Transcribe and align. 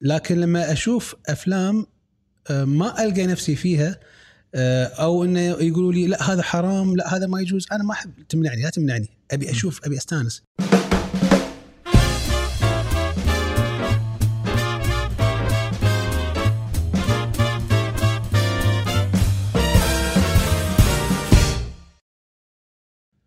لكن 0.00 0.40
لما 0.40 0.72
أشوف 0.72 1.14
أفلام 1.28 1.86
آه، 2.50 2.64
ما 2.64 3.04
ألقى 3.04 3.26
نفسي 3.26 3.56
فيها 3.56 4.00
آه، 4.54 4.84
أو 4.84 5.24
إنه 5.24 5.40
يقولوا 5.40 5.92
لي 5.92 6.06
لا 6.06 6.32
هذا 6.32 6.42
حرام 6.42 6.96
لا 6.96 7.16
هذا 7.16 7.26
ما 7.26 7.40
يجوز 7.40 7.66
أنا 7.72 7.84
ما 7.84 7.92
أحب 7.92 8.10
تمنعني 8.28 8.62
لا 8.62 8.70
تمنعني 8.70 9.08
أبي 9.30 9.50
أشوف 9.50 9.86
أبي 9.86 9.96
أستانس. 9.96 10.42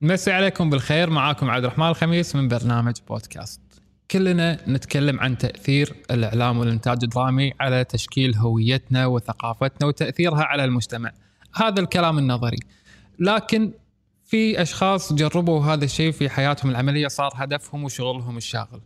مسي 0.01 0.31
عليكم 0.31 0.69
بالخير 0.69 1.09
معاكم 1.09 1.49
عبد 1.49 1.63
الرحمن 1.63 1.87
الخميس 1.87 2.35
من 2.35 2.47
برنامج 2.47 2.93
بودكاست. 3.07 3.70
كلنا 4.11 4.57
نتكلم 4.67 5.19
عن 5.19 5.37
تأثير 5.37 5.93
الإعلام 6.11 6.57
والإنتاج 6.57 6.97
الدرامي 7.03 7.53
على 7.59 7.83
تشكيل 7.83 8.35
هويتنا 8.35 9.05
وثقافتنا 9.05 9.87
وتأثيرها 9.87 10.43
على 10.43 10.63
المجتمع. 10.65 11.11
هذا 11.55 11.79
الكلام 11.79 12.17
النظري. 12.17 12.57
لكن 13.19 13.71
في 14.25 14.61
أشخاص 14.61 15.13
جربوا 15.13 15.65
هذا 15.65 15.85
الشيء 15.85 16.11
في 16.11 16.29
حياتهم 16.29 16.71
العملية 16.71 17.07
صار 17.07 17.31
هدفهم 17.35 17.83
وشغلهم 17.83 18.37
الشاغل. 18.37 18.81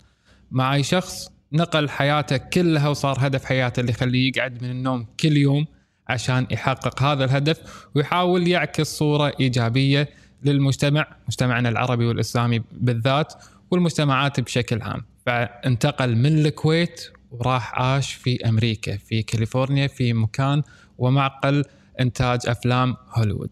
معي 0.52 0.84
شخص 0.84 1.30
نقل 1.54 1.90
حياته 1.90 2.38
كلها 2.38 2.90
وصار 2.90 3.18
هدف 3.20 3.46
حياته 3.46 3.80
اللي 3.80 3.92
يخليه 3.92 4.32
يقعد 4.36 4.64
من 4.64 4.72
النوم 4.72 5.06
كل 5.20 5.38
يوم 5.38 5.66
عشان 6.08 6.48
يحقق 6.52 7.04
هذا 7.04 7.26
الهدف 7.26 7.88
ويحاول 7.96 8.48
يعكس 8.48 8.98
صورة 8.98 9.34
إيجابية 9.40 10.10
للمجتمع 10.44 11.08
مجتمعنا 11.28 11.70
العربي 11.70 12.06
والإسلامي 12.06 12.62
بالذات 12.72 13.34
والمجتمعات 13.72 14.40
بشكل 14.40 14.82
عام. 14.82 15.15
فانتقل 15.26 16.16
من 16.16 16.46
الكويت 16.46 17.02
وراح 17.32 17.82
عاش 17.82 18.14
في 18.14 18.50
أمريكا 18.50 18.98
في 18.98 19.24
كاليفورنيا 19.24 19.88
في 19.88 20.14
مكان 20.14 20.62
ومعقل 20.98 21.66
إنتاج 22.00 22.40
أفلام 22.48 22.96
هوليوود. 23.14 23.50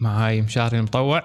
معاي 0.00 0.42
مشاري 0.42 0.78
المطوع؟ 0.78 1.22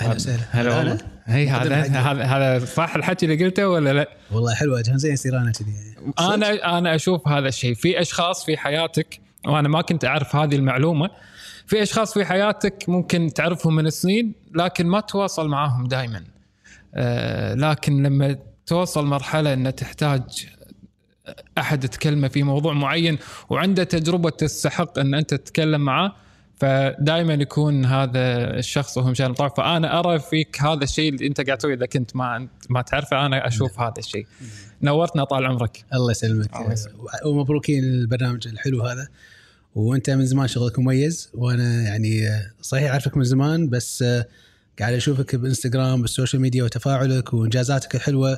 أهلا 0.00 0.14
وسهلا. 0.14 0.42
هلا 0.50 0.78
والله. 0.78 0.98
هي 1.24 1.48
هذا 1.48 2.22
هذا 2.24 2.64
صح 2.64 2.94
الحكي 2.94 3.26
اللي 3.26 3.44
قلته 3.44 3.68
ولا 3.68 3.92
لا؟ 3.92 4.08
والله 4.30 4.54
حلوة 4.54 4.82
كان 4.82 4.98
زين 4.98 5.12
يصير 5.12 5.38
أنا 5.38 5.52
كذي 5.52 5.74
أنا 6.20 6.78
أنا 6.78 6.94
أشوف 6.94 7.28
هذا 7.28 7.48
الشيء. 7.48 7.74
في 7.74 8.00
أشخاص 8.00 8.44
في 8.44 8.56
حياتك 8.56 9.20
وأنا 9.46 9.68
ما 9.68 9.82
كنت 9.82 10.04
أعرف 10.04 10.36
هذه 10.36 10.54
المعلومة 10.56 11.10
في 11.66 11.82
أشخاص 11.82 12.14
في 12.14 12.24
حياتك 12.24 12.88
ممكن 12.88 13.32
تعرفهم 13.34 13.74
من 13.74 13.90
سنين 13.90 14.32
لكن 14.54 14.86
ما 14.86 15.00
تواصل 15.00 15.48
معاهم 15.48 15.86
دائما 15.86 16.24
آه 16.94 17.54
لكن 17.54 18.02
لما 18.02 18.36
توصل 18.70 19.06
مرحلة 19.06 19.52
إن 19.52 19.74
تحتاج 19.74 20.48
أحد 21.58 21.88
تكلمه 21.88 22.28
في 22.28 22.42
موضوع 22.42 22.72
معين 22.72 23.18
وعنده 23.50 23.84
تجربة 23.84 24.30
تستحق 24.30 24.98
إن 24.98 25.14
أنت 25.14 25.34
تتكلم 25.34 25.80
معاه 25.80 26.12
فدائما 26.56 27.34
يكون 27.34 27.84
هذا 27.84 28.56
الشخص 28.58 28.98
وهو 28.98 29.10
مشان 29.10 29.32
طرف 29.32 29.56
فأنا 29.56 29.98
أرى 29.98 30.18
فيك 30.18 30.62
هذا 30.62 30.84
الشيء 30.84 31.14
اللي 31.14 31.26
أنت 31.26 31.40
قاعد 31.40 31.58
تسويه 31.58 31.74
إذا 31.74 31.86
كنت 31.86 32.16
ما 32.16 32.48
ما 32.68 32.82
تعرفه 32.82 33.26
أنا 33.26 33.46
أشوف 33.46 33.80
هذا 33.80 33.94
الشيء. 33.98 34.26
نورتنا 34.82 35.24
طال 35.24 35.46
عمرك. 35.46 35.84
الله 35.94 36.10
يسلمك. 36.10 36.56
الله 36.56 36.72
يسلمك. 36.72 37.26
ومبروك 37.26 37.84
البرنامج 37.84 38.48
الحلو 38.48 38.82
هذا. 38.82 39.08
وأنت 39.74 40.10
من 40.10 40.26
زمان 40.26 40.48
شغلك 40.48 40.78
مميز 40.78 41.30
وأنا 41.34 41.82
يعني 41.82 42.28
صحيح 42.62 42.90
أعرفك 42.90 43.16
من 43.16 43.24
زمان 43.24 43.68
بس 43.68 44.04
قاعد 44.80 44.94
أشوفك 44.94 45.36
بإنستغرام 45.36 46.02
بال 46.02 46.12
social 46.12 46.42
media 46.42 46.64
وتفاعلك 46.64 47.34
وإنجازاتك 47.34 47.94
الحلوة. 47.94 48.32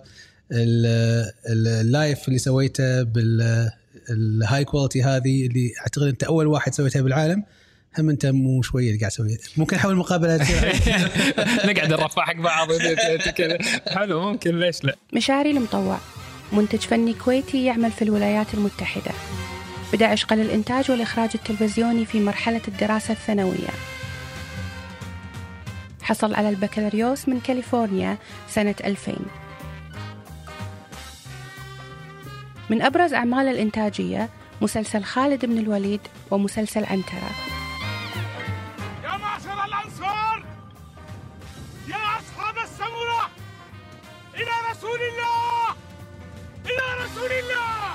ال- 0.53 1.31
ال- 1.49 1.69
ال 1.81 1.91
live 1.91 2.29
اللي 2.29 2.39
سويته 2.39 3.03
بال 3.03 4.65
high 4.65 4.79
quality 4.79 5.03
هذه 5.03 5.47
اللي 5.47 5.73
أعتقد 5.81 6.03
أنت 6.07 6.23
أول 6.25 6.47
واحد 6.47 6.75
سويتها 6.75 7.03
بالعالم 7.03 7.45
هم 7.99 8.11
أنت 8.11 8.27
مو 8.27 8.63
شوية 8.63 8.87
اللي 8.89 8.99
قاعد 8.99 9.11
تسويها. 9.11 9.39
ممكن 9.57 9.77
نحاول 9.77 9.95
المقابله 9.95 10.37
تصير 10.37 10.73
نقعد 11.71 11.93
نرفع 11.93 12.25
حق 12.25 12.37
بعض. 12.37 12.69
حلو 13.89 14.21
ممكن 14.31 14.61
ليش 14.61 14.85
لا؟ 14.85 14.97
مشاري 15.15 15.51
المطوع 15.51 15.99
منتج 16.53 16.79
فني 16.79 17.15
كويتي 17.15 17.65
يعمل 17.65 17.91
في 17.91 18.03
الولايات 18.03 18.55
المتحدة. 18.55 19.11
بدأ 19.93 20.07
عشقه 20.07 20.37
للإنتاج 20.37 20.91
والإخراج 20.91 21.31
التلفزيوني 21.35 22.07
في 22.07 22.21
مرحلة 22.21 22.61
الدراسة 22.69 23.13
الثانوية. 23.13 23.69
حصل 26.03 26.35
على 26.35 26.49
البكالوريوس 26.49 27.29
من 27.29 27.41
كاليفورنيا 27.41 28.17
سنة 28.49 28.75
2000 28.85 29.13
من 32.71 32.83
أبرز 32.83 33.13
أعماله 33.15 33.51
الإنتاجية 33.51 34.29
مسلسل 34.61 35.05
خالد 35.05 35.47
بن 35.47 35.59
الوليد 35.59 36.01
ومسلسل 36.31 36.85
عنترة 36.85 37.31
يا 39.05 39.17
معشر 39.17 39.65
الأنصار! 39.65 40.45
يا 41.89 41.97
أصحاب 41.97 42.55
السمرة! 42.65 43.31
إلى 44.35 44.51
رسول 44.71 44.99
الله! 45.01 45.69
إلى 46.67 47.05
رسول 47.05 47.31
الله! 47.33 47.93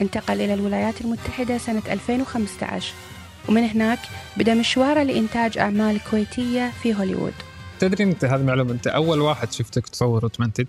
انتقل 0.00 0.40
إلى 0.40 0.54
الولايات 0.54 1.00
المتحدة 1.00 1.58
سنة 1.58 1.82
2015 1.90 2.94
ومن 3.48 3.62
هناك 3.62 3.98
بدأ 4.36 4.54
مشواره 4.54 5.02
لإنتاج 5.02 5.58
أعمال 5.58 6.00
كويتية 6.10 6.72
في 6.82 6.94
هوليوود. 6.94 7.32
تدري 7.78 8.04
أنت 8.04 8.24
هذه 8.24 8.42
معلومة 8.42 8.72
أنت 8.72 8.86
أول 8.86 9.20
واحد 9.20 9.52
شفتك 9.52 9.88
تصور 9.88 10.24
وتمنتج 10.24 10.66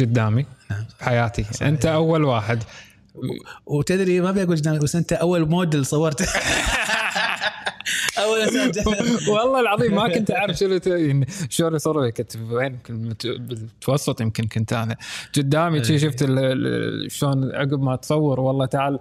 قدامي 0.00 0.46
نعم. 0.70 0.84
بحياتي 1.00 1.44
أنت 1.62 1.86
أول 1.86 2.24
واحد. 2.24 2.62
وتدري 3.66 4.20
ما 4.20 4.30
ابي 4.30 4.42
أقول 4.42 4.56
قدامك 4.56 4.80
بس 4.82 4.96
أنت 4.96 5.12
أول 5.12 5.48
موديل 5.48 5.86
صورته 5.86 6.26
أول 8.18 8.40
إنسان. 8.40 8.84
والله 9.28 9.60
العظيم 9.60 9.94
ما 9.94 10.08
كنت 10.08 10.30
أعرف 10.30 10.56
شو 10.58 10.64
اللي 10.64 10.78
ت- 10.80 10.86
يعني 10.86 11.26
شلون 11.48 11.74
يصور 11.74 12.10
كنت 12.10 12.36
وين؟ 12.36 12.78
بالمتوسط 12.88 14.20
يمكن 14.20 14.44
كنت 14.46 14.72
أنا. 14.72 14.96
قدامي 15.36 15.84
شي 15.84 15.98
شفت 15.98 16.18
شلون 17.08 17.54
عقب 17.54 17.82
ما 17.82 17.96
تصور. 17.96 18.40
والله 18.40 18.66
تعال 18.66 18.98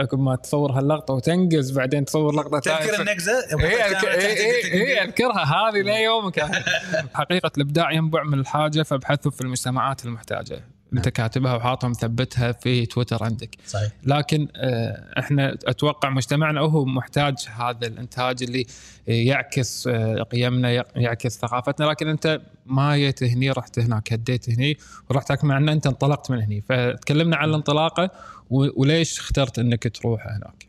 عقب 0.00 0.18
ما 0.18 0.36
تصور 0.36 0.72
هاللقطة 0.72 1.14
وتنقز 1.14 1.70
بعدين 1.78 2.04
تصور 2.04 2.34
لقطة 2.34 2.58
تذكر 2.58 2.76
ثانية. 2.86 3.00
النقزة؟ 3.00 3.32
اي 3.32 3.94
أذك- 3.94 4.00
إي- 4.00 4.04
إي- 4.04 4.72
إي، 4.74 5.02
أذكرها. 5.04 5.44
هذه 5.44 5.80
ليومك 5.82 6.40
حقيقة 7.14 7.50
الإبداع 7.56 7.92
ينبع 7.92 8.22
من 8.22 8.38
الحاجة 8.38 8.82
فابحثوا 8.82 9.30
في 9.30 9.40
المجتمعات 9.40 10.04
المحتاجة. 10.04 10.60
انت 10.98 11.08
كاتبها 11.08 11.54
وحاطها 11.54 11.88
مثبتها 11.88 12.52
في 12.52 12.86
تويتر 12.86 13.24
عندك. 13.24 13.56
صحيح. 13.66 13.92
لكن 14.04 14.48
آه، 14.56 15.18
إحنا 15.18 15.56
أتوقع 15.64 16.10
مجتمعنا 16.10 16.60
هو 16.60 16.84
محتاج 16.84 17.34
هذا 17.56 17.86
الإنتاج 17.86 18.42
اللي 18.42 18.66
يعكس 19.06 19.86
آه، 19.86 20.22
قيمنا 20.22 20.84
يعكس 20.96 21.38
ثقافتنا. 21.38 21.86
لكن 21.86 22.08
أنت 22.08 22.40
ما 22.66 22.96
جيت 22.96 23.22
هني 23.22 23.50
رحت 23.50 23.78
هناك 23.78 24.12
هديت 24.12 24.50
هني 24.50 24.76
ورحت 25.10 25.30
هناك 25.30 25.44
مع 25.44 25.56
ان 25.56 25.68
أنت 25.68 25.86
انطلقت 25.86 26.30
من 26.30 26.42
هني. 26.42 26.60
فتكلمنا 26.68 27.36
عن 27.36 27.48
الانطلاقة 27.48 28.10
وليش 28.50 29.18
اخترت 29.18 29.58
إنك 29.58 29.96
تروح 29.96 30.26
هناك؟ 30.26 30.66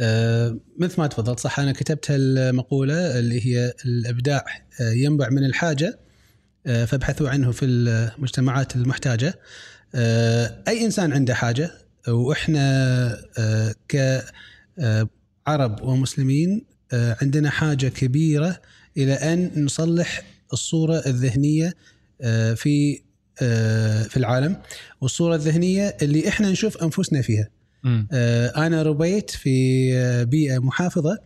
آه، 0.00 0.56
مثل 0.78 1.00
ما 1.00 1.06
تفضلت 1.06 1.40
صح 1.40 1.60
أنا 1.60 1.72
كتبت 1.72 2.06
المقولة 2.10 3.18
اللي 3.18 3.46
هي 3.46 3.72
الإبداع 3.84 4.44
ينبع 4.80 5.28
من 5.28 5.44
الحاجة. 5.44 5.98
فابحثوا 6.64 7.28
عنه 7.28 7.52
في 7.52 7.64
المجتمعات 7.64 8.76
المحتاجة. 8.76 9.38
آه، 9.94 10.62
أي 10.68 10.84
إنسان 10.84 11.12
عنده 11.12 11.34
حاجة 11.34 11.70
وإحنا 12.08 12.60
آه، 13.38 13.74
كعرب 15.46 15.82
ومسلمين 15.82 16.64
آه، 16.92 17.16
عندنا 17.22 17.50
حاجة 17.50 17.88
كبيرة 17.88 18.60
إلى 18.96 19.12
أن 19.12 19.64
نصلح 19.64 20.22
الصورة 20.52 21.02
الذهنية 21.06 21.74
آه، 22.20 22.54
في 22.54 23.00
آه، 23.42 24.02
في 24.02 24.16
العالم. 24.16 24.56
والصورة 25.00 25.34
الذهنية 25.34 25.96
اللي 26.02 26.28
إحنا 26.28 26.50
نشوف 26.50 26.76
أنفسنا 26.82 27.22
فيها. 27.22 27.48
آه، 28.12 28.66
أنا 28.66 28.82
ربيت 28.82 29.30
في 29.30 29.88
آه، 29.96 30.22
بيئة 30.22 30.58
محافظة 30.58 31.18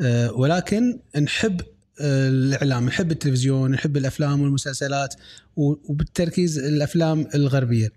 آه، 0.00 0.32
ولكن 0.32 0.98
نحب 1.22 1.60
آه، 1.60 1.66
الإعلام 2.00 2.86
نحب 2.86 3.10
التلفزيون 3.12 3.70
نحب 3.70 3.96
الأفلام 3.96 4.40
والمسلسلات 4.42 5.14
وبالتركيز 5.56 6.58
الأفلام 6.58 7.26
الغربية. 7.34 7.92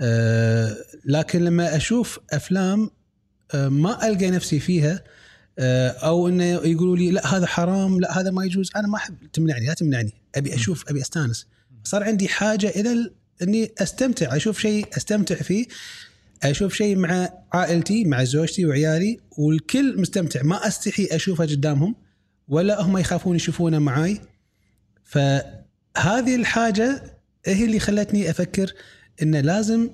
آه، 0.00 0.76
لكن 1.04 1.44
لما 1.44 1.76
أشوف 1.76 2.18
أفلام 2.32 2.90
آه، 3.54 3.68
ما 3.68 4.08
ألقى 4.08 4.30
نفسي 4.30 4.60
فيها 4.60 5.04
آه، 5.58 5.88
أو 5.88 6.28
إنه 6.28 6.44
يقولوا 6.44 6.96
لي 6.96 7.10
لا 7.10 7.36
هذا 7.36 7.46
حرام 7.46 8.00
لا 8.00 8.20
هذا 8.20 8.30
ما 8.30 8.44
يجوز 8.44 8.70
أنا 8.76 8.88
ما 8.88 8.96
أحب 8.96 9.14
تمنعني 9.32 9.66
لا 9.66 9.74
تمنعني 9.74 10.12
أبي 10.34 10.54
أشوف 10.54 10.88
أبي 10.88 11.00
أستانس. 11.00 11.46
صار 11.84 12.04
عندي 12.04 12.28
حاجة 12.28 12.68
إلى 12.68 12.92
ال- 12.92 13.12
إني 13.42 13.72
أستمتع 13.78 14.36
أشوف 14.36 14.60
شيء 14.60 14.86
أستمتع 14.96 15.34
فيه 15.34 15.66
أشوف 16.42 16.74
شيء 16.74 16.96
مع 16.96 17.28
عائلتي 17.52 18.04
مع 18.04 18.24
زوجتي 18.24 18.66
وعيالي 18.66 19.18
والكل 19.38 20.00
مستمتع 20.00 20.42
ما 20.42 20.66
أستحي 20.66 21.08
اشوفه 21.12 21.44
قدامهم. 21.46 21.94
ولا 22.50 22.82
هم 22.82 22.98
يخافون 22.98 23.36
يشوفونه 23.36 23.78
معاي. 23.78 24.20
فهذه 25.04 26.36
الحاجة 26.36 27.02
هي 27.46 27.64
اللي 27.64 27.78
خلتني 27.78 28.30
أفكر 28.30 28.72
انه 29.22 29.40
لازم 29.40 29.90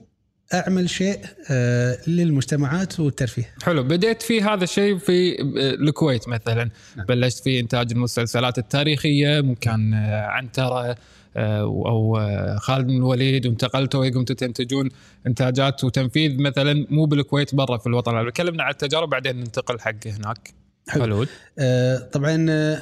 أعمل 0.54 0.90
شيء 0.90 1.20
آه، 1.50 1.98
للمجتمعات 2.06 3.00
والترفيه. 3.00 3.54
حلو. 3.62 3.82
بديت 3.82 4.22
في 4.22 4.42
هذا 4.42 4.64
الشيء 4.64 4.98
في 4.98 5.36
الكويت 5.80 6.28
مثلا. 6.28 6.70
نعم. 6.96 7.06
بلشت 7.06 7.44
في 7.44 7.60
إنتاج 7.60 7.92
المسلسلات 7.92 8.58
التاريخية 8.58 9.40
ممكن 9.40 9.94
آه، 9.94 10.26
عنتره 10.26 10.96
آه، 11.36 11.60
أو 11.60 12.16
آه، 12.18 12.56
خالد 12.56 12.86
بن 12.86 12.96
الوليد 12.96 13.46
وانتقلتوا 13.46 14.08
قمتوا 14.08 14.36
تنتجون 14.36 14.88
إنتاجات 15.26 15.84
وتنفيذ 15.84 16.42
مثلا 16.42 16.86
مو 16.90 17.04
بالكويت 17.04 17.54
برا 17.54 17.78
في 17.78 17.86
الوطن. 17.86 18.10
العربي 18.10 18.32
كلمنا 18.32 18.62
عن 18.62 18.70
التجارب 18.70 19.08
بعدين 19.08 19.36
ننتقل 19.36 19.80
حق 19.80 20.06
هناك. 20.06 20.65
حلو. 20.88 21.02
آه، 21.58 21.98
طبعا 21.98 22.46
آه، 22.50 22.80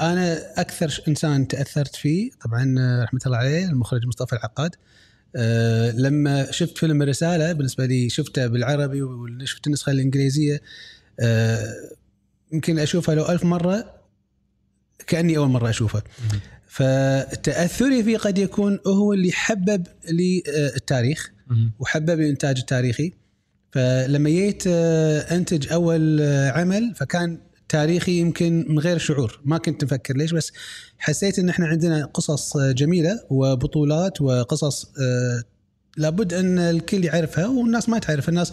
أنا 0.00 0.60
أكثر 0.60 1.02
إنسان 1.08 1.48
تأثرت 1.48 1.96
فيه 1.96 2.30
طبعا 2.44 2.74
آه، 2.78 3.04
رحمة 3.04 3.20
الله 3.26 3.36
عليه 3.36 3.64
المخرج 3.64 4.06
مصطفى 4.06 4.32
العقاد. 4.32 4.74
آه، 5.36 5.90
لما 5.90 6.50
شفت 6.50 6.78
فيلم 6.78 7.02
الرسالة 7.02 7.52
بالنسبة 7.52 7.86
لي 7.86 8.08
شفته 8.08 8.46
بالعربي 8.46 9.02
وشفت 9.02 9.66
النسخة 9.66 9.92
الإنجليزية 9.92 10.60
آه، 11.20 11.74
يمكن 12.52 12.78
أشوفها 12.78 13.14
لو 13.14 13.28
ألف 13.28 13.44
مرة 13.44 13.94
كأني 15.06 15.36
أول 15.36 15.48
مرة 15.48 15.70
اشوفه 15.70 16.02
فتأثري 16.68 18.04
فيه 18.04 18.18
قد 18.18 18.38
يكون 18.38 18.78
هو 18.86 19.12
اللي 19.12 19.32
حبب 19.32 19.86
لي 20.08 20.42
آه، 20.48 20.76
التاريخ 20.76 21.30
وحبب 21.78 22.20
الانتاج 22.20 22.58
التاريخي. 22.58 23.12
فلما 23.72 24.30
جيت 24.30 24.62
آه، 24.66 25.20
أنتج 25.36 25.72
أول 25.72 26.18
آه، 26.20 26.50
عمل 26.50 26.92
فكان 26.96 27.38
تاريخي 27.68 28.12
يمكن 28.20 28.64
من 28.68 28.78
غير 28.78 28.98
شعور. 28.98 29.40
ما 29.44 29.58
كنت 29.58 29.84
مفكر 29.84 30.16
ليش 30.16 30.32
بس 30.32 30.52
حسيت 30.98 31.38
إن 31.38 31.48
إحنا 31.48 31.66
عندنا 31.66 32.04
قصص 32.04 32.56
آه، 32.56 32.72
جميلة 32.72 33.20
وبطولات 33.30 34.20
وقصص 34.20 34.86
لابد 35.96 36.32
إن 36.34 36.58
الكل 36.58 37.04
يعرفها 37.04 37.46
والناس 37.46 37.88
ما 37.88 37.98
تعرف. 37.98 38.28
الناس 38.28 38.52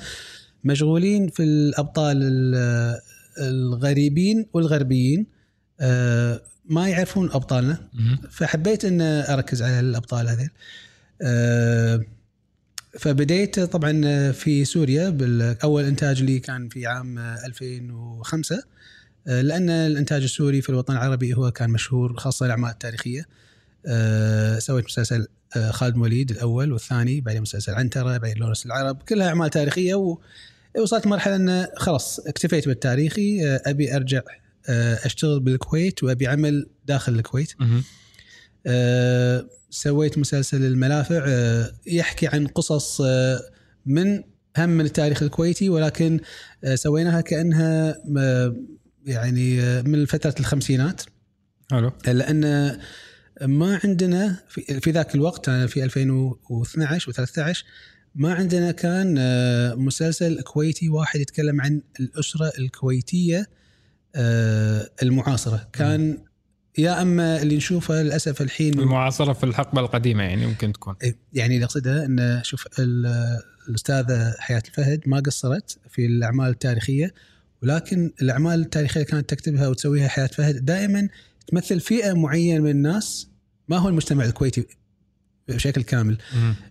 مشغولين 0.63 1.27
في 1.27 1.43
الأبطال 1.43 2.17
ال- 2.23 2.99
الغريبين 3.39 4.45
والغربيين 4.53 5.25
ما 6.69 6.87
يعرفون 6.89 7.31
أبطالنا. 7.31 7.77
فحبيت 8.31 8.85
إن 8.85 9.01
أركز 9.01 9.61
على 9.61 9.79
الأبطال 9.79 10.49
آه، 11.21 12.01
فبديت 12.99 13.59
طبعا 13.59 14.31
في 14.31 14.65
سوريا 14.65 15.09
بالاول 15.09 15.83
إنتاج 15.83 16.23
لي 16.23 16.39
كان 16.39 16.69
في 16.69 16.87
عام 16.87 17.19
2005 17.19 18.63
آه، 19.27 19.41
لأن 19.41 19.69
الإنتاج 19.69 20.23
السوري 20.23 20.61
في 20.61 20.69
الوطن 20.69 20.93
العربي 20.93 21.33
هو 21.33 21.51
كان 21.51 21.69
مشهور 21.69 22.17
خاصة 22.17 22.45
الأعمال 22.45 22.69
التاريخية. 22.69 23.25
آه، 23.85 24.59
سويت 24.59 24.85
مسلسل 24.85 25.27
آه، 25.55 25.71
خالد 25.71 25.97
وليد 25.97 26.31
الأول 26.31 26.71
والثاني 26.71 27.21
بعدين 27.21 27.41
مسلسل 27.41 27.73
عنترة 27.73 28.17
بعدين 28.17 28.37
لورنس 28.37 28.65
العرب 28.65 29.01
كلها 29.01 29.27
أعمال 29.27 29.49
تاريخية. 29.49 29.95
و 29.95 30.19
وصلت 30.79 31.07
مرحلة 31.07 31.35
إن 31.35 31.67
خلاص 31.75 32.19
اكتفيت 32.19 32.67
بالتاريخي 32.67 33.47
آه، 33.47 33.61
أبي 33.65 33.95
أرجع 33.95 34.21
أشتغل 34.69 35.39
بالكويت 35.39 36.03
وأبي 36.03 36.27
عمل 36.27 36.67
داخل 36.85 37.15
الكويت. 37.15 37.53
سويت 39.69 40.17
مسلسل 40.17 40.65
الملافع 40.65 41.25
آه، 41.27 41.71
يحكي 41.87 42.27
عن 42.27 42.47
قصص 42.47 43.01
آه، 43.01 43.39
من 43.85 44.23
هم 44.57 44.69
من 44.69 44.85
التاريخ 44.85 45.23
الكويتي 45.23 45.69
ولكن 45.69 46.19
آه، 46.63 46.75
سويناها 46.75 47.21
كأنها 47.21 47.95
آه، 48.17 48.55
يعني 49.05 49.61
آه، 49.61 49.81
من 49.81 50.05
فترة 50.05 50.35
الخمسينات. 50.39 51.01
حلو. 51.71 51.91
لأن 52.07 52.77
ما 53.41 53.79
عندنا 53.83 54.43
في, 54.49 54.79
في 54.79 54.91
ذاك 54.91 55.15
الوقت 55.15 55.49
أنا 55.49 55.67
في 55.67 55.83
2012 55.83 57.11
و13 57.11 57.63
ما 58.15 58.33
عندنا 58.33 58.71
كان 58.71 59.15
آه، 59.19 59.73
مسلسل 59.73 60.41
كويتي 60.41 60.89
واحد 60.89 61.19
يتكلم 61.19 61.61
عن 61.61 61.81
الأسرة 61.99 62.51
الكويتية 62.59 63.45
آه، 64.15 64.89
المعاصرة. 65.03 65.69
كان 65.73 66.17
يا 66.77 67.01
أما 67.01 67.41
اللي 67.41 67.57
نشوفه 67.57 68.01
للأسف 68.01 68.41
الحين 68.41 68.79
المعاصرة 68.79 69.33
في 69.33 69.43
الحقبة 69.43 69.81
القديمة 69.81 70.23
يعني 70.23 70.45
ممكن 70.45 70.73
تكون. 70.73 70.95
إيه، 71.03 71.15
يعني 71.33 71.55
اللي 71.55 71.65
أقصده 71.65 72.05
إن 72.05 72.39
شوف 72.43 72.67
ال- 72.79 73.39
الأستاذة 73.69 74.35
حياة 74.39 74.63
الفهد 74.67 75.01
ما 75.05 75.19
قصرت 75.19 75.77
في 75.89 76.05
الأعمال 76.05 76.49
التاريخية 76.49 77.13
ولكن 77.63 78.11
الأعمال 78.21 78.59
التاريخية 78.61 79.01
اللي 79.01 79.11
كانت 79.11 79.29
تكتبها 79.29 79.67
وتسويها 79.67 80.07
حياة 80.07 80.27
فهد 80.27 80.65
دائما 80.65 81.09
تمثل 81.47 81.79
فئة 81.79 82.13
معينة 82.13 82.59
من 82.63 82.69
الناس 82.69 83.27
ما 83.67 83.77
هو 83.77 83.89
المجتمع 83.89 84.25
الكويتي 84.25 84.67
بشكل 85.47 85.81
كامل. 85.83 86.17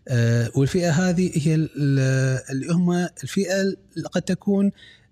آه، 0.08 0.50
والفئة 0.54 0.90
هذه 0.90 1.30
هي 1.34 1.54
ال- 1.54 1.70
اللي 2.50 2.72
هم 2.72 2.92
الفئة 3.22 3.60
اللي 3.60 4.08
قد 4.12 4.22
تكون 4.22 4.70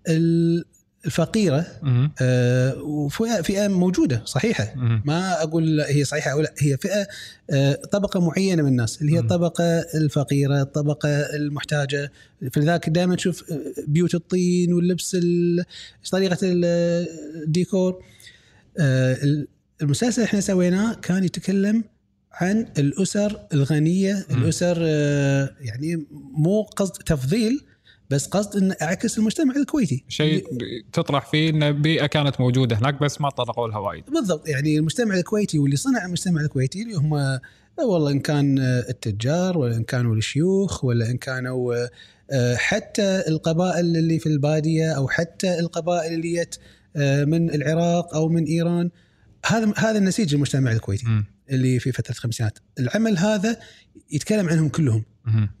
ال- 0.09 0.65
الفقيره. 1.05 1.65
آه، 2.21 2.81
وفئه 2.81 3.41
فئة 3.41 3.67
موجودة 3.67 4.21
صحيحة 4.25 4.73
مم. 4.75 5.01
ما 5.05 5.43
أقول 5.43 5.81
هي 5.81 6.03
صحيحة 6.03 6.31
أو 6.31 6.41
لا 6.41 6.53
هي 6.59 6.77
فئة 6.77 7.07
آه، 7.49 7.73
طبقة 7.91 8.19
معينة 8.19 8.63
من 8.63 8.69
الناس 8.69 9.01
اللي 9.01 9.11
هي 9.13 9.17
مم. 9.17 9.23
الطبقة 9.23 9.63
الفقيرة 9.79 10.61
الطبقة 10.61 11.09
المحتاجة 11.09 12.11
فلذلك 12.53 12.89
دائما 12.89 13.15
تشوف 13.15 13.51
آه، 13.51 13.57
بيوت 13.87 14.15
الطين 14.15 14.73
واللبس 14.73 15.15
ال- 15.15 15.63
طريقة 16.11 16.37
ال- 16.43 16.65
الديكور 17.43 18.03
آه، 18.79 19.17
المسلسل 19.81 20.15
اللي 20.21 20.25
إحنا 20.29 20.39
سويناه 20.39 20.93
كان 20.93 21.23
يتكلم 21.23 21.83
عن 22.31 22.67
الأسر 22.77 23.39
الغنية. 23.53 24.25
الأسر 24.31 24.81
يعني 25.61 26.05
مو 26.37 26.61
قصد 26.61 26.91
تفضيل 27.03 27.61
بس 28.09 28.27
قصد 28.27 28.63
إن 28.63 28.75
أعكس 28.81 29.17
المجتمع 29.17 29.55
الكويتي 29.55 30.03
شيء 30.07 30.47
تطرح 30.93 31.25
فيه 31.31 31.49
إن 31.49 31.81
بيئة 31.81 32.05
كانت 32.05 32.41
موجودة 32.41 32.75
هناك 32.75 33.01
بس 33.01 33.21
ما 33.21 33.29
طرقوا 33.29 33.67
لها 33.67 33.77
وايد 33.77 34.03
بالضبط 34.05 34.47
يعني 34.47 34.77
المجتمع 34.77 35.15
الكويتي 35.15 35.59
واللي 35.59 35.75
صنع 35.75 36.05
المجتمع 36.05 36.41
الكويتي 36.41 36.81
اللي 36.81 36.95
هم 36.95 37.39
والله 37.77 38.11
إن 38.11 38.19
كان 38.19 38.59
التجار 38.89 39.57
ولا 39.57 39.75
إن 39.75 39.83
كانوا 39.83 40.15
الشيوخ 40.15 40.85
ولا 40.85 41.09
إن 41.09 41.17
كانوا 41.17 41.87
آه، 42.31 42.55
حتى 42.55 43.23
القبائل 43.27 43.97
اللي 43.97 44.19
في 44.19 44.29
البادية 44.29 44.91
أو 44.91 45.07
حتى 45.07 45.59
القبائل 45.59 46.13
اللي 46.13 46.33
جت 46.35 46.59
آه، 46.95 47.25
من 47.25 47.53
العراق 47.53 48.15
أو 48.15 48.29
من 48.29 48.43
إيران 48.43 48.89
هذا 49.45 49.73
هذا 49.77 49.97
النسيج 49.97 50.33
المجتمع 50.33 50.71
الكويتي 50.71 51.05
مم. 51.05 51.25
اللي 51.49 51.79
في 51.79 51.91
فترة 51.91 52.11
الخمسينات 52.11 52.59
العمل 52.79 53.17
هذا 53.17 53.59
يتكلم 54.11 54.49
عنهم 54.49 54.69
كلهم. 54.69 55.03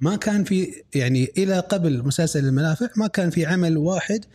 ما 0.01 0.15
كان 0.15 0.43
في 0.43 0.83
يعني 0.95 1.31
إلى 1.37 1.59
قبل 1.59 2.03
مسلسل 2.03 2.45
الملافع 2.45 2.87
ما 2.95 3.07
كان 3.07 3.29
في 3.29 3.45
عمل 3.45 3.77
واحد 3.77 4.25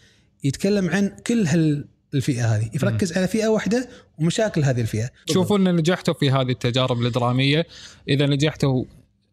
يتكلم 0.45 0.91
عن 0.91 1.09
كل 1.27 1.47
هال 1.47 1.85
الفئة 2.15 2.57
هذه. 2.57 2.71
يركز 2.75 3.13
على 3.13 3.29
فئة 3.29 3.49
واحدة 3.49 3.89
ومشاكل 4.19 4.65
هذه 4.65 4.81
الفئة. 4.81 5.11
تشوفون 5.27 5.67
إن 5.67 5.77
نجحتوا 5.77 6.15
في 6.15 6.31
هذه 6.31 6.51
التجارب 6.51 7.03
الدراميه 7.03 7.67
إذا 8.09 8.27
نجحتوا 8.27 8.85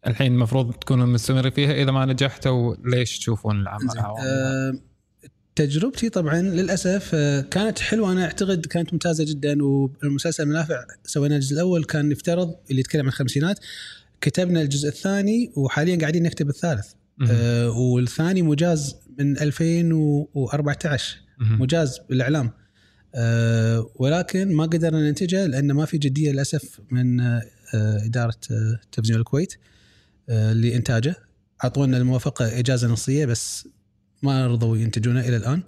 الحين 0.06 0.32
المفروض 0.32 0.72
تكونوا 0.72 1.06
مستمرين 1.06 1.50
فيها 1.52 1.72
إذا 1.72 1.90
ما 1.90 2.06
نجحتوا 2.06 2.74
ليش 2.84 3.18
تشوفون 3.18 3.60
العمل. 3.60 3.98
آه، 3.98 4.78
تجربتي 5.54 6.08
طبعا 6.08 6.40
للأسف 6.40 7.10
آه، 7.14 7.40
كانت 7.40 7.78
حلوة. 7.78 8.12
أنا 8.12 8.24
أعتقد 8.24 8.66
كانت 8.66 8.92
ممتازة 8.92 9.24
جدا 9.24 9.64
والمسلسل 9.64 10.46
منافع 10.46 10.84
سوينا 11.04 11.36
الجزء 11.36 11.54
الأول 11.54 11.84
كان 11.84 12.12
يفترض 12.12 12.54
اللي 12.70 12.80
يتكلم 12.80 13.02
عن 13.02 13.08
الخمسينات 13.08 13.58
كتبنا 14.20 14.62
الجزء 14.62 14.88
الثاني 14.88 15.52
وحاليا 15.56 15.98
قاعدين 15.98 16.22
نكتب 16.22 16.48
الثالث. 16.48 16.86
آه، 17.30 17.70
والثاني 17.70 18.42
مجاز 18.42 18.96
من 19.18 19.38
2014 19.38 21.16
مم. 21.38 21.62
مجاز 21.62 21.98
بالإعلام. 22.08 22.50
آه، 23.14 23.90
ولكن 23.94 24.54
ما 24.54 24.64
قدرنا 24.64 25.08
ننتجه 25.08 25.46
لأن 25.46 25.72
ما 25.72 25.84
في 25.84 25.98
جدية 25.98 26.32
للأسف 26.32 26.80
من 26.90 27.20
آه، 27.20 27.42
إدارة 27.74 28.36
آه، 28.50 28.80
تلفزيون 28.92 29.20
الكويت 29.20 29.54
آه، 30.28 30.52
لإنتاجه. 30.52 31.16
أعطونا 31.64 31.96
الموافقة 31.96 32.58
إجازة 32.58 32.88
نصية 32.88 33.26
بس 33.26 33.68
ما 34.22 34.46
رضوا 34.46 34.76
ينتجونه 34.76 35.20
إلى 35.20 35.36
الآن. 35.36 35.62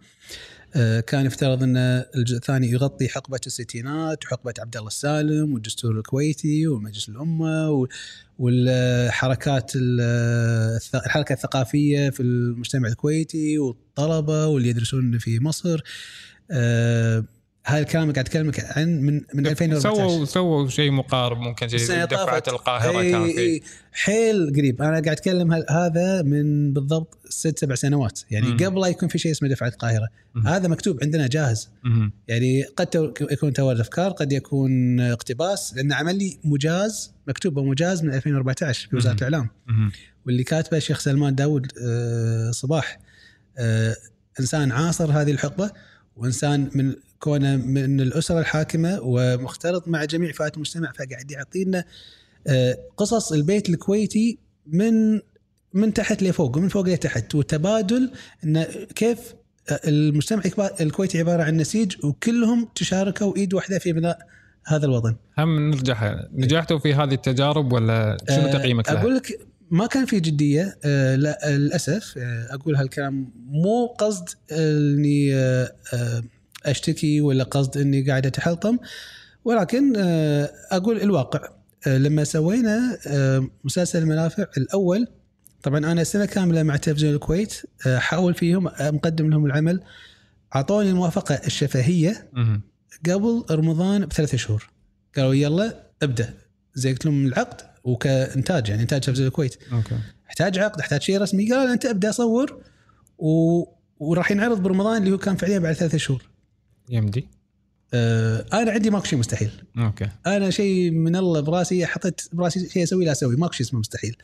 كان 1.07 1.27
يفترض 1.27 1.62
إن 1.62 1.77
الجزء 2.17 2.37
الثاني 2.37 2.71
يغطي 2.71 3.09
حقبة 3.09 3.41
الستينات 3.47 4.25
وحقبة 4.25 4.55
عبد 4.59 4.77
الله 4.77 4.89
السالم 4.89 5.55
والدستور 5.55 5.99
الكويتي 5.99 6.67
ومجلس 6.67 7.09
الأمة 7.09 7.87
والحركات 8.39 9.73
الحركة 10.95 11.33
الثقافية 11.33 12.11
في 12.11 12.23
المجتمع 12.23 12.89
الكويتي 12.89 13.59
والطلبة 13.59 14.47
واللي 14.47 14.69
يدرسون 14.69 15.19
في 15.19 15.41
مصر. 15.41 15.81
آه، 16.50 17.25
هذا 17.71 17.81
الكلام 17.83 18.03
اللي 18.03 18.15
قاعد 18.15 18.27
اكلمك 18.27 18.61
عن 18.77 19.00
من 19.00 19.15
من 19.35 19.47
2014 19.47 19.81
سووا 20.09 20.25
سووا 20.25 20.69
شيء 20.69 20.91
ممكن 20.91 21.17
ممكن 21.37 21.69
شيء 21.69 21.79
السنة 21.81 22.05
دفعة. 22.05 22.43
القاهرة 22.49 22.93
إي- 22.93 23.11
كان 23.11 23.25
فيه 23.25 23.39
إي، 23.39 23.62
حيل 23.93 24.53
قريب 24.57 24.83
أنا 24.83 24.91
قاعد 24.91 25.09
أتكلم 25.09 25.53
هذا 25.71 26.23
من 26.23 26.73
بالضبط 26.73 27.19
ست 27.29 27.59
سبع 27.59 27.75
سنوات 27.75 28.21
يعني 28.31 28.47
مم. 28.47 28.57
قبل 28.57 28.81
لا 28.81 28.87
يكون 28.87 29.09
في 29.09 29.19
شيء 29.19 29.31
اسمه 29.33 29.49
دفعة 29.49 29.69
القاهرة 29.69 30.09
مم. 30.35 30.47
هذا 30.47 30.69
مكتوب 30.69 30.99
عندنا 31.03 31.27
جاهز 31.27 31.69
مم. 31.85 32.12
يعني 32.29 32.62
قد 32.62 33.12
يكون 33.31 33.53
تورد 33.53 33.81
افكار 33.81 34.11
قد 34.11 34.33
يكون 34.33 35.00
اقتباس 35.00 35.75
لأن 35.77 35.93
عمل 35.93 36.19
لي 36.19 36.39
مجاز 36.45 37.12
مكتوب 37.29 37.59
مجاز 37.59 38.03
من 38.05 38.15
2014 38.15 38.89
في 38.91 38.97
وزارة. 38.97 39.15
الإعلام 39.17 39.49
مم. 39.67 39.91
واللي 40.27 40.45
كاتبه 40.45 40.77
الشيخ 40.77 40.99
سلمان 40.99 41.35
داود 41.35 41.73
آه، 41.83 42.50
صباح 42.50 42.99
آه، 43.59 43.97
إنسان 44.41 44.73
عاصر 44.73 45.11
هذه 45.12 45.31
الحقبة 45.31 45.71
وإنسان 46.21 46.71
من 46.75 46.95
كونه 47.19 47.57
من 47.57 48.00
الأسرة 48.00 48.41
الحاكمة 48.41 48.99
ومختلط 49.03 49.89
مع 49.89 50.05
جميع 50.05 50.33
فئات 50.33 50.55
المجتمع 50.55 50.93
فقاعد 50.93 51.31
يعطينا 51.31 51.85
آه، 52.47 52.79
قصص 52.97 53.33
البيت 53.33 53.69
الكويتي 53.69 54.39
من 54.67 55.21
من 55.75 55.95
تحت 55.95 56.23
لفوق 56.23 56.57
ومن 56.57 56.69
فوق 56.69 56.89
لتحت 56.89 57.35
وتبادل 57.35 58.12
إن 58.45 58.62
كيف 58.95 59.35
المجتمع 59.87 60.43
الكويتي 60.81 61.19
عبارة 61.19 61.43
عن 61.43 61.57
نسيج 61.57 62.05
وكلهم 62.05 62.69
تشاركوا 62.75 63.37
ايد 63.37 63.55
واحدة 63.55 63.79
في 63.79 63.93
بناء 63.93 64.19
هذا 64.67 64.87
الوطن. 64.87 65.17
هم 65.39 65.71
نرجع 65.71 66.25
نجحتوا 66.33 66.79
في 66.79 66.95
هذه 66.95 67.15
التجارب 67.15 67.73
ولا 67.73 68.17
شنو 68.29 68.47
آه، 68.47 68.53
تقييمك 68.53 68.89
لها؟ 68.89 69.00
أقول 69.00 69.17
لك 69.17 69.50
ما 69.71 69.87
كان 69.87 70.07
في 70.07 70.21
جدية 70.21 70.79
آه، 70.85 71.17
لا 71.17 71.39
للأسف 71.57 72.15
آه، 72.19 72.55
أقول 72.55 72.77
هالكلام 72.77 73.33
مو 73.47 73.87
قصد 73.87 74.29
إني 74.53 75.35
آه، 75.35 75.73
آه، 75.95 76.23
أشتكي 76.67 77.21
ولا 77.21 77.45
قصد 77.45 77.77
إني 77.79 78.03
قاعد 78.03 78.27
أتحلطم 78.27 78.79
ولكن 79.45 79.93
آه، 79.97 80.50
أقول 80.71 81.00
الواقع. 81.00 81.49
آه، 81.87 81.99
لما 81.99 82.25
سوينا 82.25 82.99
آه، 83.07 83.49
مسلسل 83.65 83.99
المنافع 83.99 84.47
الأول 84.57 85.07
طبعا 85.62 85.79
أنا 85.79 86.05
سنة 86.05 86.25
كاملة 86.25 86.62
مع 86.62 86.77
تلفزيون 86.77 87.15
الكويت 87.15 87.55
آه، 87.87 87.97
احاول 87.97 88.35
فيهم 88.35 88.65
مقدم 88.81 89.31
لهم 89.31 89.47
العمل 89.47 89.81
أعطوني 90.55 90.91
الموافقة 90.91 91.35
الشفهية. 91.35 92.31
قبل 93.07 93.45
رمضان 93.50 94.07
بثلاث 94.07 94.35
شهور. 94.37 94.71
قالوا 95.17 95.35
يلا 95.35 95.87
ابدأ. 96.03 96.35
زين 96.75 96.90
قلت 96.90 97.05
لهم 97.07 97.27
العقد. 97.27 97.70
وكإنتاج 97.85 98.69
يعني 98.69 98.83
إنتاج 98.83 99.01
تلفزيون 99.01 99.29
الكويت. 99.29 99.57
okay. 99.73 99.99
احتاج 100.29 100.59
عقد 100.59 100.81
احتاج 100.81 101.03
شيء 101.03 101.21
رسمي. 101.21 101.53
قال 101.53 101.69
أنت 101.69 101.87
أبدأ 101.87 102.11
صور 102.11 102.63
و... 103.19 103.65
وراح 103.99 104.31
ينعرض 104.31 104.63
برمضان 104.63 105.03
اللي 105.03 105.13
هو 105.13 105.19
كان 105.19 105.37
فعليا 105.37 105.59
بعد 105.59 105.75
ثلاث 105.75 105.97
شهور. 105.97 106.23
يمدي. 106.89 107.29
آه 107.95 108.47
أنا 108.53 108.71
عندي 108.71 108.91
ماكو 108.91 109.05
شيء 109.05 109.19
مستحيل. 109.19 109.51
okay. 109.79 110.09
أنا 110.27 110.51
شيء 110.51 110.91
من 110.91 111.17
الله 111.17 111.41
براسي 111.41 111.87
حطيت 111.87 112.21
براسي 112.33 112.69
شيء 112.69 112.83
أسوي 112.83 113.05
لا 113.05 113.13
أسوي 113.13 113.37
ماكو 113.37 113.53
شيء 113.53 113.67
اسمه 113.67 113.81
مستحيل. 113.81 114.17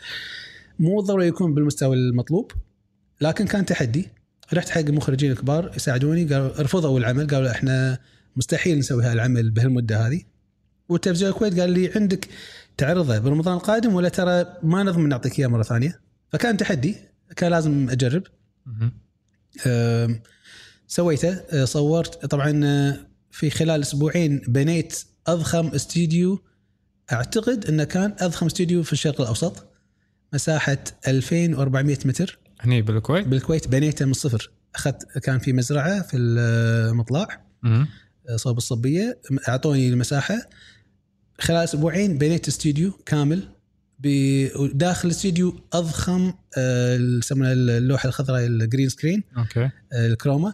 مو 0.79 1.01
ضروري 1.01 1.27
يكون 1.27 1.55
بالمستوى 1.55 1.97
المطلوب 1.97 2.53
لكن 3.21 3.47
كان 3.47 3.67
تحدي. 3.67 4.09
رحت 4.55 4.69
حق 4.69 4.81
المخرجين 4.81 5.33
الكبار 5.33 5.73
يساعدوني 5.77 6.25
قالوا 6.25 6.63
رفضوا 6.63 6.99
العمل 6.99 7.27
قالوا 7.27 7.51
إحنا 7.51 7.99
مستحيل 8.37 8.79
نسوي 8.79 9.05
هالعمل 9.05 9.51
بهالمدة 9.51 10.07
هذه. 10.07 10.23
والتلفزيون 10.89 11.31
الكويت 11.31 11.61
قال 11.61 11.71
لي 11.71 11.93
عندك 11.97 12.29
تعرضه 12.77 13.19
برمضان 13.19 13.55
القادم 13.55 13.95
ولا 13.95 14.09
ترى 14.09 14.45
ما 14.63 14.83
نضمن 14.83 15.09
نعطيك 15.09 15.39
إياه 15.39 15.47
مرة 15.49 15.63
ثانية؟ 15.63 16.01
فكان 16.33 16.57
تحدي 16.57 16.97
كان 17.37 17.51
لازم 17.51 17.91
أجرب. 17.91 18.23
سويته 20.87 21.29
أه، 21.31 21.65
صورت. 21.65 22.27
طبعا 22.27 22.61
أه، 22.65 22.97
في 23.31 23.51
خلال 23.51 23.81
أسبوعين 23.81 24.43
بنيت 24.49 25.05
أضخم 25.27 25.67
استديو 25.67 26.45
أعتقد 27.13 27.67
إنه 27.67 27.85
كان 27.85 28.15
أضخم 28.21 28.47
استديو 28.47 28.83
في 28.83 28.93
الشرق 28.93 29.21
الأوسط. 29.21 29.67
مساحة 30.33 30.79
2400 31.09 31.99
متر. 32.05 32.39
هني 32.61 32.83
بالكويت؟ 32.83 33.27
بالكويت 33.27 33.69
بنيته 33.69 34.05
من 34.05 34.11
الصفر. 34.11 34.51
أخذت 34.75 35.19
كان 35.19 35.39
في 35.39 35.53
مزرعة 35.53 36.03
في 36.03 36.17
المطلع. 36.17 37.47
أه، 37.65 37.87
صوب 38.37 38.57
الصبية. 38.57 39.21
أعطوني 39.49 39.89
المساحة. 39.89 40.39
خلال 41.39 41.65
أسبوعين 41.65 42.19
بنيت 42.19 42.49
استديو 42.49 42.93
كامل. 43.07 43.49
داخل 44.75 45.09
الاستديو 45.09 45.61
أضخم 45.73 46.33
أه، 46.59 46.97
يسمونها 46.97 47.53
اللوحة 47.53 48.07
الخضراء 48.07 48.47
ال 48.47 48.54
green 48.54 48.89
screen 48.89 49.23
okay. 49.37 49.71
الكروما. 49.93 50.53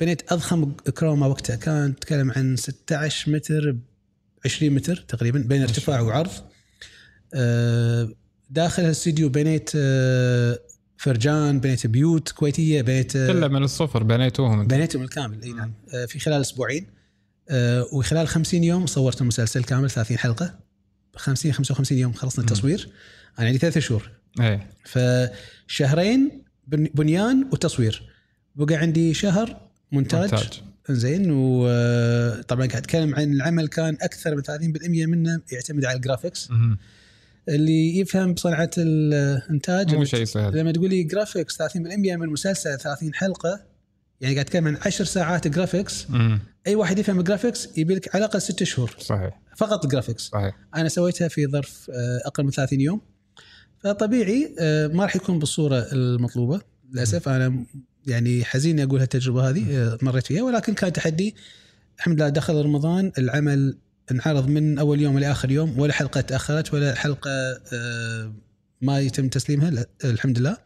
بنيت 0.00 0.32
أضخم 0.32 0.72
كروما 0.72 1.26
وقتها. 1.26 1.56
كان 1.56 1.96
تتكلم 1.96 2.30
عن 2.30 2.56
16 2.56 3.30
متر 3.32 3.72
ب 3.72 3.80
20 4.44 4.72
متر 4.72 4.96
تقريبا 5.08 5.38
بين 5.38 5.62
ارتفاع 5.62 6.00
وعرض. 6.00 6.30
آه، 7.34 8.08
داخل 8.50 8.84
الاستديو 8.84 9.28
بنيت 9.28 9.70
آه، 9.76 10.58
فرجان 10.96 11.60
بنيت 11.60 11.86
بيوت 11.86 12.32
كويتية 12.32 12.82
بنيت 12.82 13.16
آه، 13.16 13.32
كله 13.32 13.48
من 13.48 13.62
الصفر 13.62 14.02
بنيتوهم. 14.02 14.66
بنيتهم 14.66 15.02
الكامل. 15.02 15.42
إي 15.42 15.52
نعم. 15.52 15.72
آه، 15.94 16.04
في 16.04 16.18
خلال 16.18 16.40
أسبوعين. 16.40 16.86
آه، 17.50 17.86
وخلال 17.92 18.28
50 18.28 18.64
يوم 18.64 18.86
صورت 18.86 19.20
المسلسل 19.20 19.64
كامل 19.64 19.90
30 19.90 20.18
حلقة. 20.18 20.58
50 21.16 21.52
55 21.52 21.98
يوم 21.98 22.12
خلصنا 22.12 22.44
التصوير. 22.44 22.88
أنا 23.38 23.46
عندي 23.46 23.58
ثلاث 23.58 23.78
شهور. 23.78 24.10
إيه. 24.40 24.70
فشهرين 25.68 26.42
بن- 26.68 26.88
بنيان 26.94 27.48
وتصوير. 27.52 28.02
بقى 28.56 28.74
عندي 28.74 29.14
شهر 29.14 29.60
مونتاج, 29.92 30.20
مونتاج. 30.34 30.60
زين 30.90 31.30
وطبعا 31.30 32.66
قاعد 32.66 32.76
أتكلم 32.82 33.14
عن 33.14 33.32
العمل 33.32 33.68
كان 33.68 33.96
أكثر 34.00 34.34
من 34.36 34.42
30% 34.42 35.06
منه 35.06 35.40
يعتمد 35.52 35.84
على 35.84 35.96
ال 35.96 36.01
graphics. 36.01 36.50
مهم. 36.50 36.78
اللي 37.48 37.98
يفهم 37.98 38.34
بصنعة 38.34 38.70
الإنتاج 38.78 39.94
مو 39.94 40.04
شيء 40.04 40.24
سهل. 40.24 40.58
لما 40.58 40.72
تقول 40.72 40.90
لي 40.90 41.02
graphics 41.02 41.56
30% 41.56 42.16
من 42.16 42.28
مسلسل 42.28 42.78
30 42.78 43.14
حلقة 43.14 43.60
يعني 44.22 44.34
قاعد 44.34 44.46
اتكلم 44.46 44.66
عن 44.66 44.78
10 44.86 45.04
ساعات 45.04 45.48
graphics. 45.48 46.06
أي 46.66 46.74
واحد 46.74 46.98
يفهم 46.98 47.18
ال 47.18 47.24
graphics 47.24 47.68
يبي 47.78 47.94
لك 47.94 48.14
على 48.14 48.24
الأقل 48.24 48.42
6 48.42 48.64
شهور. 48.64 48.96
صحيح. 48.98 49.40
فقط 49.56 49.84
ال 49.84 49.88
graphics 49.88 50.22
صحيح. 50.22 50.58
أنا 50.76 50.88
سويتها 50.88 51.28
في 51.28 51.46
ظرف 51.46 51.90
آه، 51.90 52.20
أقل 52.26 52.44
من 52.44 52.50
30 52.50 52.80
يوم. 52.80 53.00
فطبيعي 53.78 54.54
آه، 54.60 54.86
ما 54.86 55.02
راح 55.02 55.16
يكون 55.16 55.38
بالصورة 55.38 55.86
المطلوبة 55.92 56.60
للأسف. 56.92 57.28
أنا 57.28 57.64
يعني 58.06 58.44
حزين 58.44 58.80
أقول 58.80 59.00
هالتجربة 59.00 59.48
هذه 59.50 59.76
آه، 59.76 59.98
مريت 60.02 60.26
فيها. 60.26 60.42
ولكن 60.42 60.74
كان 60.74 60.92
تحدي 60.92 61.34
الحمد 61.98 62.16
لله 62.16 62.28
دخل 62.28 62.64
رمضان 62.64 63.12
العمل 63.18 63.78
انعرض 64.10 64.48
من 64.48 64.78
أول 64.78 65.00
يوم 65.00 65.18
لاخر 65.18 65.50
يوم 65.50 65.78
ولا 65.78 65.92
حلقة 65.92 66.20
تأخرت 66.20 66.74
ولا 66.74 66.94
حلقة 66.94 67.30
ما 68.80 69.00
يتم 69.00 69.28
تسليمها 69.28 69.86
الحمد 70.04 70.38
لله. 70.38 70.56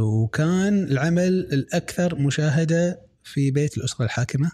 وكان 0.00 0.84
العمل 0.84 1.48
الأكثر 1.52 2.14
مشاهدة 2.18 3.00
في 3.24 3.50
بيت 3.50 3.78
الأسرة 3.78 4.04
الحاكمة. 4.04 4.50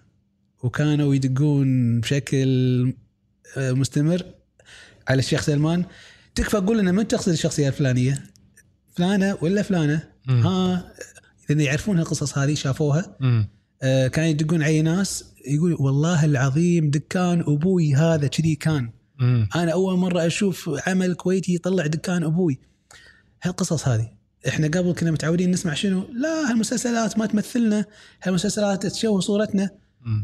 وكانوا 0.63 1.15
يدقون 1.15 2.01
بشكل 2.01 2.95
آه، 3.57 3.73
مستمر 3.73 4.23
على 5.09 5.19
الشيخ 5.19 5.43
سلمان. 5.43 5.85
تكفى 6.35 6.57
أقول 6.57 6.79
لنا 6.79 6.93
من 6.93 7.09
تقصد 7.09 7.33
الشخصية 7.33 7.69
الفلانية؟ 7.69 8.23
فلانة 8.95 9.39
ولا 9.41 9.63
فلانة؟ 9.63 10.03
مم. 10.27 10.47
ها 10.47 10.93
اذا 11.51 11.63
يعرفون 11.63 11.99
القصص 11.99 12.39
هذه 12.39 12.55
شافوها. 12.55 13.17
مم. 13.21 13.49
آه، 13.83 14.09
كانوا 14.09 14.31
يدقون 14.31 14.63
علي 14.63 14.83
ناس 14.83 15.25
يقول 15.47 15.77
والله 15.81 16.25
العظيم 16.25 16.91
دكان 16.91 17.41
أبوي 17.41 17.95
هذا 17.95 18.27
كذي 18.27 18.55
كان. 18.55 18.91
مم. 19.19 19.49
أنا 19.57 19.73
أول 19.73 19.99
مرة 19.99 20.27
أشوف 20.27 20.71
عمل 20.87 21.15
كويتي 21.15 21.55
يطلع 21.55 21.87
دكان 21.87 22.25
أبوي. 22.25 22.61
هالقصص 23.43 23.89
هذه. 23.89 24.16
إحنا 24.49 24.67
قبل 24.67 24.93
كنا 24.93 25.11
متعودين 25.11 25.51
نسمع 25.51 25.75
شنو؟ 25.75 26.09
لا 26.13 26.51
هالمسلسلات 26.51 27.19
ما 27.19 27.27
تمثلنا 27.27 27.85
هالمسلسلات 28.23 28.87
تشوه 28.87 29.21
صورتنا. 29.21 29.71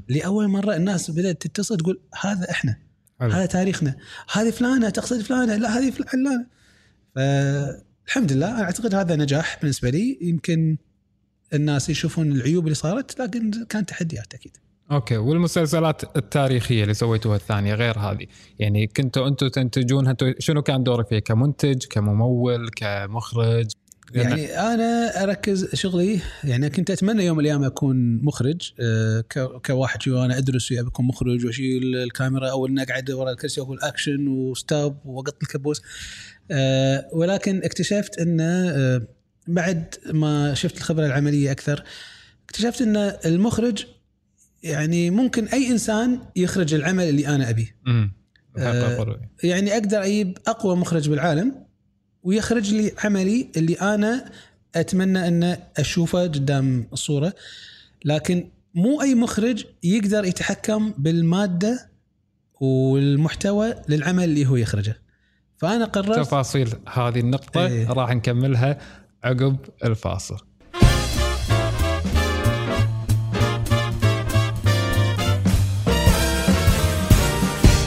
لأول 0.09 0.49
مرة 0.49 0.76
الناس 0.76 1.11
بدأت 1.11 1.47
تتصل 1.47 1.76
تقول 1.76 2.00
هذا 2.21 2.50
إحنا 2.50 2.76
حلو. 3.21 3.31
هذا 3.31 3.47
تاريخنا 3.47 3.97
هذه 4.33 4.50
فلانة 4.50 4.88
تقصد 4.88 5.21
فلانة 5.21 5.57
لا 5.57 5.79
هذه 5.79 5.91
فلانه 5.91 6.47
فالحمد 7.14 8.33
لله 8.33 8.50
أنا 8.50 8.62
أعتقد 8.62 8.95
هذا 8.95 9.17
نجاح 9.17 9.59
بالنسبة 9.61 9.91
لي. 9.91 10.19
يمكن 10.23 10.76
الناس 11.55 11.91
يشوفون 11.91 12.33
العيوب 12.33 12.64
اللي 12.64 12.75
صارت 12.75 13.21
لكن 13.21 13.50
كان 13.69 13.87
تحديات 13.87 14.35
أكيد. 14.35 14.57
أوكي 14.91 15.17
والمسلسلات 15.17 16.17
التاريخية 16.17 16.83
اللي 16.83 16.95
سويتوها 16.95 17.37
الثانية 17.37 17.75
غير 17.75 17.99
هذه؟ 17.99 18.26
يعني 18.59 18.87
كنتوا 18.87 19.29
أنتم 19.29 19.49
تنتجونها 19.49 20.17
شنو 20.38 20.62
كان 20.62 20.83
دورك 20.83 21.09
فيها؟ 21.09 21.19
كمنتج 21.19 21.85
كممول 21.91 22.69
كمخرج؟ 22.69 23.71
يعني 24.14 24.59
أنا 24.59 25.23
أركز 25.23 25.75
شغلي 25.75 26.21
يعني 26.45 26.71
كنت 26.71 26.90
أتمنى 26.90 27.25
يوم 27.25 27.37
من 27.37 27.45
الأيام 27.45 27.64
أكون 27.64 28.25
مخرج 28.25 28.73
آه، 28.81 29.21
كواحد 29.66 30.02
شو 30.02 30.25
أنا 30.25 30.38
أدرس 30.38 30.73
ويا 30.73 30.83
بكون 30.83 31.07
مخرج 31.07 31.47
وأشيل 31.47 31.97
الكاميرا 31.97 32.50
أو 32.50 32.66
إني 32.66 32.83
أقعد 32.83 33.11
ورا 33.11 33.31
الكرسي 33.31 33.61
وأقول 33.61 33.78
اكشن 33.81 34.28
وستوب 34.28 34.97
وأقط 35.04 35.37
الكبوس 35.42 35.83
آه، 36.50 37.09
ولكن 37.12 37.62
اكتشفت 37.64 38.19
إن 38.19 38.40
آه، 38.40 39.07
بعد 39.49 39.95
ما 40.12 40.54
شفت 40.54 40.76
الخبرة 40.76 41.07
العملية 41.07 41.50
أكثر 41.50 41.85
اكتشفت 42.45 42.83
إن 42.83 42.97
المخرج 43.26 43.85
يعني 44.62 45.11
ممكن 45.11 45.45
أي 45.45 45.69
إنسان 45.71 46.21
يخرج 46.37 46.75
العمل 46.75 47.09
اللي 47.09 47.28
أنا 47.28 47.50
أبيه. 47.50 47.76
يعني 49.42 49.73
أقدر 49.73 50.02
أجيب 50.04 50.38
أقوى 50.47 50.76
مخرج 50.76 51.11
بالعالم 51.11 51.72
ويخرج 52.23 52.75
لي 52.75 52.93
عملي 53.05 53.49
اللي 53.57 53.75
أنا 53.75 54.31
أتمنى 54.75 55.29
أن 55.29 55.59
أشوفه 55.76 56.23
قدام 56.23 56.87
الصورة 56.93 57.33
لكن 58.05 58.49
مو 58.75 59.02
أي 59.02 59.14
مخرج 59.14 59.64
يقدر 59.83 60.25
يتحكم 60.25 60.93
بالمادة 60.99 61.91
والمحتوى 62.61 63.75
للعمل 63.88 64.25
اللي 64.25 64.47
هو 64.47 64.57
يخرجه. 64.57 64.97
فأنا 65.57 65.85
قررت 65.85 66.19
تفاصيل 66.19 66.75
هذه 66.93 67.21
النقطة 67.21 67.67
إيه. 67.67 67.88
راح 67.88 68.11
نكملها 68.11 68.79
عقب 69.25 69.57
الفاصل. 69.85 70.37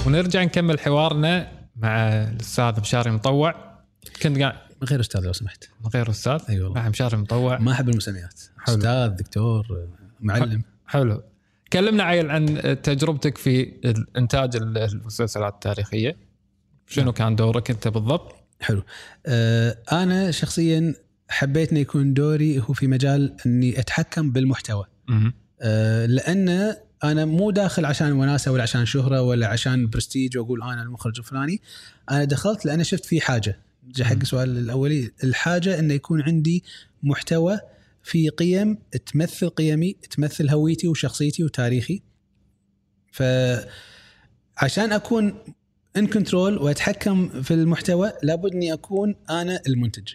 ونرجع 0.08 0.44
نكمل 0.44 0.80
حوارنا 0.80 1.52
مع 1.76 2.08
الأستاذ 2.08 2.80
مشاري 2.80 3.12
مطوع 3.12 3.75
كنت 4.22 4.40
قاعد 4.40 4.56
من 4.82 4.88
غير 4.88 5.00
أستاذ 5.00 5.22
لو 5.22 5.34
سمحت. 5.34 5.70
من 5.84 5.90
غير 5.90 6.10
أستاذ؟ 6.10 6.40
اي 6.50 6.62
والله. 6.62 6.82
مع 6.82 6.90
مشاري 6.90 7.18
مطوع. 7.18 7.60
ما 7.60 7.72
أحب 7.72 7.90
المسميات. 7.90 8.42
حلو. 8.58 8.76
أستاذ 8.76 9.08
دكتور 9.08 9.88
معلم. 10.20 10.64
حلو. 10.86 11.24
كلمنا 11.74 12.04
عيل 12.04 12.32
عن 12.32 12.76
تجربتك 12.84 13.38
في 13.38 13.74
إنتاج 14.18 14.56
المسلسلات 14.56 15.54
التاريخية. 15.54 16.18
شنو 16.88 17.14
كان 17.14 17.36
دورك 17.36 17.72
أنت 17.72 17.88
بالضبط؟ 17.88 18.36
حلو. 18.62 18.84
آه 19.26 19.78
أنا 19.92 20.32
شخصيا 20.32 20.94
حبيت 21.30 21.72
انه 21.72 21.80
يكون 21.80 22.14
دوري 22.14 22.60
هو 22.60 22.74
في 22.74 22.88
مجال 22.88 23.36
إني 23.46 23.80
أتحكم 23.80 24.32
بالمحتوى. 24.32 24.86
آه 25.62 26.06
لأن 26.06 26.76
أنا 27.04 27.26
مو 27.26 27.52
داخل 27.52 27.86
عشان 27.86 28.12
وناسة 28.12 28.52
ولا 28.52 28.64
عشان 28.64 28.86
شهرة 28.86 29.22
ولا 29.22 29.48
عشان 29.48 29.88
برستيج 29.90 30.38
وأقول 30.38 30.64
أنا 30.64 30.82
المخرج 30.82 31.20
الفلاني. 31.20 31.62
أنا 32.12 32.24
دخلت 32.24 32.66
لأن 32.66 32.84
شفت 32.84 33.06
في 33.06 33.22
حاجة. 33.22 33.60
حق. 34.02 34.16
السؤال 34.22 34.58
الأولي 34.58 35.12
الحاجة 35.24 35.80
انه 35.80 35.94
يكون 35.94 36.22
عندي 36.22 36.64
محتوى 37.04 37.60
في 38.04 38.30
قيم 38.30 38.78
تمثل 39.06 39.50
قيمي 39.50 39.96
تمثل 40.12 40.50
هويتي 40.50 40.88
وشخصيتي 40.88 41.44
وتاريخي 41.44 42.02
ف 43.12 43.24
عشان 44.58 44.92
أكون 44.92 45.34
ان 45.98 46.08
كنترول 46.08 46.58
وأتحكم 46.58 47.42
في 47.42 47.54
المحتوى 47.54 48.12
لابد 48.24 48.54
إني 48.54 48.74
أكون 48.74 49.16
أنا 49.30 49.60
المنتج 49.68 50.14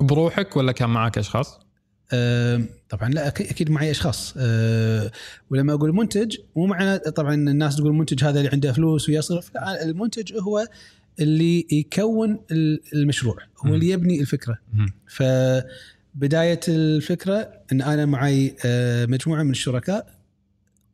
بروحك 0.00 0.56
ولا 0.56 0.72
كان 0.72 0.90
معك 0.90 1.18
أشخاص؟ 1.18 1.66
آه، 2.12 2.62
طبعا 2.88 3.08
لا 3.08 3.28
أكيد 3.28 3.70
معي 3.70 3.90
أشخاص 3.90 4.34
أه 4.36 5.10
ولما 5.50 5.72
أقول 5.72 5.94
منتج 5.94 6.36
مو 6.56 6.66
معنى 6.66 6.98
طبعا 6.98 7.34
الناس 7.34 7.76
تقول 7.76 7.90
المنتج 7.90 8.24
هذا 8.24 8.38
اللي 8.38 8.50
عنده 8.50 8.72
فلوس 8.72 9.08
ويصرف 9.08 9.54
لا 9.54 9.84
المنتج 9.84 10.38
هو 10.38 10.66
اللي 11.20 11.66
يكون 11.72 12.38
ال- 12.50 12.80
المشروع 12.94 13.36
هو. 13.66 13.74
اللي 13.74 13.88
يبني 13.88 14.20
الفكرة. 14.20 14.58
فبداية 15.08 16.60
الفكرة 16.68 17.48
إن 17.72 17.82
أنا 17.82 18.06
معي 18.06 18.56
آه، 18.66 19.06
مجموعة 19.06 19.42
من 19.42 19.50
الشركاء 19.50 20.14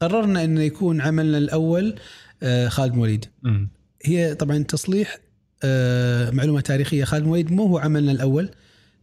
قررنا 0.00 0.45
انه 0.45 0.61
يكون 0.62 1.00
عملنا 1.00 1.38
الأول 1.38 1.95
آه، 2.43 2.69
خالد 2.69 2.95
بن 2.95 3.03
الوليد 3.03 3.25
مهم. 3.43 3.69
هي 4.05 4.35
طبعا 4.35 4.59
تصليح 4.62 5.19
آه، 5.64 6.31
معلومة 6.31 6.61
تاريخية 6.61 7.05
خالد 7.05 7.25
بن 7.26 7.34
الوليد 7.34 7.52
مو 7.52 7.62
هو 7.67 7.79
عملنا 7.79 8.12
الأول 8.12 8.50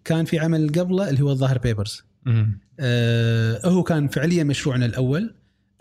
كان 0.06 0.26
في 0.26 0.40
عمل 0.40 0.70
قبله 0.70 1.10
اللي 1.10 1.22
هو 1.24 1.32
الظاهر 1.32 1.58
بيبرس. 1.58 2.04
آه 2.80 3.68
هو 3.68 3.84
كان 3.84 4.08
فعليا 4.08 4.44
مشروعنا 4.44 4.86
الأول 4.86 5.34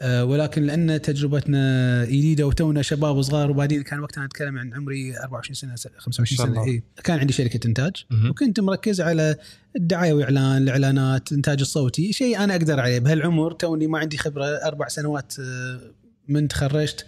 ولكن 0.02 0.62
لأن 0.62 1.02
تجربتنا 1.02 2.04
جديده 2.04 2.46
وتونا 2.46 2.82
شباب 2.82 3.22
صغار 3.22 3.50
وبعدين 3.50 3.82
كان 3.82 4.00
وقتها 4.00 4.24
اتكلم 4.24 4.58
عن 4.58 4.74
عمري 4.74 5.18
24 5.18 5.54
سنة 5.54 5.74
25 5.98 6.48
ما 6.48 6.54
شاء 6.54 6.64
سنة. 6.64 6.72
إيه. 6.72 6.82
كان 7.04 7.18
عندي 7.18 7.32
شركة 7.32 7.66
إنتاج. 7.66 7.92
وكنت 8.30 8.60
مركز 8.60 9.00
على 9.00 9.36
الدعاية 9.76 10.12
واعلان 10.12 10.62
الإعلانات 10.62 11.32
الإنتاج 11.32 11.60
الصوتي 11.60 12.12
شيء 12.12 12.38
أنا 12.44 12.54
أقدر 12.56 12.80
عليه 12.80 12.98
بهالعمر 12.98 13.52
توني 13.52 13.86
ما 13.86 13.98
عندي 13.98 14.18
خبرة 14.18 14.44
أربع 14.44 14.88
سنوات 14.88 15.34
آه، 15.40 15.80
من 16.28 16.48
تخرجت 16.48 17.06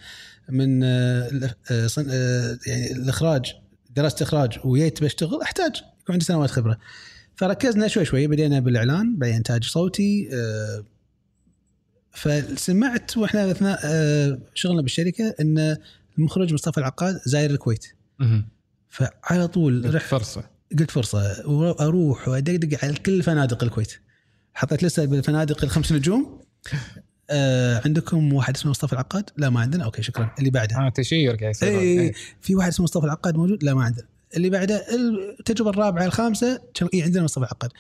من 0.49 0.85
آه، 0.85 1.31
آه، 1.71 1.89
آه، 1.99 2.59
يعني 2.67 2.93
الإخراج 2.93 3.53
درست 3.97 4.23
إخراج 4.23 4.59
وجيت 4.65 5.03
بشتغل 5.05 5.43
أحتاج 5.43 5.77
يكون 5.77 6.13
عندي 6.13 6.25
سنوات 6.25 6.51
خبرة 6.51 6.79
فركزنا 7.37 7.89
شوي 7.89 8.05
شوي 8.05 8.27
بدينا 8.27 8.61
بالإعلان 8.61 9.17
بعدين 9.19 9.37
إنتاج 9.37 9.65
صوتي 9.65 10.29
آه، 10.33 10.85
فسمعت 12.21 13.17
وإحنا 13.17 13.51
اثناء 13.51 13.81
آه، 13.85 14.39
شغلنا 14.55 14.83
بالشركة 14.83 15.35
إن 15.41 15.77
المخرج 16.19 16.55
مصطفى 16.55 16.79
العقاد 16.79 17.21
زاير 17.27 17.51
الكويت. 17.51 17.87
فعلى 18.89 19.49
طول 19.49 19.95
قلت 19.95 20.07
فرصة. 20.07 20.45
قلت 20.79 20.91
فرصة. 20.91 21.49
وأروح 21.49 22.29
وأدقدق 22.29 22.85
على 22.85 22.95
كل 22.95 23.23
فنادق 23.23 23.65
الكويت. 23.65 23.93
حطيت 24.55 24.83
لستة 24.83 25.05
بالفنادق 25.05 25.65
الخمس 25.65 25.93
نجوم. 25.93 26.41
آه 27.31 27.81
عندكم 27.85 28.33
واحد 28.33 28.57
اسمه 28.57 28.71
مصطفى 28.71 28.93
العقاد؟ 28.93 29.31
لا 29.37 29.51
ما 29.51 29.61
عندنا. 29.61 29.85
okay 29.85 30.03
شكرا. 30.03 30.35
اللي 30.39 30.51
بعده. 30.51 30.77
آه 30.77 30.89
چذي 30.89 31.37
قاعد 31.37 31.51
يصير. 31.51 31.69
اي 31.69 31.79
إيه. 31.79 32.13
في 32.41 32.55
واحد 32.55 32.69
اسمه 32.69 32.85
مصطفى 32.85 33.05
العقاد 33.05 33.37
موجود؟ 33.37 33.65
لا 33.65 33.75
ما 33.75 33.85
عندنا. 33.85 34.07
اللي 34.37 34.51
بعده 34.51 34.87
التجربة 35.41 35.71
الرابعة 35.71 36.05
الخامسة 36.05 36.61
اي 36.95 37.03
عندنا 37.03 37.25
مصطفى 37.25 37.45
العقاد. 37.45 37.71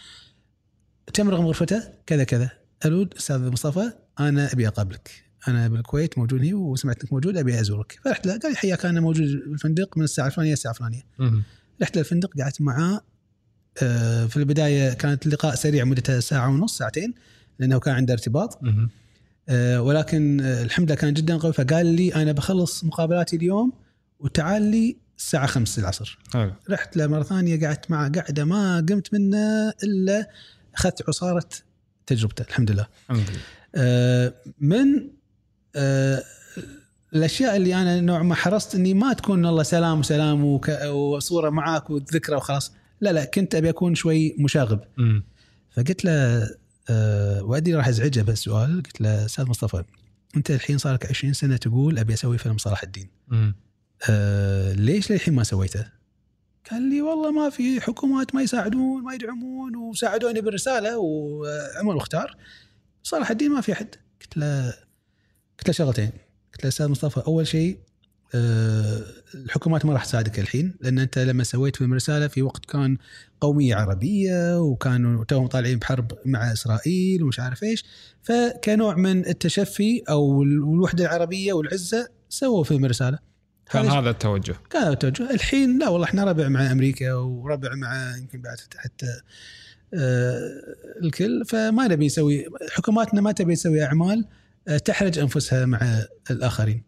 كم 1.12 1.30
رقم 1.30 1.46
غرفته؟ 1.46 1.82
كذا 2.06 2.24
كذا. 2.24 2.50
ألو 2.84 3.14
أستاذ 3.14 3.50
مصطفى. 3.50 3.92
أنا 4.20 4.52
أبي 4.52 4.68
أقابلك. 4.68 5.10
أنا 5.48 5.68
بالكويت 5.68 6.18
موجود 6.18 6.44
هنا 6.44 6.54
وسمعت 6.56 7.02
إنك 7.02 7.12
موجود 7.12 7.36
أبي 7.36 7.60
أزورك. 7.60 7.98
فرحت 8.04 8.26
له 8.26 8.38
قال 8.38 8.50
لي 8.52 8.56
حياك 8.56 8.86
أنا 8.86 9.00
موجود 9.00 9.26
بالفندق 9.46 9.98
من 9.98 10.04
الساعة 10.04 10.26
الفلانية 10.26 10.50
للساعه 10.50 10.72
الفلانية. 10.72 11.02
رحت 11.82 11.96
للفندق 11.98 12.30
قعدت 12.40 12.60
معاه. 12.60 13.00
آه، 13.82 14.26
في 14.26 14.36
البداية 14.36 14.92
كانت 14.92 15.26
اللقاء 15.26 15.54
سريع 15.54 15.84
مدته 15.84 16.20
ساعة 16.20 16.48
ونص 16.48 16.78
ساعتين 16.78 17.14
لأنه 17.58 17.78
كان 17.80 17.94
عنده 17.94 18.12
ارتباط. 18.12 18.60
آه، 19.48 19.82
ولكن 19.82 20.40
آه، 20.40 20.62
الحمد 20.62 20.86
لله 20.86 21.00
كان 21.00 21.14
جدا 21.14 21.36
قوي 21.36 21.52
فقال 21.52 21.86
لي 21.86 22.14
أنا 22.14 22.32
بخلص 22.32 22.84
مقابلاتي 22.84 23.36
اليوم 23.36 23.72
وتعال 24.18 24.62
لي 24.62 24.96
الساعة 25.18 25.46
5 25.46 25.80
العصر. 25.80 26.18
حلو. 26.32 26.52
رحت 26.70 26.96
له 26.96 27.06
مرة 27.06 27.22
ثانية 27.22 27.66
قعدت 27.66 27.90
معه 27.90 28.08
قعدة 28.08 28.44
ما 28.44 28.86
قمت 28.88 29.14
منه 29.14 29.68
إلا 29.84 30.30
اخذت 30.74 31.08
عصارة 31.08 31.48
تجربته 32.14 32.42
الحمد 32.48 32.70
لله 32.70 32.86
الحمد 33.10 33.30
لله 33.30 33.40
آه، 33.74 34.34
من 34.60 34.86
آه، 35.76 36.22
الأشياء 37.14 37.56
اللي 37.56 37.74
أنا 37.74 38.00
نوع 38.00 38.22
ما 38.22 38.34
حرصت 38.34 38.74
إني 38.74 38.94
ما 38.94 39.12
تكون 39.12 39.46
الله 39.46 39.62
سلام 39.62 39.98
وسلام 39.98 40.44
وك- 40.44 40.82
وصورة 40.90 41.50
معاك 41.50 41.90
وذكرى 41.90 42.36
وخلاص 42.36 42.72
لا 43.00 43.10
لا 43.12 43.24
كنت 43.24 43.54
أبي 43.54 43.68
أكون 43.70 43.94
شوي 43.94 44.36
مشاغب. 44.38 44.80
فقلت 45.70 46.04
له 46.04 46.48
أه 46.90 47.42
وأدري 47.42 47.74
راح 47.74 47.88
أزعجه 47.88 48.20
بهالسؤال 48.20 48.82
قلت 48.82 49.00
له 49.00 49.24
أستاذ 49.24 49.44
مصطفى 49.46 49.84
أنت 50.36 50.50
الحين 50.50 50.78
صار 50.78 50.94
لك 50.94 51.06
20 51.06 51.32
سنة 51.32 51.56
تقول 51.56 51.98
أبي 51.98 52.14
أسوي 52.14 52.38
فيلم 52.38 52.58
صلاح 52.58 52.82
الدين. 52.82 53.08
أه 54.10 54.72
ليش 54.72 55.12
للحين 55.12 55.34
ما 55.34 55.42
سويته؟ 55.42 55.84
قال 56.70 56.83
لي 56.83 57.02
والله 57.02 57.30
ما 57.30 57.50
في 57.50 57.80
حكومات 57.80 58.35
ما 58.35 58.42
يساعدون 58.42 59.02
ما 59.02 59.14
يدعمون 59.14 59.76
وساعدوني 59.76 60.40
بالرسالة 60.40 60.98
وعمر 60.98 61.96
مختار. 61.96 62.37
صلاح 63.02 63.30
الدين 63.30 63.50
ما 63.50 63.61
في 63.61 63.72
احد 63.72 63.94
قلت 64.20 64.37
له 64.37 64.68
قلت 65.59 65.68
له 65.68 65.72
شغلتين. 65.72 66.11
قلت 66.52 66.64
له 66.64 66.68
أستاذ 66.68 66.88
مصطفى 66.88 67.22
أول 67.26 67.46
شيء 67.46 67.78
أه 68.35 69.02
الحكومات 69.35 69.87
ما 69.87 69.92
راح 69.92 70.04
تساعدك 70.04 70.38
الحين 70.38 70.74
لأن 70.80 70.98
أنت 70.98 71.18
لما 71.18 71.44
سويت 71.44 71.76
فيلم 71.76 71.94
رسالة 71.94 72.28
في 72.28 72.42
وقت 72.42 72.66
كان 72.66 72.96
قومية 73.40 73.74
عربية 73.74 74.61
وكانوا 74.61 75.24
توهم 75.24 75.46
طالعين 75.46 75.78
بحرب 75.78 76.12
مع 76.24 76.52
إسرائيل 76.52 77.22
ومش 77.22 77.40
عارف 77.40 77.62
إيش. 77.62 77.85
فكنوع 78.22 78.94
من 78.94 79.26
التشفي 79.26 80.02
أو 80.09 80.42
الوحده 80.42 81.04
العربية 81.04 81.52
والعزة 81.52 82.09
سووا 82.28 82.64
فيلم 82.64 82.85
رسالة. 82.85 83.29
كان 83.70 83.87
هذا 83.87 83.98
هذا 83.98 84.11
التوجه. 84.11 84.56
كان 84.70 84.92
التوجه. 84.92 85.30
الحين 85.30 85.78
لا 85.78 85.88
والله 85.88 86.06
إحنا 86.06 86.24
ربع 86.24 86.48
مع 86.48 86.72
أمريكا 86.72 87.12
وربع 87.14 87.74
مع 87.74 88.16
يمكن 88.16 88.42
بعد 88.42 88.59
حتى 88.76 89.06
آه 89.94 90.50
الكل. 91.02 91.44
فما 91.44 91.88
نبي 91.88 92.06
نسوي 92.06 92.46
حكوماتنا 92.70 93.20
ما 93.20 93.33
تبي 93.33 93.54
تسوي 93.54 93.85
أعمال 93.85 94.24
آه 94.68 94.78
تحرج 94.78 95.18
أنفسها 95.18 95.66
مع 95.66 96.02
الآخرين. 96.30 96.83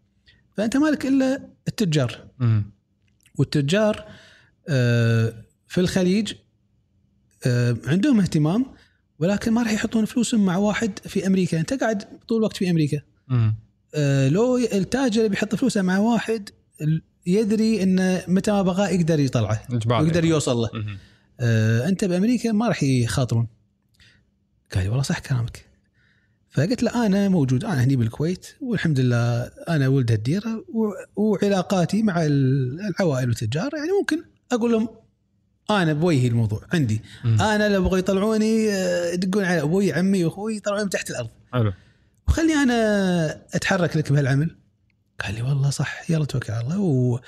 فأنت 0.57 0.77
مالك 0.77 1.07
إلا 1.07 1.49
التجار. 1.69 2.29
والتجار 3.39 4.05
آه 4.69 5.45
في 5.69 5.81
الخليج 5.81 6.35
عندهم 7.87 8.21
اهتمام 8.21 8.67
ولكن 9.19 9.53
ما 9.53 9.63
راح 9.63 9.73
يحطون 9.73 10.05
فلوسهم 10.05 10.47
مع 10.47 10.57
واحد 10.57 10.99
في 10.99 11.27
أمريكا. 11.27 11.61
أنت 11.61 11.73
قاعد 11.73 12.05
طول 12.29 12.39
الوقت 12.39 12.57
في 12.57 12.71
أمريكا. 12.71 13.01
لو 14.29 14.57
التاجر 14.57 15.27
بيحط 15.27 15.55
فلوسه 15.55 15.83
مع 15.83 15.99
واحد 15.99 16.51
يدري 17.27 17.83
انه 17.83 18.23
متى 18.29 18.51
ما 18.51 18.63
بغاه 18.63 18.89
يقدر 18.89 19.21
يطلعه 19.21 19.63
ويقدر 20.03 20.25
يوصل 20.25 20.57
له. 20.57 20.71
آه، 21.41 21.89
أنت 21.89 22.05
بأمريكا 22.05 22.53
ما 22.53 22.69
راح 22.69 22.83
يخاطرون. 22.83 23.47
قال 24.75 24.83
لي 24.83 24.89
والله 24.89 25.03
صح 25.03 25.19
كلامك. 25.19 25.67
فقلت 26.51 26.83
له 26.83 27.07
أنا 27.07 27.29
موجود 27.29 27.65
أنا 27.65 27.85
هني 27.85 27.97
بالكويت 27.97 28.47
والحمد 28.61 29.01
لله 29.01 29.43
أنا 29.69 29.89
ولد 29.89 30.11
الديره 30.13 30.65
وعلاقاتي 31.17 32.03
مع 32.03 32.27
ال- 32.27 32.81
العوائل 32.81 33.29
والتجار 33.29 33.71
يعني 33.77 33.91
ممكن 34.01 34.23
أقول 34.53 34.73
لهم 34.73 34.89
أنا 35.71 35.93
بوجهي 35.93 36.27
الموضوع 36.29 36.61
عندي. 36.73 37.03
مم. 37.25 37.41
أنا 37.41 37.69
لو 37.69 37.83
بغوا 37.83 37.99
يطلعوني 37.99 38.71
آه، 38.73 39.13
يدقون 39.13 39.45
على 39.45 39.63
أبوي 39.63 39.93
عمي 39.93 40.25
وأخوي 40.25 40.57
يطلعوني 40.57 40.89
تحت 40.89 41.11
الأرض. 41.11 41.29
حلو. 41.53 41.73
وخلي 42.29 42.55
أنا 42.55 43.43
أتحرك 43.55 43.97
لك 43.97 44.13
بهالعمل. 44.13 44.57
قال 45.23 45.35
لي 45.35 45.43
والله 45.43 45.71
صح 45.71 46.11
يلا 46.11 46.25
توكل 46.25 46.53
على 46.53 46.65
الله. 46.65 46.81
و... 46.81 47.21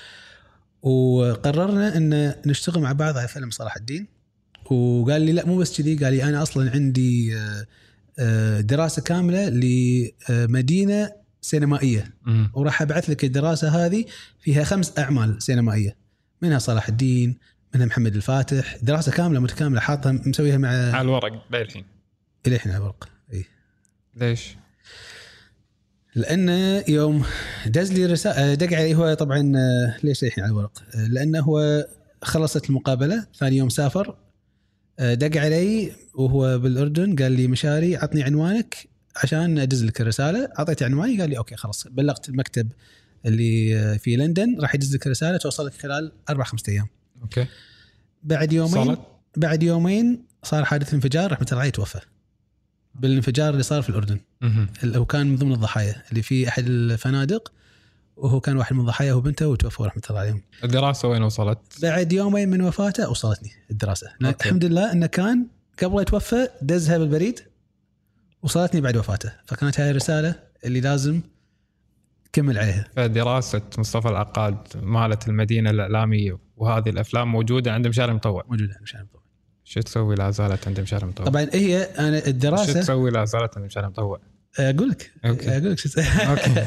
وقررنا 0.83 1.96
إن 1.96 2.35
نشتغل 2.46 2.83
مع 2.83 2.92
بعض 2.92 3.18
على 3.18 3.28
فيلم 3.28 3.50
صلاح 3.50 3.76
الدين. 3.76 4.07
وقال 4.70 5.22
لي 5.22 5.33
لا 5.33 5.46
مو 5.46 5.57
بس 5.57 5.80
كذي 5.80 5.96
قال 6.04 6.12
لي 6.12 6.24
أنا 6.24 6.42
أصلا 6.42 6.70
عندي 6.70 7.37
آه، 8.18 8.61
دراسة 8.61 9.02
كاملة 9.02 9.48
لمدينة 9.48 11.12
سينمائية. 11.40 12.14
وراح 12.54 12.83
أبعث 12.83 13.11
لك 13.11 13.24
الدراسة 13.24 13.87
هذه 13.87 14.04
فيها 14.40 14.64
خمس 14.64 14.98
أعمال 14.98 15.42
سينمائية. 15.42 15.96
منها 16.42 16.59
صلاح 16.59 16.88
الدين 16.88 17.38
منها 17.74 17.87
محمد 17.87 18.16
الفاتح 18.16 18.76
دراسة 18.83 19.12
كاملة 19.12 19.40
متكاملة 19.40 19.80
حاطها 19.80 20.12
مسويها 20.12 20.59
مع 20.59 20.68
على 20.68 21.00
الورق 21.00 21.44
للحين 21.52 21.85
الحين 22.46 22.72
على 22.72 22.80
الورق 22.80 23.09
إي. 23.33 23.44
ليش؟ 24.16 24.57
لأن 26.14 26.48
يوم 26.88 27.24
دز 27.66 27.92
لي 27.92 28.07
رساله 28.07 28.55
دق 28.55 28.77
علي 28.77 28.94
هو 28.94 29.14
طبعا 29.14 29.53
آه، 29.57 29.96
ليش 30.03 30.24
الحين 30.24 30.44
على 30.44 30.50
الورق؟ 30.50 30.83
آه، 30.94 31.07
لأنه 31.09 31.40
هو 31.40 31.87
خلصت 32.22 32.70
المقابلة 32.70 33.27
ثاني 33.38 33.57
يوم 33.57 33.68
سافر. 33.68 34.16
آه، 34.98 35.14
دق 35.14 35.40
علي 35.40 35.92
وهو 36.14 36.59
بالأردن 36.59 37.16
قال 37.16 37.33
لي 37.33 37.46
مشاري 37.46 37.96
عطني 37.96 38.22
عنوانك 38.22 38.88
عشان 39.16 39.59
أدز 39.59 39.85
لك 39.85 40.00
الرسالة. 40.00 40.48
اعطيته 40.59 40.85
عنواني 40.85 41.20
قال 41.20 41.31
لي 41.31 41.38
okay 41.38 41.57
خلاص. 41.57 41.87
بلغت 41.88 42.29
المكتب 42.29 42.72
اللي 43.27 43.79
آه، 43.79 43.96
في 43.96 44.16
لندن 44.16 44.61
راح 44.61 44.74
يدز 44.74 44.94
لك 44.94 45.07
الرسالة 45.07 45.37
توصل 45.37 45.66
لك 45.66 45.74
خلال 45.74 46.12
أربع 46.31 46.44
خمسة 46.44 46.72
أيام. 46.72 46.87
okay. 47.23 47.47
بعد 48.22 48.53
يومين 48.53 48.85
صارت؟ 48.85 48.98
بعد 49.37 49.62
يومين 49.62 50.24
صار 50.42 50.64
حادث 50.64 50.94
انفجار 50.94 51.33
رحمة 51.33 51.46
الله 51.50 51.61
عليه 51.61 51.70
توفى. 51.70 52.00
بالانفجار 52.94 53.50
اللي 53.50 53.62
صار 53.62 53.83
في 53.83 53.88
الأردن. 53.88 54.20
هو 54.85 55.04
كان 55.04 55.26
من 55.26 55.37
ضمن 55.37 55.52
الضحايا. 55.52 56.02
اللي 56.11 56.22
في 56.22 56.48
أحد 56.48 56.66
الفنادق 56.66 57.52
وهو 58.16 58.40
كان 58.40 58.57
واحد 58.57 58.74
من 58.74 58.80
الضحايا 58.80 59.12
هو 59.12 59.20
بنته 59.20 59.48
وتوفوا 59.48 59.87
رحمة 59.87 60.02
الله 60.11 60.20
عليهم. 60.20 60.42
الدراسة 60.64 61.09
وين 61.09 61.22
وصلت؟ 61.22 61.59
بعد 61.83 62.12
يومين 62.12 62.48
من 62.48 62.61
وفاته 62.62 63.11
وصلتني 63.11 63.50
الدراسة. 63.70 64.09
أوكي. 64.24 64.44
الحمد 64.44 64.64
لله 64.64 64.92
إنه 64.92 65.07
كان 65.07 65.46
قبل 65.83 66.02
يتوفى 66.02 66.48
دزها 66.62 66.98
بالبريد 66.98 67.40
وصلتني 68.42 68.80
بعد 68.80 68.96
وفاته. 68.96 69.33
فكانت 69.46 69.80
هاي 69.80 69.90
الرسالة 69.90 70.35
اللي 70.64 70.80
لازم 70.80 71.20
كمل 72.33 72.59
عليها. 72.59 72.88
فدراسة 72.96 73.62
مصطفى 73.78 74.09
العقاد 74.09 74.57
مالت 74.83 75.28
المدينة 75.28 75.70
الإعلامية 75.70 76.38
وهذه 76.57 76.88
الأفلام 76.88 77.33
موجودة 77.33 77.72
عند 77.72 77.87
مشاري 77.87 78.12
مطوع 78.14 78.44
موجودة 78.48 78.78
مشان 78.83 79.07
طبعا 79.12 79.24
شو 79.64 79.81
تسوي 79.81 80.14
لا 80.14 80.31
زالت 80.31 80.68
عند 80.68 80.81
مشاري 80.81 81.07
مطوع؟ 81.07 81.27
طبعا 81.27 81.46
هي 81.53 81.83
أنا 81.83 82.20
شو 82.20 82.27
الدراسه 82.27 82.81
تسوي 82.81 83.11
لا 83.11 83.24
زالت 83.24 83.57
عند 83.57 83.66
مشاري 83.66 83.87
مطوع؟ 83.87 84.20
أقول 84.59 84.88
لك 84.88 85.12
okay. 85.25 85.51
أقول 85.50 85.72
لك 85.72 85.79
شو 85.79 86.00
okay 86.01 86.64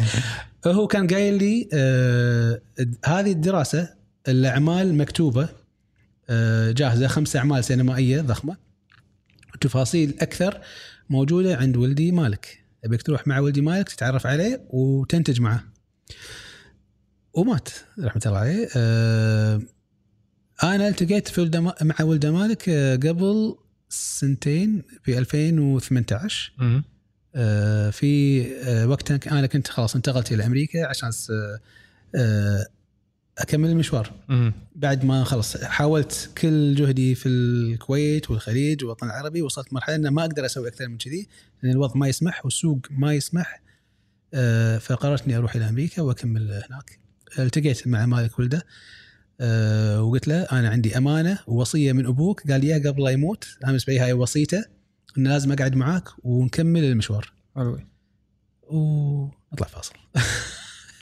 هو 0.77 0.87
كان 0.87 1.07
قايل 1.07 1.33
لي 1.33 1.69
آه 1.73 2.61
هذه 3.05 3.31
الدراسة 3.31 3.89
الأعمال 4.27 4.95
مكتوبة 4.95 5.49
آه 6.29 6.71
جاهزة 6.71 7.07
خمس 7.07 7.35
أعمال 7.35 7.63
سينمائية 7.63 8.21
ضخمة 8.21 8.57
تفاصيل 9.61 10.15
أكثر 10.21 10.61
موجودة 11.09 11.57
عند 11.57 11.77
ولدي 11.77 12.11
مالك 12.11 12.63
ابيك 12.85 13.01
تروح 13.01 13.27
مع 13.27 13.39
ولدي 13.39 13.61
مالك 13.61 13.89
تتعرف 13.89 14.27
عليه 14.27 14.61
وتنتج 14.69 15.41
معه 15.41 15.63
ومات 17.33 17.69
رحمة 17.99 18.21
الله 18.25 18.37
عليه 18.37 18.69
آه 18.75 19.61
أنا 20.63 20.87
التقيت 20.87 21.27
في 21.27 21.41
ولده 21.41 21.61
ما- 21.61 21.75
مع 21.81 21.95
ولده 22.01 22.31
مالك 22.31 22.69
آه، 22.69 22.95
قبل 22.95 23.55
سنتين 23.89 24.83
في 25.03 25.17
2018 25.17 26.51
مهم. 26.57 26.83
آه، 27.35 27.89
في 27.89 28.41
آه، 28.63 28.87
وقتها 28.87 29.19
أنا 29.39 29.47
كنت 29.47 29.67
خلاص 29.67 29.95
انتقلت 29.95 30.31
إلى 30.31 30.45
أمريكا 30.45 30.87
عشان 30.87 31.09
أكمل 33.37 33.69
المشوار. 33.69 34.11
بعد 34.75 35.05
ما 35.05 35.23
خلص 35.23 35.57
حاولت 35.57 36.29
كل 36.37 36.75
جهدي 36.75 37.15
في 37.15 37.29
الكويت 37.29 38.31
والخليج 38.31 38.83
والوطن 38.83 39.07
العربي 39.07 39.41
وصلت 39.41 39.73
مرحلة 39.73 39.95
ان 39.95 40.07
ما 40.07 40.21
أقدر 40.21 40.45
أسوي 40.45 40.67
أكثر 40.67 40.87
من 40.87 40.97
كذي 40.97 41.27
لأن 41.63 41.71
الوضع 41.71 41.93
ما 41.95 42.07
يسمح 42.07 42.45
والسوق 42.45 42.79
ما 42.91 43.13
يسمح. 43.13 43.61
فقررت 44.79 45.23
إني 45.23 45.37
أروح 45.37 45.55
إلى 45.55 45.69
أمريكا 45.69 46.01
وأكمل 46.01 46.51
هناك. 46.51 46.99
التقيت 47.39 47.87
مع 47.87 48.05
مالك 48.05 48.39
ولده. 48.39 48.65
آه، 49.41 50.03
وقلت 50.03 50.27
له 50.27 50.41
أنا 50.41 50.69
عندي 50.69 50.97
أمانة 50.97 51.39
ووصية 51.47 51.93
من 51.93 52.05
أبوك. 52.05 52.51
قال 52.51 52.61
لي 52.61 52.73
قبل 52.73 53.03
لا 53.03 53.09
يموت 53.09 53.47
بالنسبة 53.61 53.93
لي 53.93 53.99
هاي 53.99 54.13
وصيته 54.13 54.65
إنه 55.17 55.29
لازم 55.29 55.51
أقعد 55.51 55.75
معاك 55.75 56.03
ونكمل 56.23 56.83
المشوار. 56.83 57.33
حلو 57.55 57.79
ونطلع 58.69 59.67
فاصل. 59.67 59.93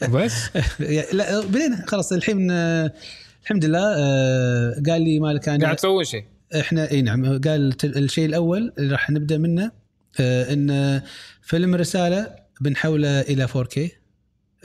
بس؟ 0.13 0.33
لا 1.13 1.39
بدينا 1.45 1.85
خلاص 1.87 2.13
الحين 2.13 2.51
الحمد 3.45 3.65
لله 3.65 3.95
آه، 3.97 4.81
قال 4.89 5.01
لي 5.01 5.19
مالك 5.19 5.49
أنا 5.49 5.63
قاعد 5.63 5.75
تسوي 5.75 6.05
شيء؟ 6.05 6.23
إحنا 6.59 6.91
إي 6.91 7.01
نعم. 7.01 7.41
قال 7.41 7.75
الشيء 7.83 8.25
الأول 8.25 8.73
اللي 8.77 8.91
راح 8.91 9.09
نبدأ 9.09 9.37
منه 9.37 9.71
آه، 10.19 10.53
إن 10.53 11.01
فيلم 11.41 11.75
الرساله 11.75 12.35
بنحوله 12.61 13.21
إلى 13.21 13.47
4K 13.47 13.77
آه، 13.77 13.89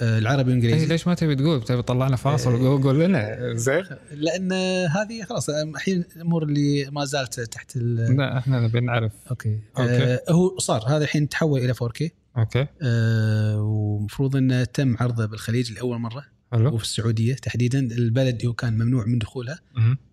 العربي 0.03 0.41
إيه 0.41 0.57
والانجليزي 0.57 0.87
ليش 0.87 1.07
ما 1.07 1.15
تبي 1.15 1.37
تقول؟ 1.37 1.65
تبي 1.65 1.83
تطلع 1.83 2.07
لنا 2.07 2.17
فاصل 2.17 2.59
قول 2.59 2.83
قول 2.83 3.01
لنا. 3.01 3.53
زين. 3.55 3.85
لأن 4.13 4.53
هذه 4.87 5.23
خلاص 5.29 5.51
الحين 5.51 6.05
الأمور 6.17 6.43
اللي 6.43 6.91
ما 6.91 7.05
زالت 7.05 7.41
تحت 7.41 7.77
ال 7.77 8.17
لا 8.17 8.39
إحنا 8.39 8.61
نبي 8.61 8.81
نعرف. 8.81 9.13
okay, 9.31 9.59
okay. 9.79 9.93
آه 9.93 10.23
هو 10.31 10.59
صار 10.59 10.85
هذا 10.89 11.05
الحين 11.05 11.29
تحول 11.29 11.61
إلى 11.61 11.75
4K 11.75 12.09
okay. 12.37 12.67
آه 12.83 13.63
ومفروض 13.63 14.37
إنه 14.37 14.65
تم 14.65 14.97
عرضه 15.01 15.27
بالخليج 15.27 15.73
لأول 15.73 15.99
مرة. 15.99 16.25
حلو. 16.53 16.75
وفي 16.75 16.85
السعودية 16.85 17.35
تحديدا. 17.35 17.79
البلد 17.79 18.47
هو 18.47 18.53
كان 18.53 18.73
ممنوع 18.73 19.07
من 19.07 19.19
دخولها. 19.19 19.59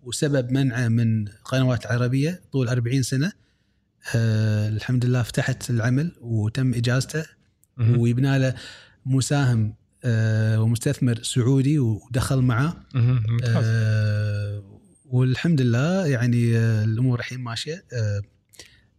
وسبب 0.02 0.52
منعه 0.52 0.88
من 0.88 1.24
قنوات 1.44 1.86
عربية 1.86 2.40
طول 2.52 2.68
40 2.68 3.02
سنة. 3.02 3.32
آه 4.16 4.68
الحمد 4.68 5.04
لله 5.04 5.22
فتحت 5.22 5.70
العمل 5.70 6.12
وتم 6.20 6.74
إجازته. 6.74 7.24
ويبنى 7.96 8.38
له 8.38 8.54
مساهم 9.08 9.74
آه 10.04 10.62
ومستثمر 10.62 11.22
سعودي 11.22 11.78
ودخل. 11.78 12.42
ممتاز 12.42 13.64
آه 13.64 14.62
والحمد 15.10 15.60
لله 15.60 16.06
يعني 16.06 16.56
آه 16.56 16.84
الأمور 16.84 17.18
الحين 17.18 17.40
ماشية 17.40 17.84
آه 17.92 18.20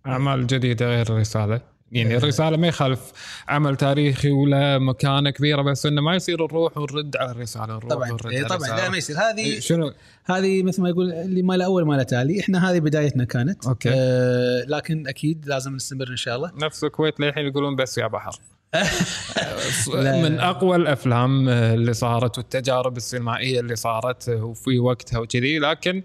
أعمال 0.08 0.48
جديدة 0.48 0.86
غير 0.88 1.10
الرسالة 1.10 1.62
يعني. 1.92 2.18
الرسالة 2.18 2.58
ما 2.58 2.68
يخالف 2.68 3.12
عمل 3.48 3.76
تاريخي 3.76 4.32
ولا 4.32 4.80
مكانة 4.80 5.30
كبيرة 5.30 5.62
بس 5.62 5.86
إنه 5.86 6.02
ما 6.02 6.16
يصير 6.16 6.44
نروح 6.44 6.78
ونرد 6.78 7.18
على 7.18 7.32
الرسالة 7.32 7.66
نروح 7.66 7.88
طبعا 7.88 8.12
ونرد 8.12 8.32
إيه 8.32 8.48
طبعا 8.48 8.68
لا. 8.68 8.90
ما 8.90 8.98
يصير 8.98 9.16
هذه 9.18 9.40
إيه، 9.40 9.60
شنو 9.60 9.94
هذه 10.26 10.64
مثل 10.64 10.82
ما 10.82 10.90
يقول 10.90 11.12
اللي 11.12 11.42
ما 11.42 11.54
له 11.54 11.66
أول 11.66 11.86
ما 11.86 11.94
له 11.94 12.04
تالي 12.04 12.40
إحنا 12.40 12.72
هذه 12.72 12.80
بدايتنا 12.80 13.24
كانت 13.24 13.68
أوكي. 13.68 13.90
آه 13.94 14.66
لكن 14.68 15.08
أكيد 15.08 15.48
لازم 15.48 15.76
نستمر 15.76 16.10
إن 16.10 16.18
شاء 16.18 16.36
الله 16.36 16.52
نفس 16.56 16.84
الكويت 16.84 17.20
للحين 17.20 17.46
يقولون 17.46 17.76
بس 17.76 17.98
يا 17.98 18.08
بحر. 18.08 18.40
من 20.24 20.40
أقوى 20.40 20.76
الأفلام 20.76 21.50
اللي 21.50 21.94
صارت 21.94 22.38
والتجارب 22.38 22.98
السينمائية 22.98 23.60
اللي 23.60 23.76
صارت 23.76 24.30
وفي 24.30 24.80
وقتها 24.80 25.20
وكذي 25.20 25.60
لكن 25.60 26.04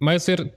ما 0.00 0.14
يصير 0.14 0.50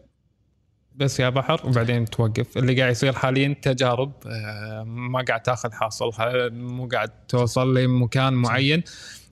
بس 0.95 1.19
يا 1.19 1.29
بحر 1.29 1.61
وبعدين 1.67 2.05
توقف. 2.05 2.57
اللي 2.57 2.79
قاعد 2.81 2.91
يصير 2.91 3.13
حاليا 3.13 3.55
تجارب 3.61 4.11
آه، 4.27 4.83
ما 4.83 5.23
قاعد 5.27 5.41
تاخذ 5.43 5.71
حاصلها 5.71 6.49
مو 6.49 6.87
قاعد 6.87 7.09
توصل 7.27 7.77
لمكان 7.77 8.33
معين 8.33 8.83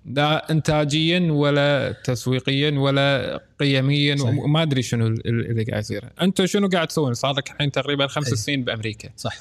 لا 0.05 0.51
انتاجيا 0.51 1.31
ولا 1.31 1.91
تسويقيا 2.03 2.79
ولا 2.79 3.39
قيميا 3.59 4.15
صحيح. 4.15 4.37
وما 4.39 4.61
أدري 4.61 4.81
شنو 4.81 5.07
ال- 5.07 5.27
ال- 5.27 5.51
اللي 5.51 5.63
قاعد 5.63 5.81
يصير. 5.83 6.05
أنتم 6.21 6.45
شنو 6.45 6.67
قاعد 6.67 6.87
تسوون 6.87 7.13
صار 7.13 7.33
لك 7.37 7.51
الحين 7.51 7.71
تقريبا 7.71 8.07
خمس 8.07 8.29
أي. 8.29 8.35
سنين 8.35 8.63
بأمريكا. 8.63 9.09
صح. 9.17 9.33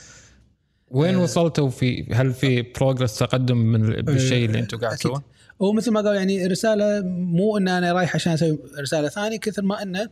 وين 0.92 1.14
آه، 1.14 1.22
وصلتوا 1.22 1.68
في 1.70 2.12
هل 2.12 2.32
في 2.32 2.62
progress 2.62 3.18
تقدم 3.18 3.56
من 3.56 3.90
بالشيء 4.02 4.46
اللي 4.46 4.58
أنتم 4.58 4.78
قاعد. 4.78 4.96
تسوونه؟ 4.96 5.22
هو 5.62 5.72
مثل 5.72 5.90
ما 5.90 6.00
قال 6.00 6.16
يعني 6.16 6.46
رسالة 6.46 7.00
مو 7.06 7.56
إن 7.56 7.68
أنا 7.68 7.92
رايح 7.92 8.14
عشان 8.14 8.32
أسوي 8.32 8.58
رسالة 8.80 9.08
ثانية 9.08 9.36
كثر 9.38 9.62
ما 9.62 9.82
إنه 9.82 10.08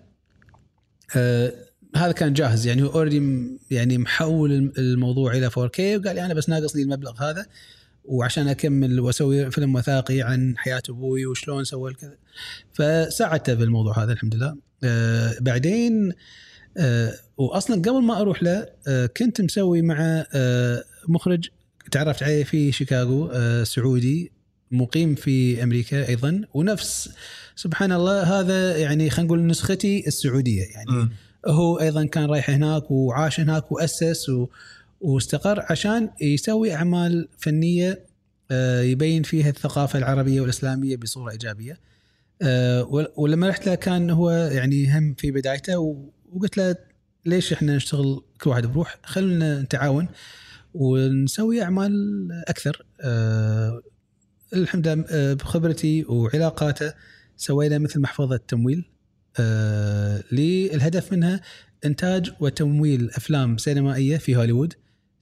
آه 1.16 1.52
هذا 1.96 2.12
كان 2.12 2.32
جاهز 2.32 2.66
يعني 2.66 2.82
هو 2.82 2.86
already 2.86 3.22
يعني 3.70 3.98
محول 3.98 4.52
الم- 4.52 4.72
الموضوع 4.78 5.32
إلى 5.32 5.50
4K 5.50 5.54
وقال 5.80 6.14
لي 6.14 6.24
أنا 6.26 6.34
بس 6.34 6.48
ناقصني 6.48 6.82
المبلغ 6.82 7.22
هذا 7.30 7.46
وعشان 8.04 8.48
أكمل 8.48 9.00
وأسوي 9.00 9.50
فيلم 9.50 9.74
وثائقي 9.74 10.22
عن 10.22 10.54
حياة 10.58 10.82
أبوي 10.88 11.26
وشلون 11.26 11.64
سوى 11.64 11.94
كذا 11.94 12.16
فساعدته 12.72 13.56
في 13.56 13.62
الموضوع 13.62 14.04
هذا 14.04 14.12
الحمد 14.12 14.34
لله 14.34 14.56
آه 14.84 15.34
بعدين 15.40 16.10
آه 16.10 16.14
واصلا 17.36 17.76
قبل 17.76 18.02
ما 18.02 18.20
أروح 18.20 18.42
له 18.42 18.66
آه 18.88 19.06
كنت 19.06 19.40
مسوي 19.40 19.82
مع 19.82 20.24
آه 20.34 20.84
مخرج 21.08 21.48
تعرفت 21.90 22.22
عليه 22.22 22.44
في 22.44 22.72
شيكاغو 22.72 23.26
آه 23.32 23.64
سعودي 23.64 24.32
مقيم 24.70 25.14
في 25.14 25.62
أمريكا 25.62 26.08
أيضا. 26.08 26.42
ونفس 26.54 27.10
سبحان 27.56 27.92
الله 27.92 28.22
هذا 28.40 28.76
يعني 28.76 29.10
خلينا 29.10 29.26
نقول 29.26 29.46
نسختي 29.46 30.06
السعودية. 30.06 30.62
يعني 30.62 31.08
هو 31.46 31.80
أيضا 31.80 32.04
كان 32.04 32.24
رايح 32.24 32.50
هناك 32.50 32.90
وعاش 32.90 33.40
هناك 33.40 33.72
وأسس 33.72 34.28
و... 34.28 34.48
واستقر 35.00 35.64
عشان 35.70 36.10
يسوي 36.20 36.74
أعمال 36.74 37.28
فنية 37.38 38.04
آه، 38.50 38.82
يبين 38.82 39.22
فيها 39.22 39.48
الثقافة 39.50 39.98
العربية 39.98 40.40
والإسلامية 40.40 40.96
بصورة 40.96 41.30
إيجابية. 41.32 41.78
آه، 42.42 42.82
ول- 42.84 43.12
ولما 43.16 43.48
رحت 43.48 43.66
له 43.66 43.74
كان 43.74 44.10
هو 44.10 44.30
يعني 44.30 44.98
هم 44.98 45.14
في 45.14 45.30
بدايته 45.30 46.04
وقلت 46.32 46.56
له 46.56 46.76
ليش 47.26 47.52
إحنا 47.52 47.76
نشتغل 47.76 48.22
كل 48.40 48.50
واحد 48.50 48.66
بروح 48.66 48.98
خلينا 49.04 49.60
نتعاون 49.62 50.08
ونسوي 50.74 51.62
أعمال 51.62 51.92
أكثر 52.48 52.84
آه، 53.00 53.80
الحمد 54.52 54.88
لله 54.88 55.04
آه، 55.10 55.34
بخبرتي 55.34 56.04
وعلاقاته 56.04 56.92
سوينا 57.36 57.78
مثل 57.78 58.00
محفظة 58.00 58.36
تمويل 58.36 58.84
آه، 59.40 60.22
للهدف 60.32 61.12
منها 61.12 61.40
إنتاج 61.84 62.32
وتمويل 62.40 63.10
أفلام 63.10 63.58
سينمائية 63.58 64.16
في 64.16 64.36
هوليوود 64.36 64.74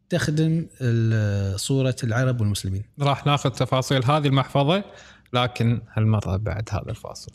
تخدم 0.08 0.66
صورة 1.56 1.96
العرب 2.04 2.40
والمسلمين. 2.40 2.82
راح 3.00 3.26
ناخذ 3.26 3.50
تفاصيل 3.50 4.04
هذه 4.04 4.26
المحفظة 4.26 4.84
لكن 5.32 5.80
هالمرة 5.92 6.36
بعد 6.36 6.68
هذا 6.72 6.90
الفاصل. 6.90 7.32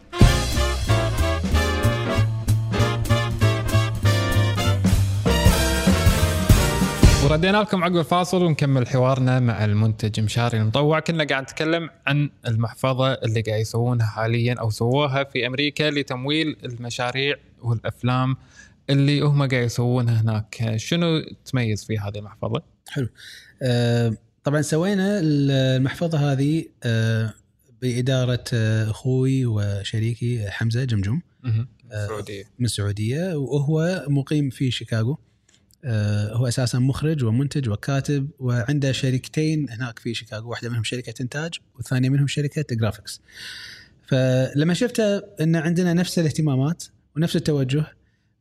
وردينا 7.23 7.57
لكم 7.57 7.83
عقب 7.83 7.97
الفاصل 7.97 8.43
ونكمل 8.43 8.87
حوارنا 8.87 9.39
مع 9.39 9.65
المنتج 9.65 10.19
مشاري 10.19 10.57
المطوع 10.57 10.99
كنا 10.99 11.23
قاعد 11.23 11.43
نتكلم 11.43 11.89
عن 12.07 12.29
المحفظة 12.47 13.13
اللي 13.13 13.41
قاعد 13.41 13.59
يسوونها 13.61 14.05
حاليا 14.05 14.53
أو 14.53 14.69
سووها 14.69 15.23
في 15.23 15.47
أمريكا 15.47 15.83
لتمويل 15.83 16.57
المشاريع 16.65 17.35
والأفلام 17.61 18.37
اللي 18.89 19.21
هم 19.21 19.47
قاعد 19.47 19.65
يسوونها 19.65 20.21
هناك 20.21 20.73
شنو 20.75 21.21
تميز 21.45 21.85
في 21.85 21.97
هذه 21.97 22.17
المحفظة؟ 22.17 22.61
حلو. 22.89 23.09
آه، 23.61 24.17
طبعا 24.43 24.61
سوينا 24.61 25.19
المحفظة 25.23 26.31
هذه 26.31 26.65
آه، 26.83 27.33
بإدارة 27.81 28.43
آه، 28.53 28.89
أخوي 28.89 29.45
وشريكي 29.45 30.49
حمزة 30.49 30.83
جمجوم 30.83 31.21
السعودية 31.93 32.43
من 32.59 32.65
السعودية 32.65 33.35
وهو 33.35 34.05
مقيم 34.07 34.49
في 34.49 34.71
شيكاغو. 34.71 35.17
آه، 35.83 36.33
هو 36.33 36.47
أساسا 36.47 36.79
مخرج 36.79 37.23
ومنتج 37.23 37.69
وكاتب 37.69 38.29
وعنده 38.39 38.91
شركتين 38.91 39.69
هناك 39.69 39.99
في 39.99 40.13
شيكاغو، 40.13 40.49
واحدة 40.49 40.69
منهم 40.69 40.83
شركة 40.83 41.21
إنتاج 41.21 41.53
والثانية 41.75 42.09
منهم 42.09 42.27
شركة 42.27 42.75
graphics. 42.75 43.21
فلما 44.07 44.73
شفت 44.73 44.99
إن 45.41 45.55
عندنا 45.55 45.93
نفس 45.93 46.19
الاهتمامات 46.19 46.83
ونفس 47.15 47.35
التوجه 47.35 47.85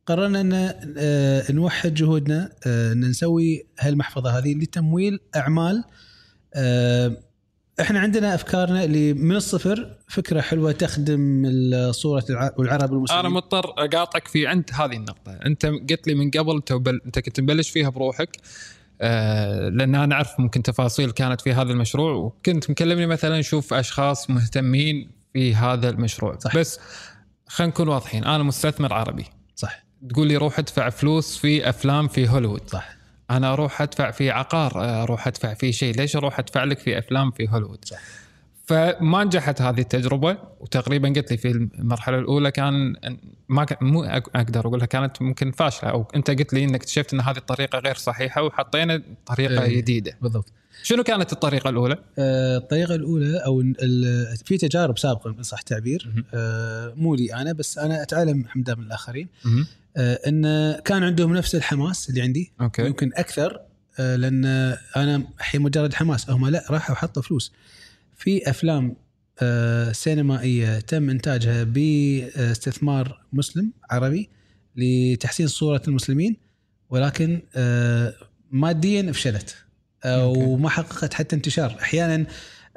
قررنا 0.05 0.41
إن 0.41 0.53
آه، 0.97 1.51
نوحد 1.51 1.93
جهودنا 1.93 2.51
آه، 2.67 2.93
إن 2.93 2.99
نسوي 2.99 3.65
هالمحفظة 3.79 4.37
هذه 4.37 4.53
لتمويل 4.53 5.19
أعمال 5.35 5.83
إحنا 7.81 7.99
عندنا 7.99 8.35
أفكارنا 8.35 8.83
اللي 8.83 9.13
من 9.13 9.35
الصفر 9.35 9.95
فكرة 10.07 10.41
حلوة 10.41 10.71
تخدم 10.71 11.43
صوره 11.91 12.25
الع- 12.29 12.51
العرب 12.59 12.91
والمسلمين 12.91 13.19
أنا 13.25 13.29
مضطر 13.29 13.73
أقاطعك 13.77 14.27
في 14.27 14.47
عند 14.47 14.69
هذه 14.73 14.95
النقطة. 14.95 15.31
أنت 15.45 15.65
قلت 15.65 16.07
لي 16.07 16.15
من 16.15 16.31
قبل 16.31 16.55
أنت 16.55 16.73
بل... 16.73 17.01
أنت 17.05 17.19
كنت 17.19 17.39
مبلش 17.39 17.69
فيها 17.69 17.89
بروحك 17.89 18.37
آه 19.01 19.69
لأن 19.69 19.95
أنا 19.95 20.15
أعرف 20.15 20.39
ممكن 20.39 20.63
تفاصيل 20.63 21.11
كانت 21.11 21.41
في 21.41 21.53
هذا 21.53 21.71
المشروع 21.71 22.11
وكنت 22.13 22.69
مكلمني 22.69 23.05
مثلا 23.07 23.41
شوف 23.41 23.73
أشخاص 23.73 24.29
مهتمين 24.29 25.11
في 25.33 25.55
هذا 25.55 25.89
المشروع. 25.89 26.37
صح. 26.37 26.57
بس 26.57 26.79
خلينا 27.47 27.73
نكون 27.73 27.87
واضحين 27.87 28.23
أنا 28.23 28.43
مستثمر 28.43 28.93
عربي. 28.93 29.25
صح. 29.55 29.83
تقول 30.09 30.27
لي 30.27 30.37
روح 30.37 30.59
ادفع 30.59 30.89
فلوس 30.89 31.37
في 31.37 31.69
أفلام 31.69 32.07
في 32.07 32.29
هوليوود. 32.29 32.61
صح. 32.69 32.89
أنا 33.37 33.53
أروح 33.53 33.81
أدفع 33.81 34.11
في 34.11 34.31
عقار 34.31 34.71
أروح 35.03 35.27
أدفع 35.27 35.53
في 35.53 35.71
شيء 35.71 35.95
ليش 35.95 36.15
أروح 36.15 36.39
أدفع 36.39 36.63
لك 36.63 36.79
في 36.79 36.97
أفلام 36.99 37.31
في 37.31 37.47
هوليوود 37.49 37.85
صح. 37.85 37.97
فما 38.65 39.23
نجحت 39.23 39.61
هذه 39.61 39.79
التجربة 39.79 40.37
وتقريبا 40.59 41.09
قلت 41.09 41.31
لي 41.31 41.37
في 41.37 41.51
المرحلة 41.51 42.19
الأولى 42.19 42.51
كان 42.51 42.95
ما 43.49 43.63
ك- 43.65 43.83
مو 43.83 44.03
أقدر 44.03 44.59
أقولها 44.59 44.85
كانت 44.85 45.21
ممكن 45.21 45.51
فاشلة 45.51 45.89
أو 45.89 46.05
أنت 46.15 46.31
قلت 46.31 46.53
لي 46.53 46.63
إنك 46.63 46.75
اكتشفت 46.75 47.13
إن 47.13 47.21
هذه 47.21 47.37
الطريقة 47.37 47.79
غير 47.79 47.95
صحيحة 47.95 48.43
وحطينا 48.43 49.01
طريقة 49.25 49.63
إيه. 49.63 49.77
جديدة 49.77 50.17
بالضبط 50.21 50.51
شنو 50.83 51.03
كانت 51.03 51.33
الطريقة 51.33 51.69
الأولى 51.69 51.97
آه، 52.19 52.57
الطريقة 52.57 52.95
الأولى 52.95 53.37
أو 53.45 53.61
ال- 53.61 54.37
في 54.45 54.57
تجارب 54.57 54.97
سابقة 54.97 55.29
إن 55.29 55.43
صح 55.43 55.59
التعبير. 55.59 56.11
آه، 56.33 56.93
مو 56.95 57.15
لي 57.15 57.33
أنا 57.33 57.53
بس 57.53 57.77
أنا 57.77 58.01
أتعلم 58.01 58.41
الحمد 58.41 58.69
لله 58.69 58.79
من 58.79 58.85
الآخرين. 58.85 59.27
آه، 59.45 59.49
إن 59.97 60.41
كان 60.85 61.03
عندهم 61.03 61.33
نفس 61.33 61.55
الحماس 61.55 62.09
اللي 62.09 62.21
عندي. 62.21 62.53
okay. 62.61 62.85
يمكن 62.85 63.11
أكثر 63.15 63.59
آه، 63.99 64.15
لأن 64.15 64.45
أنا 64.95 65.23
الحين 65.39 65.61
مجرد 65.61 65.93
حماس 65.93 66.29
هم 66.29 66.47
لا 66.47 66.65
راحوا 66.69 66.95
حطوا 66.95 67.21
فلوس. 67.21 67.53
في 68.17 68.49
أفلام 68.49 68.95
آه، 69.41 69.91
سينمائية 69.91 70.79
تم 70.79 71.09
إنتاجها 71.09 71.63
باستثمار 71.63 73.21
مسلم 73.33 73.71
عربي 73.91 74.29
لتحسين 74.75 75.47
صورة 75.47 75.81
المسلمين 75.87 76.37
ولكن 76.89 77.41
آه، 77.55 78.13
ماديا 78.51 79.11
فشلت 79.11 79.55
أو 80.05 80.35
okay. 80.35 80.61
ما 80.61 80.69
حققت 80.69 81.13
حتى 81.13 81.35
انتشار. 81.35 81.77
أحيانا 81.81 82.25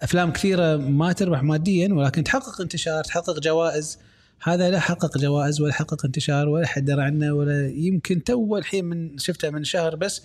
أفلام 0.00 0.32
كثيرة 0.32 0.76
ما 0.76 1.12
تربح 1.12 1.42
ماديا 1.42 1.94
ولكن 1.94 2.24
تحقق 2.24 2.60
انتشار 2.60 3.04
تحقق 3.04 3.40
جوائز. 3.40 3.98
هذا 4.42 4.70
لا 4.70 4.80
حقق 4.80 5.18
جوائز 5.18 5.60
ولا 5.60 5.72
حقق 5.72 6.04
انتشار 6.04 6.48
ولا 6.48 6.66
حد 6.66 6.84
درى 6.84 7.02
عنه 7.02 7.32
ولا 7.32 7.68
يمكن 7.68 8.24
تو 8.24 8.56
الحين 8.56 8.84
من 8.84 9.18
شفته 9.18 9.50
من 9.50 9.64
شهر 9.64 9.96
بس 9.96 10.22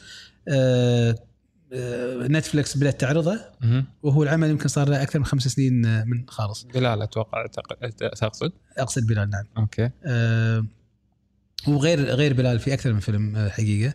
آه، 0.48 1.16
آه، 1.74 2.28
نتفلكس 2.28 2.78
بدات 2.78 3.02
تعرضة. 3.02 3.40
وهو 4.04 4.24
العمل 4.24 4.50
يمكن 4.50 4.68
صار 4.68 4.90
له 4.90 5.02
أكثر 5.04 5.20
من 5.20 5.26
خمس 5.26 5.48
سنين 5.48 5.86
آه، 5.86 6.04
من 6.04 6.24
خالص. 6.28 6.64
بلال 6.64 7.02
أتوقع 7.02 7.46
تق- 7.48 7.90
تقصد؟ 8.16 8.52
أقصد 8.78 9.08
بلال 9.08 9.30
نعم. 9.30 9.44
okay. 9.58 9.90
آه، 10.06 10.66
وغير 11.68 12.00
غير 12.06 12.34
بلال 12.34 12.60
في 12.60 12.74
أكثر 12.74 12.94
من 12.94 13.00
فيلم 13.00 13.36
آه، 13.36 13.50
حقيقة. 13.50 13.94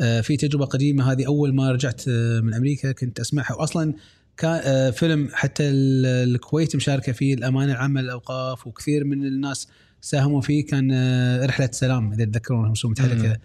آه، 0.00 0.20
في 0.20 0.36
تجربة 0.36 0.64
قديمة 0.64 1.12
هذه 1.12 1.26
أول 1.26 1.54
ما 1.54 1.72
رجعت 1.72 2.08
من 2.42 2.54
أمريكا 2.54 2.92
كنت 2.92 3.20
أسمعها 3.20 3.54
واصلا 3.54 3.94
كان 4.36 4.60
آه، 4.64 4.90
فيلم 4.90 5.28
حتى 5.32 5.62
ال- 5.68 6.34
الكويت 6.34 6.76
مشاركة 6.76 7.12
فيه 7.12 7.34
الامانه 7.34 7.72
العامه 7.72 8.00
للاوقاف 8.00 8.66
وكثير 8.66 9.04
من 9.04 9.26
الناس 9.26 9.68
ساهموا 10.00 10.40
فيه. 10.40 10.66
كان 10.66 10.90
آه، 10.92 11.46
رحلة 11.46 11.68
سلام 11.72 12.12
إذا 12.12 12.24
تذكرون 12.24 12.64
هم 12.66 12.74
متحركه. 12.84 13.38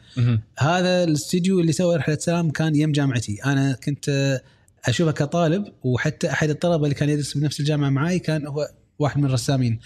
هذا 0.59 1.03
الاستديو 1.03 1.59
اللي 1.59 1.71
سوى 1.71 1.95
رحلة 1.95 2.17
سلام 2.17 2.49
كان 2.49 2.75
يم 2.75 2.91
جامعتي. 2.91 3.43
أنا 3.45 3.77
كنت 3.83 4.09
آه، 4.09 4.41
أشوفه 4.85 5.11
كطالب 5.11 5.65
وحتى 5.83 6.31
أحد 6.31 6.49
الطلبة 6.49 6.83
اللي 6.83 6.95
كان 6.95 7.09
يدرس 7.09 7.37
بنفس 7.37 7.59
الجامعة 7.59 7.89
معي 7.89 8.19
كان 8.19 8.47
هو 8.47 8.69
واحد 8.99 9.17
من 9.19 9.25
الرسامين. 9.25 9.79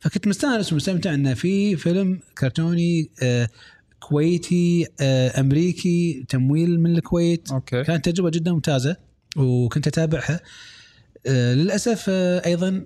فكنت 0.00 0.28
مستأنس 0.28 0.72
ومستمتع 0.72 1.14
إنه 1.14 1.34
في 1.34 1.76
فيلم 1.76 2.20
كرتوني 2.38 3.10
كويتي 4.00 4.86
أمريكي 5.38 6.24
تمويل 6.28 6.80
من 6.80 6.96
الكويت. 6.96 7.52
okay. 7.52 7.84
كانت 7.84 8.08
تجربة 8.08 8.30
جدا 8.30 8.52
ممتازة. 8.52 8.96
وكنت 9.36 9.86
أتابعها. 9.86 10.40
آه، 11.26 11.54
للأسف 11.54 12.06
آه، 12.08 12.46
أيضا 12.46 12.84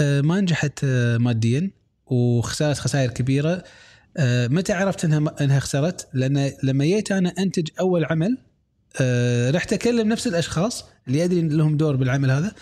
آه، 0.00 0.20
ما 0.20 0.40
نجحت 0.40 0.84
ماديا 1.20 1.70
وخسرت 2.06 2.78
خسائر 2.78 3.10
كبيرة. 3.10 3.64
متى 4.48 4.72
عرفت 4.72 5.04
إنها 5.04 5.34
إنها 5.40 5.60
خسرت؟ 5.60 6.08
لأن 6.14 6.52
لما 6.62 6.84
جيت 6.84 7.12
أنا 7.12 7.34
أنتج 7.38 7.68
أول 7.80 8.04
عمل 8.04 8.38
رحت 9.50 9.72
أكلم 9.72 10.08
نفس 10.08 10.26
الأشخاص 10.26 10.84
اللي 11.08 11.24
ادري 11.24 11.42
لهم 11.42 11.76
دور 11.76 11.96
بالعمل 11.96 12.30
هذا. 12.30 12.52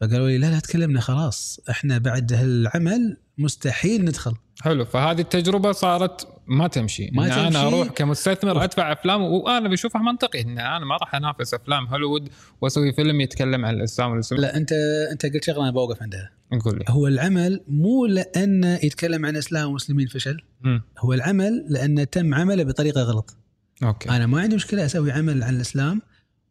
فقالوا 0.00 0.28
لي 0.28 0.38
لا 0.38 0.50
لا 0.50 0.60
تكلمنا 0.60 1.00
خلاص 1.00 1.60
إحنا 1.70 1.98
بعد 1.98 2.32
هالعمل 2.32 3.16
مستحيل 3.38 4.04
ندخل. 4.04 4.34
حلو 4.60 4.84
فهذه 4.84 5.20
التجربة 5.20 5.72
صارت 5.72 6.28
ما 6.46 6.68
تمشي. 6.68 7.10
ما 7.12 7.26
إن 7.26 7.32
أنا 7.32 7.50
تمشي. 7.50 7.58
أروح 7.58 7.88
كمستثمر 7.88 8.64
أدفع 8.64 8.92
أفلام 8.92 9.22
وأنا 9.22 9.68
بشوفها 9.68 10.02
منطقي. 10.02 10.40
ان 10.40 10.58
أنا 10.58 10.84
ما 10.84 10.96
راح 10.96 11.14
أنافس 11.14 11.54
أفلام 11.54 11.86
هوليوود 11.86 12.28
وأسوي 12.60 12.92
فيلم 12.92 13.20
يتكلم 13.20 13.64
عن 13.64 13.74
الإسلام 13.74 14.10
والمسلمين. 14.10 14.42
لا 14.42 14.56
انت 14.56 14.72
أنت 15.12 15.26
قلت 15.26 15.44
شغلة 15.44 15.62
أنا 15.62 15.70
بوقف 15.70 16.02
عندها. 16.02 16.30
نقول 16.52 16.84
هو 16.88 17.06
العمل 17.06 17.60
مو 17.68 18.06
لأنه 18.06 18.74
يتكلم 18.82 19.26
عن 19.26 19.36
إسلام 19.36 19.70
ومسلمين 19.70 20.06
فشل. 20.06 20.40
مم. 20.60 20.82
هو 20.98 21.12
العمل 21.12 21.66
لأنه 21.68 22.04
تم 22.04 22.34
عمله 22.34 22.64
بطريقة 22.64 23.02
غلط. 23.02 23.36
أوكي. 23.82 24.10
أنا 24.10 24.26
ما 24.26 24.40
عندي 24.40 24.56
مشكلة 24.56 24.84
أسوي 24.84 25.12
عمل 25.12 25.42
عن 25.42 25.56
الإسلام 25.56 26.02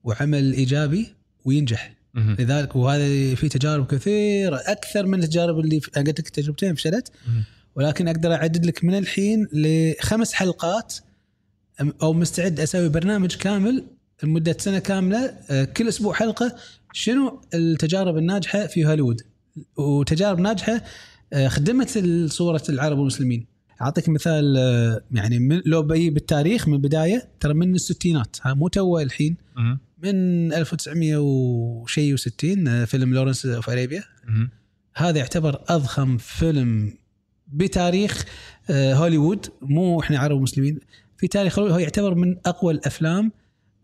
وعمل 0.04 0.54
إيجابي 0.54 1.16
وينجح. 1.46 1.94
لذلك 2.16 2.76
وهذا 2.76 3.36
في 3.36 3.50
تجارب 3.50 3.88
كثيرة 3.88 4.62
أكثر 4.66 5.06
من 5.06 5.24
التجارب 5.24 5.60
اللي 5.60 5.80
قلت 5.96 6.20
لك 6.20 6.30
تجربتين 6.30 6.76
فشلت. 6.76 7.12
ولكن 7.76 8.08
أقدر 8.08 8.34
أعدد 8.34 8.66
لك 8.66 8.84
من 8.84 8.98
الحين 8.98 9.48
لخمس 9.54 10.34
حلقات 10.34 10.94
أو 12.02 12.14
مستعد 12.14 12.60
أسوي 12.60 12.90
برنامج 12.90 13.36
كامل 13.36 13.86
لمدة 14.24 14.56
سنة 14.60 14.80
كاملة 14.80 15.34
آه، 15.50 15.64
كل 15.64 15.88
أسبوع 15.88 16.14
حلقة. 16.14 16.56
شنو 16.94 17.42
التجارب 17.54 18.18
الناجحة 18.18 18.68
في 18.68 18.86
هوليوود؟ 18.86 19.22
وتجارب 19.78 20.40
ناجحة 20.40 20.82
آه، 21.34 21.48
خدمت 21.48 21.90
صوره 22.32 22.64
العرب 22.70 22.98
والمسلمين. 22.98 23.55
أعطيك 23.82 24.10
مثال 24.10 24.58
آه، 24.58 25.02
يعني 25.12 25.40
من 25.40 25.62
لو 25.66 25.82
نبي 25.82 26.10
بالتاريخ 26.10 26.68
من 26.68 26.74
البداية 26.74 27.30
ترى 27.40 27.54
من 27.54 27.76
الستينات 27.76 28.38
ها 28.42 28.54
مو 28.54 28.68
تو 28.68 29.00
الحين. 29.00 29.38
من 30.04 30.54
1900 30.54 31.18
وشيء 31.18 32.16
و60 32.18 32.86
فيلم 32.86 33.14
Lawrence 33.14 33.46
of 33.46 33.70
Arabia. 33.70 34.04
هذا 34.96 35.18
يعتبر 35.18 35.62
أضخم 35.70 36.18
فيلم 36.18 36.94
بتاريخ 37.48 38.26
آه، 38.70 38.94
هوليوود 38.94 39.46
مو 39.62 40.00
إحنا 40.00 40.20
عرب 40.20 40.38
ومسلمين 40.38 40.80
في 41.18 41.28
تاريخ 41.28 41.60
هوليوود 41.60 41.80
هو 41.80 41.84
يعتبر 41.84 42.16
من 42.16 42.38
أقوى 42.46 42.74
الأفلام 42.74 43.32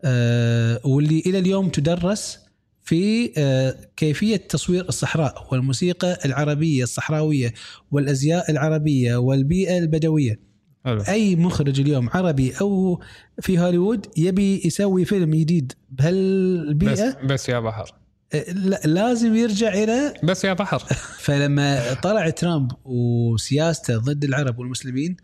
آه، 0.04 0.80
واللي 0.84 1.22
إلى 1.26 1.38
اليوم 1.38 1.68
تدرس 1.68 2.38
في 2.84 3.32
آه، 3.38 3.76
كيفية 3.96 4.36
تصوير 4.36 4.88
الصحراء 4.88 5.48
والموسيقى 5.52 6.18
العربية 6.24 6.82
الصحراوية 6.82 7.54
والأزياء 7.90 8.50
العربية 8.50 9.16
والبيئة 9.16 9.78
البدوية. 9.78 10.40
حلو. 10.84 11.00
أي 11.08 11.36
مخرج 11.36 11.80
اليوم 11.80 12.08
عربي 12.10 12.52
أو 12.60 13.00
في 13.40 13.58
هوليوود 13.58 14.06
يبي 14.16 14.62
يسوي 14.64 15.04
فيلم 15.04 15.34
جديد 15.34 15.72
بس 15.72 16.04
بهالبيئه 16.04 17.26
بس 17.26 17.48
يا 17.48 17.58
بحر. 17.60 17.94
آه، 18.34 18.52
لا- 18.52 18.80
لازم 18.84 19.34
يرجع 19.36 19.74
إلى 19.74 20.14
بس 20.24 20.44
يا 20.44 20.52
بحر. 20.52 20.78
فلما 21.24 21.94
طلع 21.94 22.30
ترامب 22.30 22.72
وسياسته 22.84 23.96
ضد 23.98 24.24
العرب 24.24 24.58
والمسلمين 24.58 25.16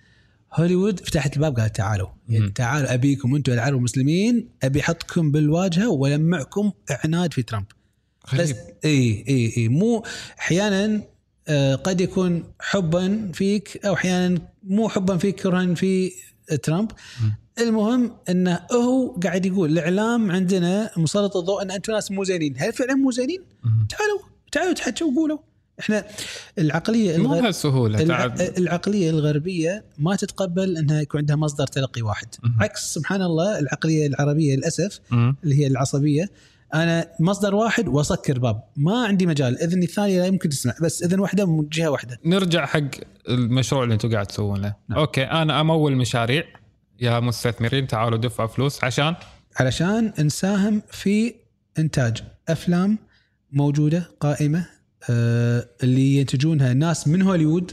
هوليوود 0.55 1.01
فتحت 1.01 1.37
الباب 1.37 1.61
قالت 1.61 1.77
تعالوا. 1.77 2.09
يعني. 2.29 2.51
تعالوا 2.51 2.95
أبيكم 2.95 3.35
أنتم 3.35 3.53
العرب 3.53 3.75
والمسلمين 3.75 4.49
أبي 4.63 4.81
أحطكم 4.81 5.33
بالواجهة 5.33 5.89
وألمعكم 5.91 6.73
عناد 7.05 7.33
في 7.33 7.43
ترامب. 7.43 7.67
غريب. 8.35 8.57
إي 8.85 9.25
إي 9.29 9.53
إي. 9.57 9.69
مو 9.69 10.05
أحيانا 10.39 11.03
آه، 11.49 11.75
قد 11.75 12.01
يكون 12.01 12.45
حبا 12.61 13.31
فيك 13.35 13.87
أو 13.87 13.95
أحيانا 13.95 14.41
مو 14.63 14.89
حبا 14.89 15.17
فيك 15.17 15.41
كرها 15.41 15.75
في 15.75 16.13
ترامب. 16.63 16.91
مم. 17.23 17.35
المهم 17.59 18.17
إنه 18.29 18.61
هو 18.73 19.21
قاعد 19.23 19.47
يقول 19.47 19.73
الإعلام 19.73 20.31
عندنا 20.31 20.91
مسلط 20.97 21.37
الضوء 21.37 21.63
إن 21.63 21.71
أنتم 21.71 21.93
ناس 21.93 22.11
مو 22.11 22.25
زينين. 22.25 22.55
هل 22.59 22.73
فعلا 22.73 22.95
مو 22.95 23.11
زينين؟ 23.11 23.43
تعالوا 23.89 24.19
تعالوا 24.53 24.73
تحكوا 24.73 25.13
وقولوا 25.13 25.39
إحنا 25.81 26.05
العقلية 26.59 27.17
مو 27.17 27.33
الغ... 27.33 27.41
بهالسهولة. 27.41 28.05
تعب 28.05 28.41
العقلية 28.41 29.11
الغربية 29.11 29.85
ما 29.99 30.17
تتقبل 30.17 30.77
إنها 30.77 31.01
يكون 31.01 31.21
عندها 31.21 31.37
مصدر 31.37 31.67
تلقي 31.67 32.03
واحد. 32.03 32.29
مهم. 32.43 32.62
عكس 32.62 32.95
سبحان 32.95 33.23
الله 33.23 33.59
العقلية 33.59 34.07
العربية 34.07 34.57
للأسف 34.57 35.01
مم. 35.11 35.37
اللي 35.45 35.59
هي 35.59 35.67
العصبية 35.67 36.31
أنا 36.75 37.09
مصدر 37.21 37.55
واحد 37.55 37.88
وأسكر 37.88 38.38
باب. 38.38 38.62
ما 38.77 39.07
عندي 39.07 39.27
مجال. 39.27 39.59
اذني 39.62 39.85
الثانية 39.85 40.21
لا 40.21 40.27
يمكن 40.27 40.49
تسمع. 40.49 40.75
بس 40.83 41.03
إذن 41.03 41.21
واحدة 41.21 41.47
من 41.47 41.69
جهة 41.69 41.88
واحدة. 41.88 42.19
نرجع 42.25 42.67
حق 42.67 42.91
المشروع 43.29 43.83
اللي 43.83 43.95
أنتم 43.95 44.12
قاعد 44.12 44.27
تسوونه. 44.27 44.75
نعم. 44.88 44.99
أوكي 44.99 45.23
أنا 45.23 45.61
أمول 45.61 45.97
مشاريع. 45.97 46.45
يا 47.01 47.21
مستثمرين 47.21 47.87
تعالوا 47.87 48.19
دفعوا 48.19 48.49
فلوس. 48.49 48.85
عشان؟ 48.85 49.14
علشان 49.57 50.12
نساهم 50.19 50.83
في 50.91 51.35
إنتاج 51.79 52.23
أفلام 52.49 52.99
موجودة 53.53 54.11
قائمة 54.21 54.67
اللي 55.11 56.15
ينتجونها 56.17 56.73
ناس 56.75 57.09
من 57.09 57.23
هوليوود 57.23 57.73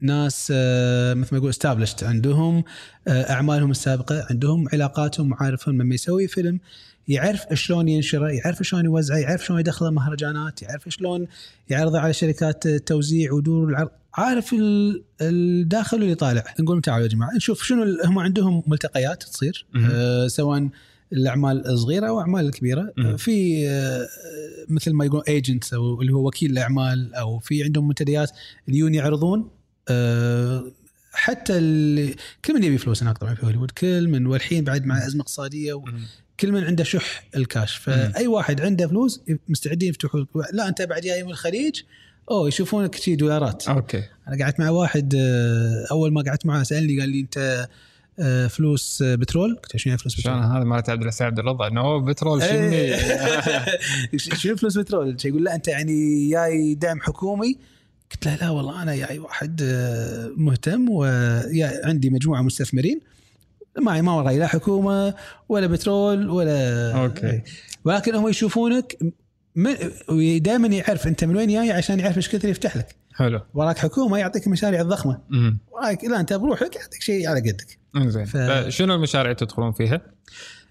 ناس 0.00 0.52
آه 0.56 1.14
مثل 1.14 1.28
ما 1.32 1.38
يقول 1.38 1.50
استابلشت 1.50 2.04
عندهم 2.04 2.64
آه 3.08 3.30
أعمالهم 3.30 3.70
السابقة 3.70 4.26
عندهم 4.30 4.68
علاقاتهم 4.72 5.28
معارفهم 5.28 5.82
لما 5.82 5.94
يسوي 5.94 6.28
فيلم 6.28 6.60
يعرف 7.08 7.46
شلون 7.54 7.88
ينشره 7.88 8.28
يعرف 8.28 8.62
شلون 8.62 8.84
يوزعه 8.84 9.16
يعرف 9.16 9.44
شلون 9.44 9.60
يدخله 9.60 9.90
مهرجانات 9.90 10.62
يعرف 10.62 10.88
شلون 10.88 11.26
يعرضه 11.68 12.00
على 12.00 12.12
شركات 12.12 12.66
التوزيع 12.66 13.32
ودور 13.32 13.68
العرض. 13.68 13.88
عارف 14.14 14.52
ال- 14.52 15.02
الداخل 15.20 16.00
واللي 16.00 16.14
طالع. 16.14 16.44
نقول 16.60 16.82
تعالوا 16.82 17.02
يا 17.06 17.08
جماعة. 17.10 17.36
نشوف 17.36 17.62
شنو 17.62 17.96
هم 18.04 18.18
عندهم 18.18 18.62
ملتقيات 18.66 19.22
تصير. 19.22 19.66
آه 19.92 20.26
سواء 20.28 20.68
الأعمال 21.12 21.66
الصغيرة 21.66 22.08
أو 22.08 22.20
أعمال 22.20 22.46
الكبيرة. 22.46 22.92
مهم. 22.96 23.16
في 23.16 23.68
آه، 23.68 24.08
مثل 24.68 24.92
ما 24.92 25.04
يقولون 25.04 25.24
agent 25.28 25.72
أو 25.72 26.00
اللي 26.02 26.12
هو 26.12 26.26
وكيل 26.26 26.50
الأعمال 26.50 27.14
أو 27.14 27.38
في 27.38 27.64
عندهم 27.64 27.88
منتديات 27.88 28.30
اللي 28.68 28.78
يجون 28.78 28.94
يعرضون 28.94 29.50
آه، 29.88 30.64
حتى 31.12 31.54
كل 32.44 32.54
من 32.54 32.64
يبي 32.64 32.78
فلوس 32.78 33.02
هناك 33.02 33.18
طبعا 33.18 33.34
في 33.34 33.46
هوليوود. 33.46 33.70
كل 33.70 34.08
من 34.08 34.26
والحين 34.26 34.64
بعد 34.64 34.86
مع 34.86 35.06
أزمة 35.06 35.20
اقتصادية 35.20 35.72
وكل 35.72 36.52
من 36.52 36.64
عنده 36.64 36.84
شح 36.84 37.24
الكاش. 37.36 37.76
فأي 37.76 38.26
واحد 38.26 38.60
عنده 38.60 38.88
فلوس 38.88 39.20
مستعدين 39.48 39.88
يفتحوا 39.88 40.24
لا 40.52 40.68
أنت 40.68 40.82
بعد 40.82 41.02
جاي 41.02 41.24
من 41.24 41.30
الخليج 41.30 41.82
أوه 42.30 42.48
يشوفونك 42.48 42.94
شي 42.94 43.16
دولارات. 43.16 43.68
okay. 43.68 44.02
أنا 44.28 44.44
قعدت 44.44 44.60
مع 44.60 44.70
واحد 44.70 45.14
آه، 45.18 45.86
أول 45.90 46.12
ما 46.12 46.22
قعدت 46.22 46.46
معاه 46.46 46.62
سألني 46.62 47.00
قال 47.00 47.08
لي 47.08 47.20
أنت 47.20 47.38
آه، 47.38 47.68
فلوس 48.48 49.02
آه، 49.02 49.14
بترول؟ 49.14 49.56
قلت 49.56 49.74
له 49.74 49.78
شنو 49.82 49.96
فلوس 49.96 50.20
بترول؟ 50.20 50.36
هذا 50.36 50.64
مالت 50.64 50.90
عبد 50.90 51.02
العزيز 51.02 51.22
عبد 51.22 51.38
الرضا 51.38 51.68
انه 51.68 51.98
بترول 52.04 52.42
إيه. 52.42 52.96
شني 54.16 54.36
شنو 54.36 54.56
فلوس 54.56 54.78
بترول؟ 54.78 55.16
يقول 55.24 55.44
لا 55.44 55.54
أنت 55.54 55.68
يعني 55.68 56.30
جاي 56.30 56.74
دعم 56.74 57.00
حكومي؟ 57.00 57.58
قلت 58.12 58.26
له 58.26 58.34
لا 58.36 58.50
والله 58.50 58.82
أنا 58.82 58.96
جاي 58.96 59.18
واحد 59.18 59.60
آه، 59.64 60.30
مهتم 60.36 60.90
وعندي 60.90 62.10
مجموعة 62.10 62.42
مستثمرين. 62.42 63.00
معي 63.78 64.02
ما 64.02 64.12
وراي 64.12 64.38
لا 64.38 64.46
حكومة 64.46 65.14
ولا 65.48 65.66
بترول 65.66 66.30
ولا 66.30 66.92
okay. 66.92 67.42
ولكن 67.84 68.14
هم 68.14 68.28
يشوفونك 68.28 68.98
دائما 70.36 70.68
يعرف 70.68 71.06
أنت 71.06 71.24
من 71.24 71.36
وين 71.36 71.48
جاي 71.48 71.72
عشان 71.72 72.00
يعرف 72.00 72.16
إيش 72.16 72.28
كثر 72.28 72.48
يفتح 72.48 72.76
لك. 72.76 72.96
حلو. 73.14 73.40
وراك 73.54 73.78
حكومة 73.78 74.18
يعطيك 74.18 74.46
المشاريع 74.46 74.80
الضخمة. 74.80 75.18
وراك 75.72 76.04
لا 76.04 76.20
أنت 76.20 76.32
بروحك 76.32 76.76
يعطيك 76.76 77.02
شيء 77.02 77.28
على 77.28 77.40
قدك. 77.40 77.81
انزين 77.96 78.24
ف- 78.24 78.36
فشنو 78.36 78.94
المشاريع 78.94 79.32
تدخلون 79.32 79.72
فيها؟ 79.72 80.00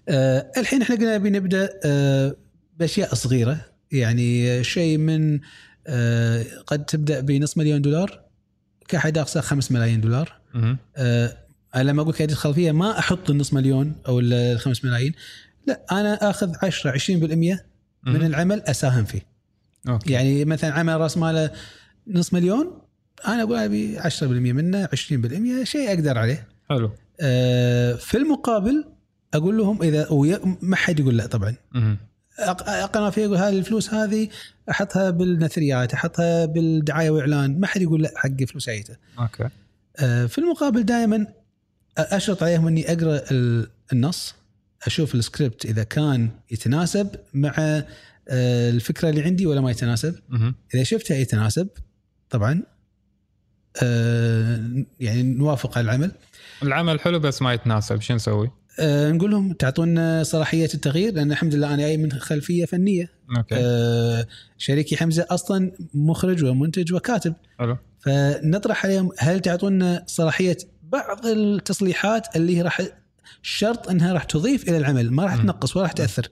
آه 0.08 0.50
الحين 0.56 0.82
إحنا 0.82 0.96
قلنا 0.96 1.16
بنبدا 1.18 1.70
آه 1.84 2.36
بأشياء 2.78 3.14
صغيرة. 3.14 3.60
يعني 3.92 4.64
شيء 4.64 4.98
من 4.98 5.40
آه 5.86 6.44
قد 6.66 6.84
تبدأ 6.84 7.20
بنص 7.20 7.58
مليون 7.58 7.82
دولار 7.82 8.20
كحد 8.88 9.18
أقصى 9.18 9.42
5 9.42 9.72
ملايين 9.74 10.00
دولار. 10.00 10.40
آه 10.96 11.36
لما 11.76 12.02
أقول 12.02 12.12
لك 12.14 12.22
ادخل 12.22 12.54
فيها 12.54 12.72
ما 12.72 12.98
أحط 12.98 13.30
النص 13.30 13.52
مليون 13.52 13.94
أو 14.08 14.20
ال 14.20 14.58
5 14.60 14.88
ملايين. 14.88 15.12
لا 15.66 15.80
أنا 15.92 16.30
آخذ 16.30 16.52
10 16.62 16.98
20% 16.98 17.58
من. 18.06 18.26
العمل 18.26 18.60
أساهم 18.62 19.04
فيه. 19.04 19.20
أوكي. 19.88 20.12
يعني 20.12 20.44
مثلا 20.44 20.72
عمل 20.72 21.00
رأس 21.00 21.16
ماله 21.18 21.50
نص 22.06 22.32
مليون 22.34 22.82
أنا 23.26 23.42
أقول 23.42 23.56
أبي 23.58 23.98
10% 24.00 24.22
منه 24.22 24.86
20% 24.86 25.64
شيء 25.64 25.88
أقدر 25.88 26.18
عليه. 26.18 26.48
حلو. 26.68 26.90
في 27.96 28.14
المقابل 28.14 28.84
أقول 29.34 29.58
لهم 29.58 29.82
إذا 29.82 30.08
ما 30.62 30.76
حد 30.76 31.00
يقول 31.00 31.16
لا 31.16 31.26
طبعا. 31.26 31.54
أقنع 32.38 33.10
فيه 33.10 33.26
أقول 33.26 33.36
هذه 33.36 33.58
الفلوس 33.58 33.94
هذه 33.94 34.28
أحطها 34.70 35.10
بالنثريات 35.10 35.94
أحطها 35.94 36.46
بالدعاية 36.46 37.10
وإعلان 37.10 37.60
ما 37.60 37.66
حد 37.66 37.82
يقول 37.82 38.02
لا 38.02 38.12
حق 38.16 38.44
فلوس 38.48 38.68
عيته 38.68 38.96
okay. 39.18 39.48
آه، 39.98 40.26
في 40.26 40.38
المقابل 40.38 40.82
دائما 40.82 41.26
أشرط 41.98 42.42
عليهم 42.42 42.66
إني 42.66 42.92
أقرأ 42.92 43.20
ال- 43.30 43.68
النص 43.92 44.34
أشوف 44.86 45.14
السكريبت 45.14 45.64
إذا 45.64 45.82
كان 45.82 46.30
يتناسب 46.50 47.08
مع 47.34 47.54
آه، 48.28 48.70
الفكرة 48.70 49.08
اللي 49.10 49.22
عندي 49.22 49.46
ولا 49.46 49.60
ما 49.60 49.70
يتناسب. 49.70 50.14
إذا 50.74 50.82
شفتها 50.82 51.16
يتناسب 51.16 51.68
طبعا 52.30 52.62
آه، 53.82 54.84
يعني 55.00 55.22
نوافق 55.22 55.78
على 55.78 55.84
العمل. 55.84 56.10
العمل 56.62 57.00
حلو 57.00 57.18
بس 57.18 57.42
ما 57.42 57.52
يتناسب 57.52 58.00
شو 58.00 58.14
نسوي؟ 58.14 58.50
آه، 58.80 59.12
نقول 59.12 59.30
لهم 59.30 59.52
تعطونا 59.52 60.22
صلاحية 60.22 60.68
التغيير 60.74 61.14
لأن 61.14 61.32
الحمد 61.32 61.54
لله 61.54 61.74
أنا 61.74 61.76
جاي 61.76 61.96
من 61.96 62.12
خلفية 62.12 62.64
فنية 62.64 63.10
أوكي 63.36 63.54
آه، 63.54 64.26
شريكي 64.58 64.96
حمزة 64.96 65.26
أصلا 65.30 65.72
مخرج 65.94 66.44
ومنتج 66.44 66.92
وكاتب 66.92 67.34
حلو 67.58 67.76
فنطرح 68.00 68.86
عليهم 68.86 69.10
هل 69.18 69.40
تعطونا 69.40 70.04
صلاحية 70.06 70.56
بعض 70.82 71.26
التصليحات 71.26 72.36
اللي 72.36 72.62
راح 72.62 72.80
شرط 73.42 73.90
إنها 73.90 74.12
راح 74.12 74.24
تضيف 74.24 74.68
إلى 74.68 74.76
العمل 74.76 75.10
ما 75.10 75.24
راح. 75.24 75.36
تنقص 75.36 75.76
ولا 75.76 75.82
راح 75.82 75.92
تأثر. 75.92 76.28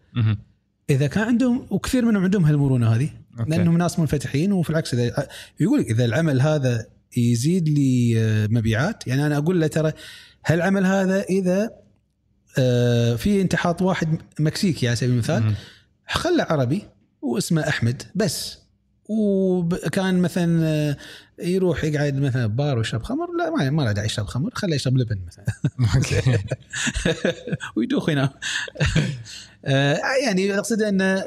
إذا 0.90 1.06
كان 1.06 1.24
عندهم 1.24 1.66
وكثير 1.70 2.04
منهم 2.04 2.24
عندهم 2.24 2.44
هالمرونة 2.44 2.94
هذه 2.94 3.08
okay. 3.40 3.50
لأنهم 3.50 3.78
ناس 3.78 3.98
منفتحين 3.98 4.52
وفي 4.52 4.70
العكس 4.70 4.94
إذا 4.94 5.28
يقول 5.60 5.80
إذا 5.80 6.04
العمل 6.04 6.40
هذا 6.40 6.86
يزيد 7.16 7.68
لي 7.68 8.14
آه، 8.18 8.46
مبيعات. 8.46 9.06
يعني 9.06 9.26
أنا 9.26 9.36
أقول 9.36 9.60
له 9.60 9.66
ترى 9.66 9.92
هالعمل 10.46 10.86
هذا 10.86 11.22
إذا 11.22 11.70
آه، 12.58 13.16
في 13.16 13.40
انت 13.40 13.54
حاط 13.54 13.82
واحد 13.82 14.18
مكسيكي 14.40 14.86
على 14.88 14.96
سبيل 14.96 15.10
المثال. 15.10 15.54
خله 16.08 16.42
عربي 16.42 16.82
واسمه 17.22 17.68
أحمد 17.68 18.02
بس. 18.14 18.58
وكان 19.08 20.18
مثلا 20.18 20.66
آه، 20.66 20.96
يروح 21.38 21.84
يقعد 21.84 22.16
مثلا 22.16 22.46
بار 22.46 22.78
ويشرب 22.78 23.02
خمر. 23.02 23.26
لا 23.38 23.50
ما 23.50 23.70
ما 23.70 23.82
له 23.82 23.92
داعي 23.92 24.06
يشرب 24.06 24.26
خمر. 24.26 24.50
خله 24.54 24.74
يشرب 24.74 24.98
لبن 24.98 25.18
مثلا. 25.26 25.44
ويدوخ 27.76 28.08
ينام 28.08 28.28
آه، 29.64 29.98
يعني 30.24 30.58
أقصد 30.58 30.82
إنه. 30.82 31.24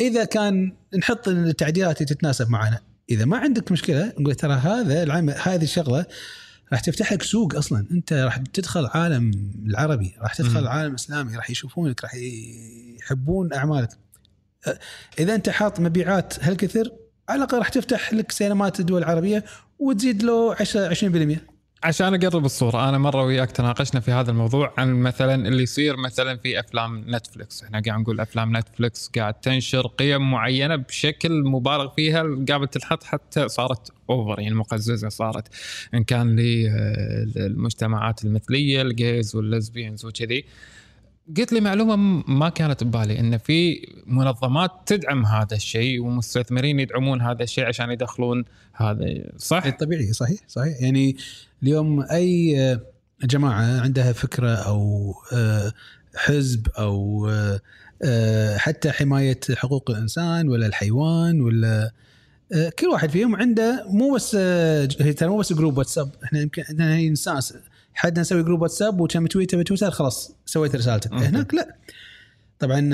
إذا 0.00 0.24
كان 0.24 0.72
نحط 0.98 1.28
التعديلات 1.28 2.02
اللي 2.02 2.14
تتناسب 2.14 2.50
معنا 2.50 2.80
إذا 3.10 3.24
ما 3.24 3.36
عندك 3.36 3.72
مشكلة 3.72 4.12
نقول 4.18 4.34
ترى 4.34 4.52
هذا 4.52 5.02
العمل 5.02 5.34
هذه 5.42 5.62
الشغلة 5.62 6.06
راح 6.72 6.80
تفتح 6.80 7.12
لك 7.12 7.22
سوق 7.22 7.56
أصلا. 7.56 7.86
أنت 7.90 8.12
راح 8.12 8.36
تدخل 8.36 8.86
عالم 8.86 9.52
العربي 9.66 10.14
راح 10.18 10.34
تدخل 10.34 10.60
مم. 10.60 10.68
عالم 10.68 10.94
إسلامي 10.94 11.36
راح 11.36 11.50
يشوفونك 11.50 12.04
راح 12.04 12.14
يحبون 13.00 13.52
أعمالك. 13.52 13.88
إذا 15.18 15.34
أنت 15.34 15.48
حاط 15.48 15.80
مبيعات 15.80 16.44
هالكثر 16.44 16.92
على 17.28 17.38
الأقل 17.38 17.58
راح 17.58 17.68
تفتح 17.68 18.12
لك 18.12 18.32
سينمات 18.32 18.80
الدول 18.80 19.02
العربية 19.02 19.44
وتزيد 19.78 20.22
له 20.22 20.54
10 20.54 20.94
20% 20.94 21.38
عشان 21.82 22.14
أقرب 22.14 22.44
الصورة 22.44 22.88
أنا 22.88 22.98
مرة 22.98 23.24
وياك 23.24 23.50
تناقشنا 23.50 24.00
في 24.00 24.10
هذا 24.10 24.30
الموضوع 24.30 24.72
عن 24.78 25.02
مثلا 25.02 25.48
اللي 25.48 25.62
يصير 25.62 25.96
مثلا 25.96 26.36
في 26.36 26.60
أفلام 26.60 27.04
Netflix 27.08 27.62
إحنا 27.62 27.82
قاعد 27.86 28.00
نقول 28.00 28.20
أفلام 28.20 28.56
Netflix 28.56 29.10
قاعد 29.16 29.34
تنشر 29.34 29.86
قيم 29.86 30.30
معينة 30.30 30.76
بشكل 30.76 31.42
مبالغ 31.44 31.88
فيها 31.88 32.22
قاعدة 32.48 32.66
تنحط 32.66 33.02
حتى 33.02 33.48
صارت 33.48 33.92
over 34.10 34.40
يعني 34.40 34.54
مقززة 34.54 35.08
صارت. 35.08 35.48
إن 35.94 36.04
كان 36.04 36.36
للمجتمعات 37.36 38.24
المثلية 38.24 38.82
ال 38.82 38.93
gays 38.93 39.36
وال 39.36 39.50
lesbians 39.50 40.04
وكذي. 40.04 40.44
قلت 41.36 41.52
لي 41.52 41.60
معلومة 41.60 41.96
ما 42.28 42.48
كانت 42.48 42.84
ببالي 42.84 43.20
إن 43.20 43.38
في 43.38 43.88
منظمات 44.06 44.70
تدعم 44.86 45.26
هذا 45.26 45.56
الشيء 45.56 46.00
ومستثمرين 46.00 46.80
يدعمون 46.80 47.20
هذا 47.20 47.42
الشيء 47.42 47.64
عشان 47.64 47.90
يدخلون 47.90 48.44
هذا. 48.74 49.22
صح؟ 49.36 49.68
طبيعي 49.68 50.12
صحيح 50.12 50.40
صحيح. 50.48 50.82
يعني 50.82 51.16
اليوم 51.62 52.00
أي 52.00 52.78
جماعة 53.24 53.80
عندها 53.80 54.12
فكرة 54.12 54.50
أو 54.50 55.14
آه، 55.32 55.72
حزب 56.16 56.68
أو 56.78 57.28
آه، 58.04 58.56
حتى 58.56 58.90
حماية 58.90 59.40
حقوق 59.54 59.90
الإنسان 59.90 60.48
ولا 60.48 60.66
الحيوان 60.66 61.40
ولا 61.40 61.92
آه، 62.52 62.68
كل 62.78 62.86
واحد 62.86 63.10
فيهم 63.10 63.36
عنده 63.36 63.84
مو 63.88 64.14
بس 64.14 64.34
هي 64.34 65.12
ترى 65.12 65.28
مو 65.28 65.38
بس 65.38 65.52
group 65.52 65.78
WhatsApp 65.78 66.10
إحنا 66.24 66.40
يمكن 66.40 66.64
عندنا 66.68 67.08
ناس 67.08 67.54
حد 67.94 68.18
نسوي 68.18 68.42
group 68.42 68.62
WhatsApp 68.62 69.00
وكم 69.00 69.26
Twitter 69.26 69.58
ب 69.58 69.62
Twitter 69.62 69.90
خلاص 69.90 70.32
سويت 70.46 70.76
رسالتك. 70.76 71.12
هناك 71.12 71.54
لا. 71.54 71.76
طبعا 72.58 72.90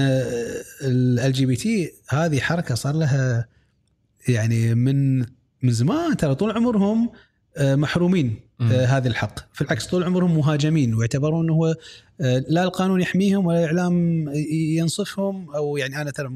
ال 0.82 1.32
LGBT 1.32 1.92
هذه 2.08 2.40
حركة 2.40 2.74
صار 2.74 2.94
لها 2.94 3.48
يعني 4.28 4.74
من 4.74 5.18
من 5.62 5.70
زمان 5.70 6.16
ترى 6.16 6.34
طول 6.34 6.50
عمرهم 6.50 7.12
محرومين. 7.60 8.26
آه 8.28 8.43
هذا 8.60 9.08
الحق. 9.08 9.38
في 9.52 9.62
العكس 9.62 9.86
طول 9.86 10.04
عمرهم 10.04 10.36
مهاجمين 10.36 10.94
ويعتبرون 10.94 11.44
إنه 11.44 11.74
آه 12.20 12.44
لا 12.48 12.64
القانون 12.64 13.00
يحميهم 13.00 13.46
ولا 13.46 13.58
الإعلام 13.58 14.28
ينصفهم 14.52 15.50
أو 15.54 15.76
يعني 15.76 16.00
أنا 16.00 16.10
ترى 16.10 16.30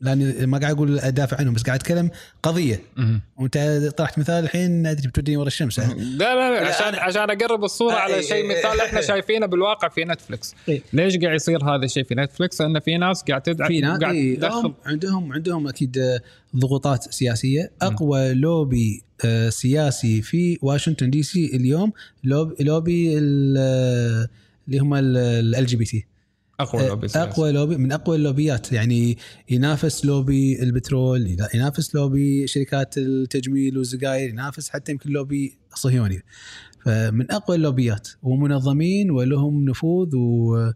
لأني 0.00 0.46
ما 0.46 0.58
قاعد 0.58 0.74
أقول 0.74 0.98
أدافع 0.98 1.36
عنهم 1.36 1.54
بس 1.54 1.62
قاعد 1.62 1.80
أتكلم 1.80 2.10
قضية. 2.42 2.80
وأنت 3.36 3.58
طرحت 3.96 4.18
مثال 4.18 4.44
الحين 4.44 4.86
أدري 4.86 5.08
بتوديني 5.08 5.36
ورا 5.36 5.46
الشمس. 5.46 5.78
لا 5.78 5.86
لا 5.94 6.34
لا 6.34 6.68
عشان 6.68 6.94
عشان 6.94 7.30
أقرب 7.30 7.64
الصورة 7.64 7.94
على 7.94 8.14
إيه، 8.14 8.20
شيء 8.20 8.50
إيه، 8.50 8.58
مثال 8.58 8.80
إحنا 8.80 9.00
شايفينه 9.00 9.46
بالواقع 9.46 9.88
في 9.88 10.04
Netflix 10.04 10.54
ليش 10.92 11.16
قاعد 11.16 11.34
يصير 11.34 11.64
هذا 11.64 11.84
الشيء 11.84 12.04
في 12.04 12.14
Netflix؟ 12.14 12.60
لأن 12.60 12.80
في 12.80 12.96
ناس 12.96 13.22
قاعد 13.22 13.42
تدعم 13.42 13.68
في 13.68 13.80
ناس 13.80 14.02
قاعد 14.02 14.72
عندهم 14.86 15.32
عندهم 15.32 15.68
أكيد 15.68 16.20
ضغوطات 16.56 17.12
سياسية. 17.14 17.70
أقوى 17.82 18.34
لوبي 18.34 19.02
آه، 19.24 19.48
سياسي 19.48 20.22
في 20.22 20.58
واشنطن 20.62 21.10
DC 21.10 21.46
اليوم 21.46 21.92
لوبي, 22.24 22.64
لوبي 22.64 23.18
اللي 23.18 24.28
هم 24.72 24.94
ال 24.94 25.66
LGBT 25.66 26.06
أقوى 26.60 26.88
لوبي 26.88 27.06
أقوى 27.14 27.52
لوبي 27.52 27.76
من 27.76 27.92
أقوى 27.92 28.16
اللوبيات. 28.16 28.72
يعني 28.72 29.18
ينافس 29.50 30.04
لوبي 30.04 30.62
البترول 30.62 31.36
ينافس 31.54 31.94
لوبي 31.94 32.46
شركات 32.46 32.98
التجميل 32.98 33.78
والسجاير 33.78 34.28
ينافس 34.28 34.70
حتى 34.70 34.92
يمكن 34.92 35.10
لوبي 35.10 35.58
صهيوني. 35.74 36.22
فمن 36.84 37.32
أقوى 37.32 37.56
اللوبيات 37.56 38.08
ومنظمين 38.22 39.10
ولهم 39.10 39.64
نفوذ 39.64 40.16
و 40.16 40.72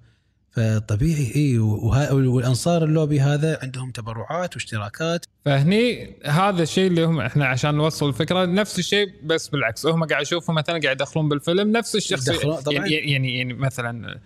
فطبيعي 0.50 1.32
إي 1.36 1.58
والأنصار 1.58 2.84
اللوبي 2.84 3.20
هذا 3.20 3.58
عندهم 3.62 3.90
تبرعات 3.90 4.54
واشتراكات. 4.54 5.26
فهني 5.44 6.16
هذا 6.24 6.62
الشيء 6.62 6.86
اللي 6.86 7.04
هم 7.04 7.20
إحنا 7.20 7.46
عشان 7.46 7.74
نوصل 7.74 8.08
الفكرة 8.08 8.44
نفس 8.44 8.78
الشيء 8.78 9.08
بس 9.24 9.48
بالعكس. 9.48 9.86
هم 9.86 10.04
قاعد 10.04 10.22
يشوفوا 10.22 10.54
مثلا 10.54 10.80
قاعد 10.80 10.96
يدخلون 10.96 11.28
بالفيلم 11.28 11.72
نفس 11.72 11.96
الشخصيه 11.96 12.60
يعني, 12.70 12.90
يعني 12.90 13.38
يعني 13.38 13.54
مثلا 13.54 14.20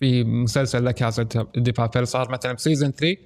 في 0.00 0.24
مسلسل 0.24 0.84
La 0.84 0.90
Casa 0.90 1.22
de 1.56 1.72
Papel 1.72 2.06
صار 2.06 2.30
مثلا 2.30 2.52
ب 2.52 2.57
season 2.57 2.90
3 2.90 3.16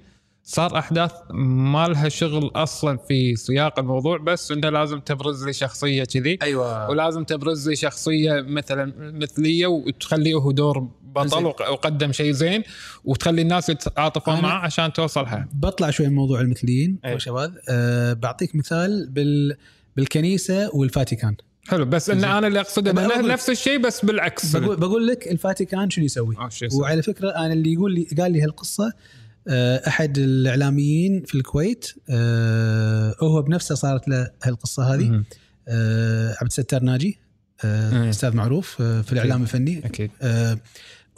صار 0.43 0.77
أحداث 0.77 1.11
ما 1.33 1.87
لها 1.87 2.09
شغل 2.09 2.51
أصلا 2.55 2.97
في 2.97 3.35
سياق 3.35 3.79
الموضوع 3.79 4.17
بس 4.17 4.51
أنت 4.51 4.65
لازم 4.65 4.99
تبرز 4.99 5.45
لي 5.45 5.53
شخصية 5.53 6.03
كذي. 6.03 6.39
أيوه. 6.41 6.89
ولازم 6.89 7.23
تبرز 7.23 7.69
لي 7.69 7.75
شخصية 7.75 8.41
مثلا 8.41 8.93
مثلية 8.97 9.67
وتخليه 9.67 10.35
هو 10.35 10.51
دور 10.51 10.87
بطل 11.03 11.45
وقدم 11.45 12.11
شيء 12.11 12.31
زين 12.31 12.63
وتخلي 13.03 13.41
الناس 13.41 13.69
يتعاطفون 13.69 14.41
معه 14.41 14.59
عشان 14.65 14.93
توصلها 14.93 15.47
بطلع 15.53 15.89
شوي 15.89 16.07
من 16.07 16.15
موضوع 16.15 16.41
المثليين 16.41 16.99
أيه. 17.05 17.17
شباب 17.17 17.57
أه 17.69 18.13
بعطيك 18.13 18.55
مثال 18.55 19.09
بال 19.09 19.57
بالكنيسة 19.95 20.75
والفاتيكان. 20.75 21.35
حلو 21.67 21.85
بس 21.85 22.09
إن 22.09 22.23
أنا 22.23 22.47
اللي 22.47 22.59
أقصده 22.59 22.91
انه 22.91 23.27
نفس 23.27 23.49
الشيء 23.49 23.77
بس 23.77 24.05
بالعكس. 24.05 24.55
بقول, 24.55 24.77
بقول 24.77 25.07
لك 25.07 25.27
الفاتيكان 25.27 25.89
شنو 25.89 26.05
يسوي؟ 26.05 26.35
وعلى 26.73 27.01
فكرة 27.01 27.29
أنا 27.29 27.53
اللي 27.53 27.73
يقول 27.73 27.93
لي 27.93 28.07
قال 28.17 28.31
لي 28.31 28.43
هالقصة 28.43 28.93
آه، 29.47 29.87
أحد 29.87 30.17
الإعلاميين 30.17 31.23
في 31.23 31.35
الكويت 31.35 31.91
آه، 32.09 33.15
هو 33.19 33.41
بنفسه 33.41 33.75
صارت 33.75 34.07
له 34.07 34.31
هالقصة 34.43 34.93
هذه. 34.93 35.23
آه، 35.67 36.29
عبد 36.31 36.45
الستار 36.45 36.83
ناجي 36.83 37.19
أستاذ 37.63 38.35
معروف 38.35 38.81
في 38.81 39.13
الإعلام 39.13 39.41
الفني. 39.41 39.85
أكيد. 39.85 40.11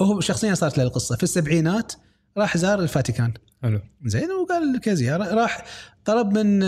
هو 0.01 0.19
شخصيا 0.19 0.53
صارت 0.53 0.77
له 0.77 0.83
القصة 0.83 1.15
في 1.15 1.23
السبعينات 1.23 1.93
راح 2.37 2.57
زار 2.57 2.79
الفاتيكان. 2.79 3.33
حلو. 3.63 3.79
زين 4.05 4.31
وقال 4.31 4.79
كزياره 4.81 5.35
راح 5.35 5.65
طلب 6.05 6.37
من 6.37 6.63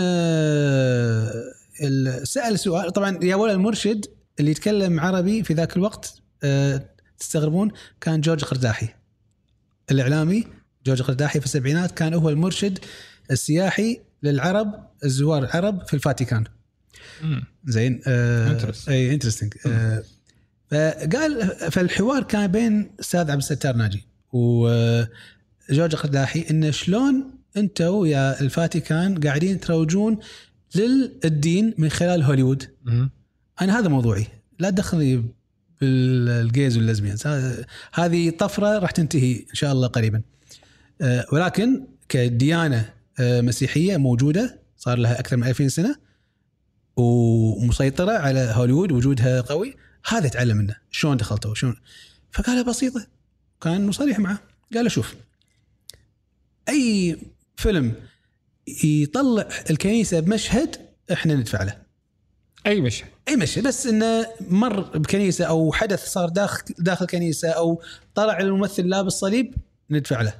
سأل 2.24 2.58
سؤال 2.58 2.92
طبعا 2.92 3.18
يا 3.22 3.36
ولا 3.36 3.52
المرشد 3.52 4.06
اللي 4.40 4.50
يتكلم 4.50 5.00
عربي 5.00 5.42
في 5.42 5.54
ذاك 5.54 5.76
الوقت 5.76 6.22
تستغربون 7.18 7.70
كان 8.00 8.20
جورج 8.20 8.44
قرداحي 8.44 8.88
الإعلامي 9.90 10.44
جورج 10.86 11.02
قرداحي 11.02 11.40
في 11.40 11.46
السبعينات 11.46 11.90
كان 11.90 12.14
هو 12.14 12.28
المرشد 12.28 12.78
السياحي 13.30 14.00
للعرب 14.22 14.88
الزوار 15.04 15.44
العرب 15.44 15.86
في 15.86 15.94
الفاتيكان. 15.94 16.44
زين 17.64 18.00
آه 18.06 18.72
إي 18.88 19.14
انترستنج 19.14 19.54
آه 19.66 20.02
فقال 20.70 21.46
فالحوار 21.70 22.22
كان 22.22 22.46
بين 22.46 22.90
أستاذ 23.00 23.20
عبد 23.20 23.30
الستار 23.30 23.76
ناجي 23.76 24.06
وجورج 24.32 25.94
قرداحي 25.94 26.44
انه 26.50 26.70
شلون 26.70 27.30
أنتم 27.56 28.06
يا 28.06 28.40
الفاتيكان 28.40 29.20
قاعدين 29.20 29.60
تروجون 29.60 30.18
للدين 30.74 31.74
من 31.78 31.88
خلال 31.88 32.22
هوليوود. 32.22 32.68
أنا 33.60 33.78
هذا 33.78 33.88
موضوعي. 33.88 34.26
لا 34.58 34.70
تدخلني 34.70 35.24
بال 35.80 36.12
gays 36.12 36.76
وال 36.76 36.86
lesbians 36.86 37.26
هذه 37.92 38.30
طفرة 38.30 38.78
راح 38.78 38.90
تنتهي 38.90 39.46
إن 39.50 39.54
شاء 39.54 39.72
الله 39.72 39.88
قريبا. 39.88 40.22
آه، 41.00 41.26
ولكن 41.32 41.86
كديانة 42.08 42.92
آه، 43.20 43.40
مسيحية 43.40 43.96
موجودة 43.96 44.60
صار 44.76 44.98
لها 44.98 45.20
أكثر 45.20 45.36
من 45.36 45.44
2000 45.44 45.68
سنة 45.68 45.96
ومسيطرة 46.96 48.12
على 48.12 48.52
هوليوود 48.54 48.92
وجودها 48.92 49.40
قوي 49.40 49.76
هذا 50.08 50.28
تعلم 50.28 50.56
منه. 50.56 50.76
شلون 50.90 51.16
دخلته؟ 51.16 51.54
شلون؟ 51.54 51.76
فقال 52.32 52.64
بسيطة. 52.64 53.06
كان 53.60 53.92
صريح 53.92 54.18
معه. 54.18 54.38
قال 54.74 54.82
له 54.82 54.88
شوف 54.88 55.14
أي 56.68 57.16
فيلم 57.56 57.94
يطلع 58.84 59.48
الكنيسة 59.70 60.20
بمشهد 60.20 60.76
إحنا 61.12 61.34
ندفع 61.34 61.62
له. 61.62 61.78
أي 62.66 62.80
مشهد؟ 62.80 63.08
أي 63.28 63.36
مشهد 63.36 63.66
بس 63.66 63.86
إنه 63.86 64.26
مر 64.40 64.80
بكنيسة 64.80 65.44
أو 65.44 65.72
حدث 65.72 66.08
صار 66.08 66.28
داخل 66.28 66.74
داخل 66.78 67.06
كنيسة 67.06 67.48
أو 67.48 67.82
طلع 68.14 68.38
الممثل 68.38 68.88
لابس 68.88 69.12
صليب 69.12 69.54
ندفع 69.90 70.22
له. 70.22 70.34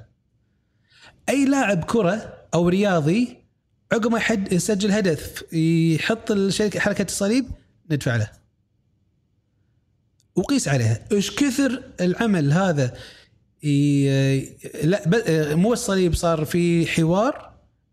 أي 1.29 1.45
لاعب 1.45 1.83
كرة 1.83 2.33
أو 2.53 2.69
رياضي 2.69 3.37
عقب 3.91 4.11
ما 4.11 4.17
يحد 4.17 4.53
يسجل 4.53 4.91
هدف 4.91 5.53
يحط 5.53 6.31
الشركة 6.31 6.79
حركة 6.79 7.05
الصليب 7.05 7.45
ندفع 7.91 8.15
له. 8.15 8.31
وقيس 10.35 10.67
عليها. 10.67 11.05
إيش 11.11 11.35
كثر 11.35 11.83
العمل 12.01 12.51
هذا 12.51 12.97
لا 14.83 15.55
مو 15.55 15.73
الصليب 15.73 16.15
صار 16.15 16.45
في 16.45 16.87
حوار 16.87 17.48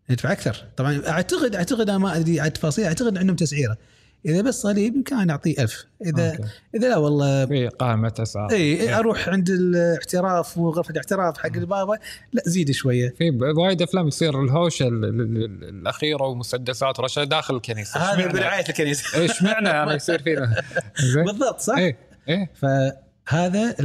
ندفع 0.09 0.31
أكثر. 0.31 0.65
طبعا 0.77 1.01
اعتقد 1.07 1.55
أعتقد 1.55 1.89
أنا 1.89 1.97
ما 1.97 2.17
أدري 2.17 2.39
عن 2.39 2.47
التفاصيل 2.47 2.85
أعتقد 2.85 3.17
عندهم 3.17 3.35
تسعيرة. 3.35 3.77
إذا 4.25 4.41
بس 4.41 4.61
صليب 4.61 4.95
يمكن 4.95 5.29
أعطيه 5.29 5.63
ألف. 5.63 5.85
اذا 6.05 6.31
أوكي. 6.31 6.43
إذا 6.75 6.89
لا 6.89 6.97
والله 6.97 7.45
في 7.45 7.67
قائمه 7.67 8.13
أسعار. 8.19 8.51
إي 8.51 8.57
إيه. 8.57 8.99
أروح 8.99 9.29
عند 9.29 9.49
الاعتراف 9.49 10.57
وغرفة 10.57 10.91
الاعتراف 10.91 11.37
حق 11.37 11.55
البابا. 11.55 11.97
لا 12.33 12.43
زيد 12.45 12.71
شوية. 12.71 13.13
في 13.17 13.29
وايد 13.57 13.81
أفلام 13.81 14.07
يصير 14.07 14.43
الهوشة 14.43 14.87
الأخيرة 14.87 16.23
ومسدسات 16.23 16.99
ورشه 16.99 17.23
داخل 17.23 17.55
الكنيسة. 17.55 17.99
هذا 17.99 18.27
برعايه 18.27 18.69
الكنيسة. 18.69 19.21
إيش 19.21 19.43
معنى 19.43 19.69
أنا 19.69 19.95
يصير 19.95 20.23
فينا؟ 20.23 20.63
بالضبط 21.25 21.59
صح؟ 21.59 21.77
إيه 21.77 21.97
إيه 22.29 22.51
فهذا 22.55 23.75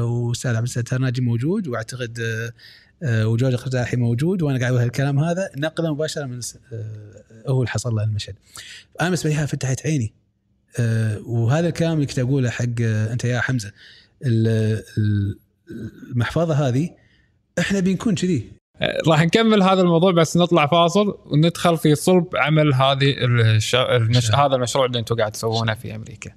واستاذ 0.00 0.54
عبد 0.56 0.66
الستار 0.66 1.00
ناجي 1.00 1.20
موجود 1.20 1.68
وأعتقد 1.68 2.18
وجورج 3.02 3.54
قرداحي 3.54 3.96
موجود 3.96 4.42
وأنا 4.42 4.58
قاعد 4.58 4.72
أقول 4.72 4.82
هالكلام 4.82 5.18
هذا 5.18 5.50
نقلا 5.56 5.90
مباشرة 5.90 6.24
من 6.24 6.40
آه، 6.72 7.22
هو 7.48 7.58
اللي 7.60 7.70
حصل 7.70 7.94
له 7.94 8.04
المشهد. 8.04 8.34
أنا 9.00 9.08
بالنسبة 9.08 9.30
لي 9.30 9.46
فتحت 9.46 9.86
عيني. 9.86 10.12
آه، 10.78 11.18
وهذا 11.26 11.68
الكلام 11.68 11.92
اللي 11.92 12.06
كنت 12.06 12.18
أقوله 12.18 12.50
حق 12.50 12.64
آه، 12.82 13.12
أنت 13.12 13.24
يا 13.24 13.40
حمزة 13.40 13.72
ال- 14.26 14.82
ال- 14.98 15.38
المحفظة 16.10 16.54
هذه 16.68 16.90
إحنا 17.58 17.80
بنكون 17.80 18.14
كذي. 18.14 18.52
راح 19.08 19.22
نكمل 19.22 19.62
هذا 19.62 19.80
الموضوع 19.80 20.12
بس 20.12 20.36
نطلع 20.36 20.66
فاصل 20.66 21.18
وندخل 21.26 21.76
في 21.76 21.94
صلب 21.94 22.26
عمل 22.36 22.74
هذه 22.74 23.14
الش... 23.24 23.74
المش... 23.74 24.30
هذا 24.30 24.54
المشروع 24.54 24.86
اللي 24.86 24.98
أنتم 24.98 25.16
قاعد 25.16 25.32
تسوونه 25.32 25.74
في 25.74 25.94
أمريكا. 25.94 26.30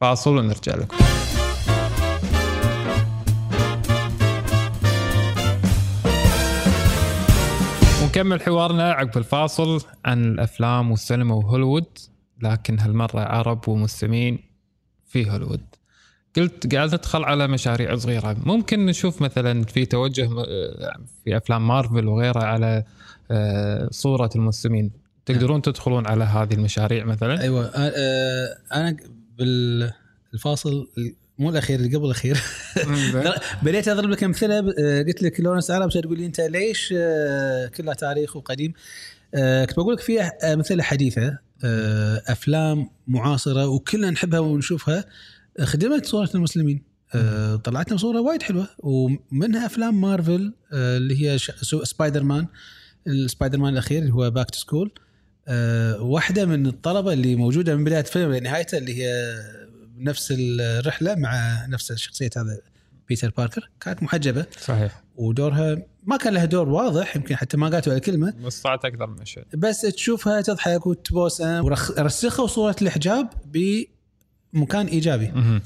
فاصل 0.00 0.38
ونرجع 0.38 0.74
لكم. 0.74 0.96
ونكمل 8.16 8.40
حوارنا 8.40 8.92
عقب 8.92 9.18
الفاصل 9.18 9.80
عن 10.04 10.24
الأفلام 10.24 10.90
والسينما 10.90 11.34
وهوليوود 11.34 11.98
لكن 12.42 12.78
هالمرة 12.78 13.20
عرب 13.20 13.68
ومسلمين 13.68 14.38
في 15.06 15.30
هوليوود. 15.30 15.60
قلت 16.36 16.74
قاعد 16.74 16.94
ندخل 16.94 17.24
على 17.24 17.46
مشاريع 17.46 17.96
صغيرة. 17.96 18.36
ممكن 18.44 18.86
نشوف 18.86 19.22
مثلا 19.22 19.64
في 19.64 19.86
توجه 19.86 20.28
في 21.24 21.36
أفلام 21.36 21.68
مارفل 21.68 22.08
وغيرها 22.08 22.44
على 22.44 22.84
آه، 23.30 23.88
صورة 23.90 24.30
المسلمين. 24.36 24.90
تقدرون 25.26 25.62
تدخلون 25.62 26.06
على 26.06 26.24
هذه 26.24 26.54
المشاريع 26.54 27.04
مثلا؟ 27.04 27.40
أيوه 27.40 27.66
آه، 27.66 27.92
آه، 27.96 28.56
أنا 28.74 28.96
بالفاصل 29.38 30.88
مو 31.38 31.50
الأخير 31.50 31.80
اللي 31.80 31.96
قبل 31.96 32.04
الأخير. 32.04 32.42
بديت 33.62 33.88
أضرب 33.88 34.10
لك 34.10 34.24
أمثلة 34.24 34.58
آه، 34.58 35.02
قلت 35.02 35.22
لك 35.22 35.40
لورنس 35.40 35.70
عرب 35.70 35.90
تقول 35.90 36.18
لي 36.18 36.26
أنت 36.26 36.40
ليش 36.40 36.94
آه، 36.96 37.66
كلها 37.66 37.94
تاريخ 37.94 38.36
وقديم؟ 38.36 38.72
آه، 39.34 39.64
كنت 39.64 39.76
بقول 39.76 39.94
لك 39.94 40.00
في 40.00 40.20
أمثلة 40.22 40.82
حديثة 40.82 41.38
أفلام 42.28 42.90
معاصرة 43.06 43.66
وكلنا 43.66 44.10
نحبها 44.10 44.40
ونشوفها. 44.40 45.04
خدمت 45.60 46.06
صورة 46.06 46.30
المسلمين. 46.34 46.82
طلعت 47.64 47.88
لنا 47.88 47.98
صورة 47.98 48.20
وايد 48.20 48.42
حلوة 48.42 48.68
ومنها 48.78 49.66
أفلام 49.66 50.00
مارفل 50.00 50.52
اللي 50.72 51.22
هي 51.22 51.38
Spider-Man 51.62 52.22
ال 52.22 52.46
Spider-Man 53.06 53.72
الأخير 53.72 54.02
اللي 54.02 54.12
هو 54.12 54.30
Back 54.30 54.50
to 54.50 54.58
School 54.58 54.90
واحدة 56.00 56.44
من 56.44 56.66
الطلبة 56.66 57.12
اللي 57.12 57.36
موجودة 57.36 57.76
من 57.76 57.84
بداية 57.84 58.00
الفيلم 58.00 58.32
لنهايته 58.32 58.78
اللي 58.78 59.02
هي 59.02 59.36
نفس 59.98 60.34
الرحلة 60.38 61.14
مع 61.14 61.66
نفس 61.66 61.92
شخصية 61.92 62.30
هذا 62.36 62.58
بيتر 63.08 63.30
باركر. 63.30 63.70
كانت 63.80 64.02
محجبة. 64.02 64.46
صحيح. 64.60 65.02
ودورها 65.16 65.82
ما 66.04 66.16
كان 66.16 66.34
لها 66.34 66.44
دور 66.44 66.68
واضح 66.68 67.16
يمكن 67.16 67.36
حتى 67.36 67.56
ما 67.56 67.68
قالت 67.68 67.88
ولا 67.88 67.98
كلمة. 67.98 68.30
بس 68.30 68.60
طلعت 68.60 68.84
أكثر 68.84 69.06
من 69.06 69.20
مشهد 69.20 69.44
بس 69.54 69.80
تشوفها 69.80 70.40
تضحك 70.40 70.86
وتبتسم 70.86 71.64
ورسخوا 71.64 72.46
صورة 72.46 72.76
الحجاب 72.82 73.28
بمكان 73.44 74.86
إيجابي. 74.86 75.60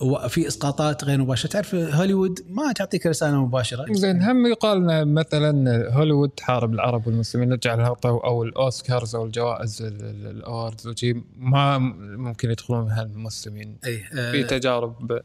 وفي 0.00 0.48
إسقاطات 0.48 1.04
غير 1.04 1.18
مباشرة. 1.20 1.48
تعرف 1.50 1.74
هوليوود 1.74 2.38
ما 2.48 2.72
تعطيك 2.72 3.06
رسالة 3.06 3.44
مباشرة. 3.44 3.92
زين 3.92 4.22
هم 4.22 4.46
يقال 4.46 5.08
مثلا 5.14 5.88
هوليوود 5.94 6.28
تحارب 6.28 6.74
العرب 6.74 7.06
والمسلمين 7.06 7.48
نرجع 7.48 7.74
لها 7.74 7.96
أو 8.04 8.18
أو 8.18 8.42
الأوسكارز 8.44 9.14
أو 9.14 9.24
الجوائز 9.26 9.82
ال- 9.82 10.02
ال- 10.04 10.26
ال 10.36 10.43
awards 10.43 10.86
وشي. 10.86 11.14
ما 11.36 11.78
ممكن 11.78 12.50
يدخلون 12.50 12.90
المسلمين 12.92 13.78
اي 13.86 14.02
آه 14.12 14.32
في 14.32 14.44
تجارب 14.44 15.20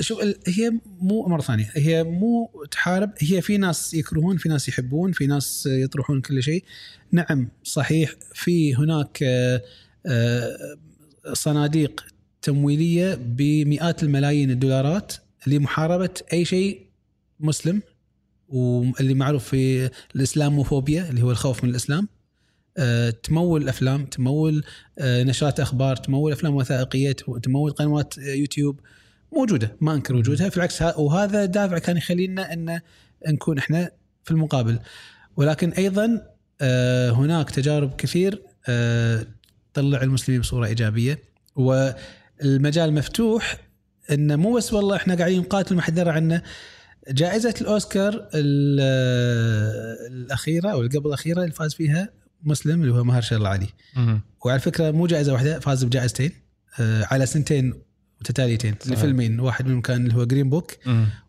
شوف 0.00 0.18
هي 0.46 0.72
مو 1.00 1.26
مرة 1.28 1.40
ثانية 1.40 1.70
هي 1.74 2.02
مو 2.04 2.50
تحارب 2.70 3.10
هي 3.18 3.40
في 3.42 3.56
ناس 3.56 3.94
يكرهون 3.94 4.36
في 4.36 4.48
ناس 4.48 4.68
يحبون 4.68 5.12
في 5.12 5.26
ناس 5.26 5.66
يطرحون 5.66 6.20
كل 6.20 6.42
شيء. 6.42 6.64
نعم 7.12 7.48
صحيح 7.64 8.14
في 8.34 8.74
هناك 8.74 9.18
آه، 9.22 9.62
آه، 10.06 10.56
صناديق 11.32 12.04
تمويلية 12.42 13.14
بمئات 13.14 14.02
الملايين 14.02 14.50
الدولارات 14.50 15.12
لمحاربة 15.46 16.10
أي 16.32 16.44
شيء 16.44 16.86
مسلم 17.40 17.82
واللي 18.48 19.14
معروف 19.14 19.48
في 19.48 19.90
الإسلاموفوبيا 20.16 21.08
اللي 21.10 21.22
هو 21.22 21.30
الخوف 21.30 21.64
من 21.64 21.70
الإسلام. 21.70 22.08
آه، 22.78 23.10
تمول 23.10 23.68
أفلام 23.68 24.04
تمول 24.04 24.64
آه، 24.98 25.22
نشرات 25.22 25.60
أخبار 25.60 25.96
تمول 25.96 26.32
أفلام 26.32 26.54
وثائقية 26.54 27.12
تمول 27.42 27.70
قنوات 27.70 28.18
آه، 28.18 28.22
يوتيوب. 28.22 28.80
موجودة 29.32 29.76
ما 29.80 29.94
أنكر 29.94 30.16
وجودها. 30.16 30.48
في 30.48 30.56
العكس 30.56 30.82
وهذا 30.82 31.44
دافع 31.44 31.78
كان 31.78 31.96
يخلينا 31.96 32.52
إن 32.52 32.80
نكون 33.28 33.58
إحنا 33.58 33.90
في 34.24 34.30
المقابل. 34.30 34.78
ولكن 35.36 35.70
أيضا 35.70 36.22
هناك 37.12 37.50
تجارب 37.50 37.96
كثير 37.96 38.42
تطلع 39.74 40.02
المسلمين 40.02 40.40
بصورة 40.40 40.66
إيجابية. 40.66 41.18
والمجال 42.44 42.94
مفتوح 42.94 43.56
إنه 44.10 44.36
مو 44.36 44.52
بس 44.56 44.72
والله 44.72 44.96
إحنا 44.96 45.14
قاعدين 45.14 45.40
نقاتل 45.40 45.74
ما 45.74 45.82
حد 45.82 45.94
درى 45.94 46.10
عنه 46.10 46.42
جائزة 47.10 47.54
الأوسكار 47.60 48.28
ال- 48.34 48.80
الأخيرة 50.12 50.68
أو 50.68 50.78
قبل 50.82 51.06
الأخيرة 51.06 51.40
اللي 51.42 51.52
فاز 51.54 51.74
فيها 51.74 52.08
مسلم 52.44 52.80
اللي 52.82 52.92
هو 52.92 53.04
مهرشل 53.04 53.46
علي. 53.46 53.66
وعلى 54.44 54.60
فكرة 54.60 54.90
مو 54.90 55.06
جائزة 55.06 55.32
واحدة 55.32 55.60
فاز 55.60 55.84
بجائزتين 55.84 56.30
آه، 56.80 57.04
على 57.10 57.26
سنتين 57.26 57.74
متتاليتين. 58.20 58.74
لفيلمين 58.86 59.40
واحد 59.40 59.66
منهم 59.66 59.80
كان 59.80 60.02
اللي 60.06 60.14
هو 60.14 60.24
Green 60.24 60.50
Book. 60.50 60.72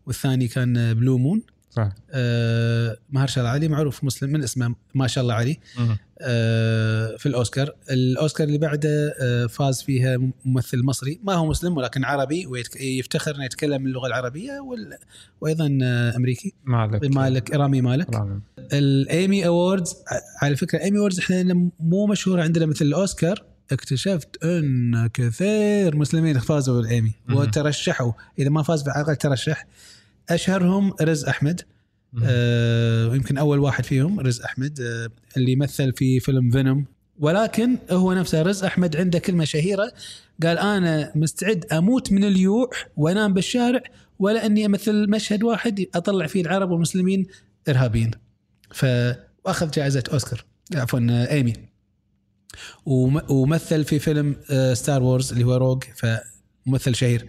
والثاني 0.05 0.47
كان 0.47 0.93
Blue 0.93 1.17
Moon 1.17 1.41
صح. 1.75 1.89
آه، 2.11 2.97
مهرشل 3.09 3.45
علي 3.45 3.67
معروف 3.67 4.03
مسلم 4.03 4.29
من 4.29 4.43
اسمه؟ 4.43 4.75
ما 4.95 5.07
شاء 5.07 5.21
الله 5.21 5.33
مهم. 5.77 5.97
آه، 6.21 7.15
في 7.17 7.25
الأوسكار. 7.25 7.75
الأوسكار 7.91 8.47
اللي 8.47 8.57
بعده 8.57 9.15
آه، 9.21 9.45
فاز 9.45 9.81
فيها 9.81 10.17
ممثل 10.45 10.83
مصري. 10.83 11.19
ما 11.23 11.33
هو 11.33 11.45
مسلم 11.45 11.77
ولكن 11.77 12.03
عربي 12.03 12.45
ويفتخر 12.47 13.35
إنه 13.35 13.45
يتكلم 13.45 13.85
اللغة 13.87 14.07
العربية 14.07 14.59
وال- 14.59 14.97
وأيضا 15.41 15.77
آه، 15.83 16.15
أمريكي. 16.15 16.53
مالك. 16.65 17.15
مالك 17.15 17.51
رامي 17.55 17.81
مالك. 17.81 18.15
رامي. 18.15 18.39
ال 18.73 18.88
Emmy 18.88 19.45
Awards 19.47 19.95
على 20.41 20.55
فكرة 20.55 20.77
ال 20.77 20.81
Emmy 20.81 20.97
Awards 20.99 21.19
إحنا 21.19 21.69
مو 21.79 22.05
مشهوره 22.07 22.41
عندنا 22.43 22.65
مثل 22.65 22.85
الأوسكار. 22.85 23.43
اكتشفت 23.71 24.43
أن 24.43 25.07
كثير 25.13 25.95
مسلمين 25.95 26.39
فازوا 26.39 26.81
بالأيمي. 26.81 27.11
وترشحوا. 27.31 28.11
إذا 28.39 28.49
ما 28.49 28.63
فاز 28.63 28.83
على 28.89 29.15
ترشح. 29.15 29.65
أشهرهم 30.29 30.93
رز 31.01 31.25
أحمد. 31.25 31.61
آه 32.23 33.15
يمكن 33.15 33.37
أول 33.37 33.59
واحد 33.59 33.85
فيهم 33.85 34.19
رز 34.19 34.41
أحمد 34.41 34.79
آه 34.81 35.09
اللي 35.37 35.51
يمثل 35.51 35.93
في 35.93 36.19
فيلم 36.19 36.51
Venom. 36.51 36.85
ولكن 37.19 37.77
هو 37.91 38.13
نفسه 38.13 38.41
رز 38.41 38.63
أحمد 38.63 38.95
عنده 38.95 39.19
كلمة 39.19 39.43
شهيرة 39.45 39.91
قال 40.43 40.57
أنا 40.57 41.11
مستعد 41.15 41.65
أموت 41.71 42.11
من 42.11 42.23
اليوع 42.23 42.69
وأنام 42.97 43.33
بالشارع 43.33 43.81
ولا 44.19 44.45
أني 44.45 44.65
أمثل 44.65 45.09
مشهد 45.09 45.43
واحد 45.43 45.85
أطلع 45.95 46.27
فيه 46.27 46.41
العرب 46.41 46.71
والمسلمين 46.71 47.25
إرهابيين. 47.69 48.11
فاخذ 48.73 49.71
جائزة 49.71 50.03
أوسكار. 50.13 50.45
عفوا 50.75 50.99
آه، 51.11 51.31
ايمي 51.31 51.53
وم- 52.85 53.31
ومثل 53.31 53.83
في 53.83 53.99
فيلم 53.99 54.35
آه، 54.51 54.73
Star 54.73 55.03
Wars 55.03 55.31
اللي 55.31 55.43
هو 55.43 55.55
Rogue 55.55 55.83
فممثل 55.95 56.95
شهير. 56.95 57.25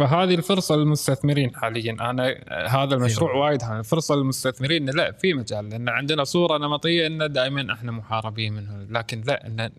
فهذه 0.00 0.34
الفرصة 0.34 0.76
للمستثمرين 0.76 1.56
حاليا. 1.56 1.96
أنا 2.00 2.34
هذا 2.68 2.94
المشروع 2.94 3.30
أيوة. 3.30 3.44
وايد 3.44 3.62
هذا 3.62 3.82
فرصه 3.82 4.14
للمستثمرين. 4.14 4.90
لا 4.90 5.12
في 5.12 5.34
مجال 5.34 5.68
لأن 5.68 5.88
عندنا 5.88 6.24
صورة 6.24 6.58
نمطية 6.58 7.06
إن 7.06 7.32
دائما 7.32 7.72
إحنا 7.72 7.92
محاربين 7.92 8.52
منه 8.52 8.86
لكن 8.90 9.22
لا 9.26 9.46
إن 9.46 9.70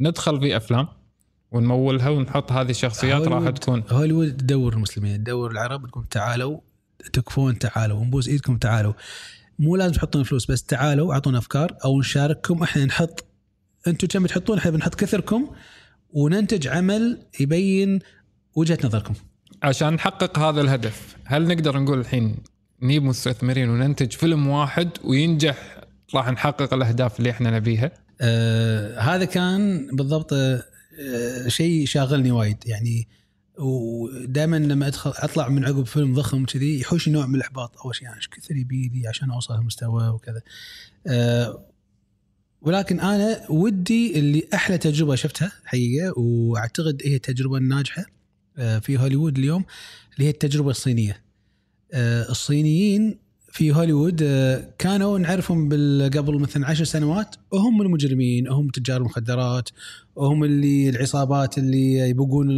ندخل 0.00 0.40
في 0.40 0.56
أفلام 0.56 0.88
ونمولها 1.52 2.08
ونحط 2.08 2.52
هذه 2.52 2.70
الشخصيات 2.70 3.28
راح 3.28 3.50
تكون 3.50 3.84
هوليوود 3.90 4.36
تدور 4.36 4.72
المسلمين. 4.72 5.24
تدور 5.24 5.50
العرب 5.50 5.86
تقول 5.86 6.04
تعالوا 6.04 6.58
تكفون 7.12 7.58
تعالوا. 7.58 7.98
ونبوس 7.98 8.28
إيدكم 8.28 8.56
تعالوا. 8.56 8.92
مو 9.58 9.76
لازم 9.76 9.92
تحطون 9.92 10.22
فلوس 10.22 10.50
بس 10.50 10.62
تعالوا 10.62 11.12
أعطونا 11.14 11.38
أفكار 11.38 11.76
أو 11.84 12.00
نشارككم. 12.00 12.62
إحنا 12.62 12.84
نحط 12.84 13.24
أنتم 13.86 14.06
كم 14.06 14.26
تحطون؟ 14.26 14.58
إحنا 14.58 14.70
بنحط 14.70 14.94
كثركم 14.94 15.50
وننتج 16.12 16.68
عمل 16.68 17.26
يبين 17.40 17.98
وجهة 18.54 18.78
نظركم. 18.84 19.14
عشان 19.62 19.94
نحقق 19.94 20.38
هذا 20.38 20.60
الهدف 20.60 21.16
هل 21.24 21.48
نقدر 21.48 21.78
نقول 21.78 21.98
الحين 21.98 22.36
نجيب 22.82 23.02
مستثمرين 23.02 23.68
وننتج 23.70 24.12
فيلم 24.12 24.46
واحد 24.46 24.88
وينجح 25.04 25.80
راح 26.14 26.28
نحقق 26.28 26.74
الأهداف 26.74 27.18
اللي 27.18 27.30
إحنا 27.30 27.50
نبيها؟ 27.50 27.90
آه 28.20 28.98
هذا 29.00 29.24
كان 29.24 29.88
بالضبط 29.92 30.32
آه 30.32 30.62
شيء 31.48 31.86
شاغلني 31.86 32.30
وايد. 32.30 32.56
يعني 32.66 33.08
ودائما 33.58 34.56
لما 34.56 34.86
ادخل 34.86 35.12
أطلع 35.16 35.48
من 35.48 35.64
عقب 35.64 35.86
فيلم 35.86 36.14
ضخم 36.14 36.44
كذي 36.44 36.80
يحوشني 36.80 37.14
نوع 37.14 37.26
من 37.26 37.34
الإحباط. 37.34 37.76
أول 37.84 37.94
شيء 37.94 38.08
إيش 38.16 38.28
كثر 38.28 38.56
يبي 38.56 38.90
لي 38.94 39.08
عشان 39.08 39.30
أوصل 39.30 39.54
هالمستوى 39.54 40.08
وكذا. 40.08 40.42
آه 41.06 41.64
ولكن 42.60 43.00
أنا 43.00 43.50
ودي 43.50 44.18
اللي 44.18 44.48
أحلى 44.54 44.78
تجربة 44.78 45.14
شفتها 45.14 45.52
حقيقة 45.64 46.18
وأعتقد 46.18 47.02
هي 47.04 47.14
التجربه 47.14 47.56
الناجحه 47.56 48.04
في 48.58 48.98
هوليوود 48.98 49.38
اليوم 49.38 49.64
اللي 50.14 50.26
هي 50.26 50.30
التجربة 50.30 50.70
الصينية. 50.70 51.22
آه 51.92 52.30
الصينيين 52.30 53.18
في 53.52 53.72
هوليوود 53.72 54.20
آه، 54.22 54.70
كانوا 54.78 55.18
نعرفهم 55.18 55.68
قبل 56.08 56.38
مثلا 56.38 56.66
عشر 56.66 56.84
سنوات 56.84 57.36
وهم 57.50 57.82
المجرمين 57.82 58.48
هم 58.48 58.68
تجار 58.68 58.96
المخدرات 59.00 59.68
وهم 60.16 60.44
اللي 60.44 60.88
العصابات 60.88 61.58
اللي 61.58 61.94
يبقون 61.98 62.50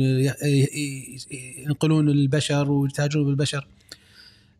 ينقلون 1.66 2.08
البشر 2.08 2.70
ويتاجرون 2.70 3.26
بالبشر. 3.26 3.66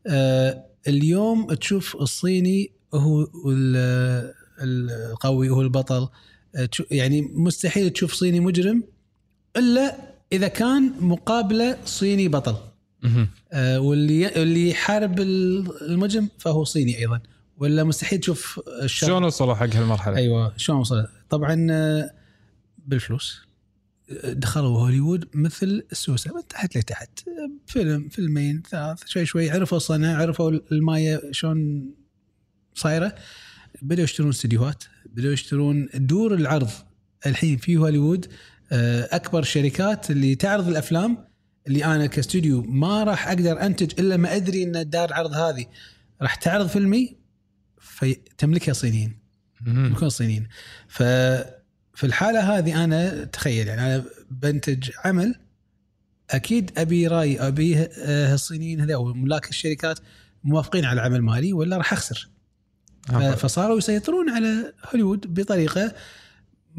آه، 0.06 0.64
اليوم 0.88 1.54
تشوف 1.54 1.96
الصيني 1.96 2.70
هو 2.94 3.22
ال- 3.48 4.32
القوي 4.62 5.48
هو 5.48 5.62
البطل. 5.62 6.08
آه، 6.56 6.68
يعني 6.90 7.20
مستحيل 7.22 7.90
تشوف 7.90 8.12
صيني 8.12 8.40
مجرم 8.40 8.82
إلا 9.56 10.09
إذا 10.32 10.48
كان 10.48 10.92
مقابلة 11.00 11.76
صيني 11.84 12.28
بطل. 12.28 12.56
آه، 13.52 13.80
واللي 13.80 14.42
اللي 14.42 14.70
يحارب 14.70 15.20
المجرم 15.20 16.28
فهو 16.38 16.64
صيني 16.64 16.98
أيضا. 16.98 17.20
ولا 17.58 17.84
مستحيل 17.84 18.20
تشوف 18.20 18.60
شلون 18.86 19.24
وصلوا 19.24 19.54
حق 19.54 19.74
هالمرحلة؟ 19.74 20.16
أيوه 20.16 20.52
شلون 20.56 20.78
وصل 20.78 21.06
طبعا 21.30 21.66
آه، 21.70 22.10
بالفلوس. 22.86 23.40
آه، 24.10 24.32
دخلوا 24.32 24.78
هوليوود 24.78 25.28
مثل 25.34 25.86
السوسه 25.92 26.34
من 26.34 26.46
تحت 26.48 26.76
لتحت. 26.76 27.28
آه، 27.28 27.50
فيلم 27.66 28.08
فيلمين 28.08 28.62
ثلاث 28.70 29.06
شوي 29.06 29.26
شوي. 29.26 29.50
عرفوا 29.50 29.76
الصنع 29.76 30.16
عرفوا 30.16 30.50
الماية 30.72 31.20
شلون 31.30 31.90
صايرة. 32.74 33.14
بدأوا 33.82 34.04
يشترون 34.04 34.28
استديوهات 34.28 34.84
بدأوا 35.06 35.32
يشترون 35.32 35.88
دور 35.94 36.34
العرض 36.34 36.70
الحين 37.26 37.56
في 37.56 37.76
هوليوود. 37.76 38.26
أكبر 38.72 39.42
شركات 39.42 40.10
اللي 40.10 40.34
تعرض 40.34 40.68
الأفلام 40.68 41.18
اللي 41.66 41.84
أنا 41.84 42.06
كاستوديو 42.06 42.62
ما 42.62 43.04
راح 43.04 43.28
أقدر 43.28 43.62
أنتج 43.62 44.00
إلا 44.00 44.16
ما 44.16 44.36
أدري 44.36 44.62
إن 44.62 44.90
دار 44.90 45.08
العرض 45.08 45.32
هذه 45.32 45.66
راح 46.22 46.34
تعرض 46.34 46.66
فيلمي 46.66 47.16
فتملكها 47.80 48.72
صينيين. 48.72 49.20
يكون 49.66 50.08
صينيين 50.08 50.48
ف 50.88 51.02
في 51.94 52.06
الحالة 52.06 52.58
هذه 52.58 52.84
أنا 52.84 53.24
تخيل 53.24 53.68
يعني 53.68 53.94
أنا 53.94 54.04
بنتج 54.30 54.90
عمل 55.04 55.34
أكيد 56.30 56.78
أبي 56.78 57.06
رأي 57.06 57.40
أبي 57.48 57.78
آه، 57.78 58.34
الصينيين 58.34 58.80
هذول 58.80 58.94
أو 58.94 59.14
ملاك 59.14 59.48
الشركات 59.48 59.98
موافقين 60.44 60.84
على 60.84 61.00
العمل 61.00 61.22
مالي 61.22 61.52
ولا 61.52 61.76
راح 61.76 61.92
آه، 63.12 63.34
فصاروا 63.34 63.78
يسيطرون 63.78 64.30
على 64.30 64.72
هوليوود 64.92 65.34
بطريقة 65.34 65.94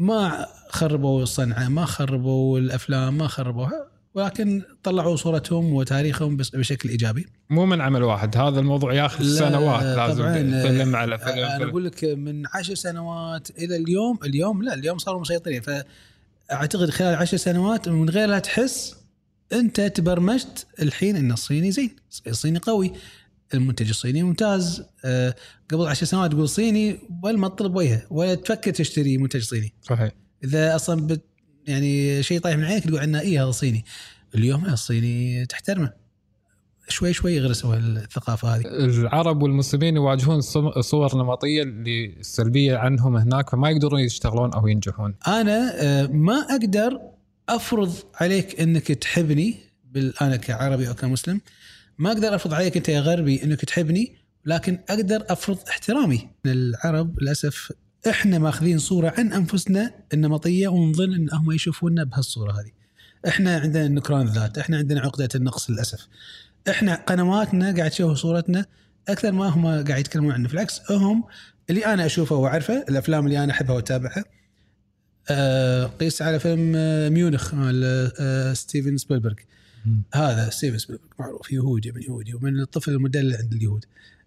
ما 0.02 0.46
خربوا 0.68 1.22
الصنعة 1.22 1.68
ما 1.68 1.84
خربوا 1.84 2.58
الأفلام 2.58 3.18
ما 3.18 3.26
خربوها 3.28 3.86
ولكن 4.14 4.62
طلعوا 4.82 5.16
صورتهم 5.16 5.72
وتاريخهم 5.72 6.36
بشكل 6.36 6.88
إيجابي 6.88 7.26
مو 7.50 7.66
من 7.66 7.80
عمل 7.80 8.02
واحد 8.02 8.36
هذا 8.36 8.60
الموضوع 8.60 8.94
ياخذ 8.94 9.24
لا، 9.24 9.38
سنوات 9.38 9.82
لازم. 9.82 10.32
فيلم 10.62 10.96
على 10.96 11.18
فيلم, 11.18 11.38
أنا. 11.38 11.64
أقول 11.64 11.84
لك 11.84 12.04
من 12.04 12.42
عشر 12.54 12.74
سنوات 12.74 13.50
إلى 13.50 13.76
اليوم 13.76 14.18
اليوم 14.24 14.62
لا 14.62 14.74
اليوم 14.74 14.98
صاروا 14.98 15.20
مسيطرين 15.20 15.62
فأعتقد 15.62 16.90
خلال 16.90 17.14
عشر 17.14 17.36
سنوات 17.36 17.88
من 17.88 18.10
غير 18.10 18.28
لا 18.28 18.38
تحس 18.38 18.96
أنت 19.52 19.80
تبرمجت 19.80 20.66
الحين 20.82 21.16
إن 21.16 21.32
الصيني 21.32 21.70
زين 21.72 21.96
الصيني 22.26 22.58
قوي 22.58 22.92
المنتج 23.54 23.88
الصيني. 23.88 24.22
ممتاز. 24.22 24.82
أه 25.04 25.34
قبل 25.70 25.86
عشر 25.86 26.06
سنوات 26.06 26.32
تقول 26.32 26.48
صيني 26.48 26.98
ولا 27.22 27.36
ما 27.36 27.48
تطلب 27.48 27.76
وجهه 27.76 28.02
ولا 28.10 28.34
تفكر 28.34 28.70
تشتري 28.70 29.18
منتج 29.18 29.42
صيني. 29.42 29.72
صحيح. 29.82 30.12
إذا 30.44 30.76
أصلا 30.76 31.06
بت 31.06 31.24
يعني 31.66 32.22
شيء 32.22 32.40
طايح 32.40 32.56
من 32.56 32.64
عينك 32.64 32.84
تقول 32.84 32.98
عنه 32.98 33.20
اي 33.20 33.38
هذا 33.38 33.50
صيني. 33.50 33.84
اليوم 34.34 34.64
الصيني 34.64 35.46
تحترمه. 35.46 36.02
شوي 36.88 37.12
شوي 37.12 37.40
غرسوا 37.40 37.76
الثقافة 37.76 38.56
هذه. 38.56 38.62
العرب 38.66 39.42
والمسلمين 39.42 39.96
يواجهون 39.96 40.40
صور 40.80 41.16
نمطية 41.16 41.62
اللي 41.62 42.06
السلبيه 42.06 42.76
عنهم 42.76 43.16
هناك 43.16 43.50
فما 43.50 43.70
يقدرون 43.70 44.00
يشتغلون 44.00 44.52
أو 44.52 44.66
ينجحون. 44.66 45.14
أنا 45.26 45.72
آه، 45.82 46.06
ما 46.06 46.34
أقدر 46.34 47.00
أفرض 47.48 47.94
عليك 48.14 48.60
إنك 48.60 48.86
تحبني 48.86 49.56
أنا 49.96 50.36
كعربي 50.36 50.88
أو 50.88 50.94
كمسلم. 50.94 51.40
ما 52.02 52.12
أقدر 52.12 52.34
افرض 52.34 52.54
عليك 52.54 52.76
أنت 52.76 52.88
يا 52.88 53.00
غربي 53.00 53.44
إنك 53.44 53.64
تحبني 53.64 54.14
لكن 54.46 54.78
أقدر 54.88 55.24
أفرض 55.28 55.58
احترامي 55.68 56.28
العرب 56.46 57.22
للأسف 57.22 57.72
إحنا 58.08 58.38
ماخذين 58.38 58.78
صورة 58.78 59.14
عن 59.18 59.32
أنفسنا 59.32 59.94
النمطية 60.14 60.68
ونظن 60.68 61.14
إن 61.14 61.28
هم 61.32 61.52
يشوفونا 61.52 62.04
بهالصورة 62.04 62.52
هذه. 62.52 62.70
إحنا 63.28 63.56
عندنا 63.58 63.88
نكران 63.88 64.26
ذات 64.26 64.58
إحنا 64.58 64.76
عندنا 64.76 65.00
عقدة 65.00 65.28
النقص 65.34 65.70
للأسف. 65.70 66.08
إحنا 66.68 66.94
قنواتنا 66.94 67.76
قاعد 67.76 67.90
تشوف 67.90 68.18
صورتنا 68.18 68.66
أكثر 69.08 69.32
ما 69.32 69.46
هم 69.46 69.66
قاعد 69.66 70.00
يتكلمون 70.00 70.32
عنه 70.32 70.48
بالعكس 70.48 70.90
هم 70.90 71.24
اللي 71.70 71.86
أنا 71.86 72.06
أشوفه 72.06 72.36
وأعرفه 72.36 72.84
الأفلام 72.88 73.26
اللي 73.26 73.44
أنا 73.44 73.52
أحبها 73.52 73.76
وأتابعها. 73.76 74.24
آه، 75.30 75.86
قيس 75.86 76.22
على 76.22 76.38
فيلم 76.38 76.72
آه، 76.76 77.08
ميونخ 77.08 77.54
مال 77.54 78.10
آه، 78.20 78.52
ستيفن 78.52 78.96
سبيلبرغ. 78.96 79.34
هذا 80.14 80.50
ستيفن 80.50 80.78
سبيلبرغ 80.78 81.08
معروف 81.18 81.52
يهودي 81.52 81.92
من 81.92 82.02
يهودي 82.02 82.34
ومن 82.34 82.60
الطفل 82.60 82.90
المدلل 82.90 83.36
عند 83.36 83.52
اليهود 83.52 83.84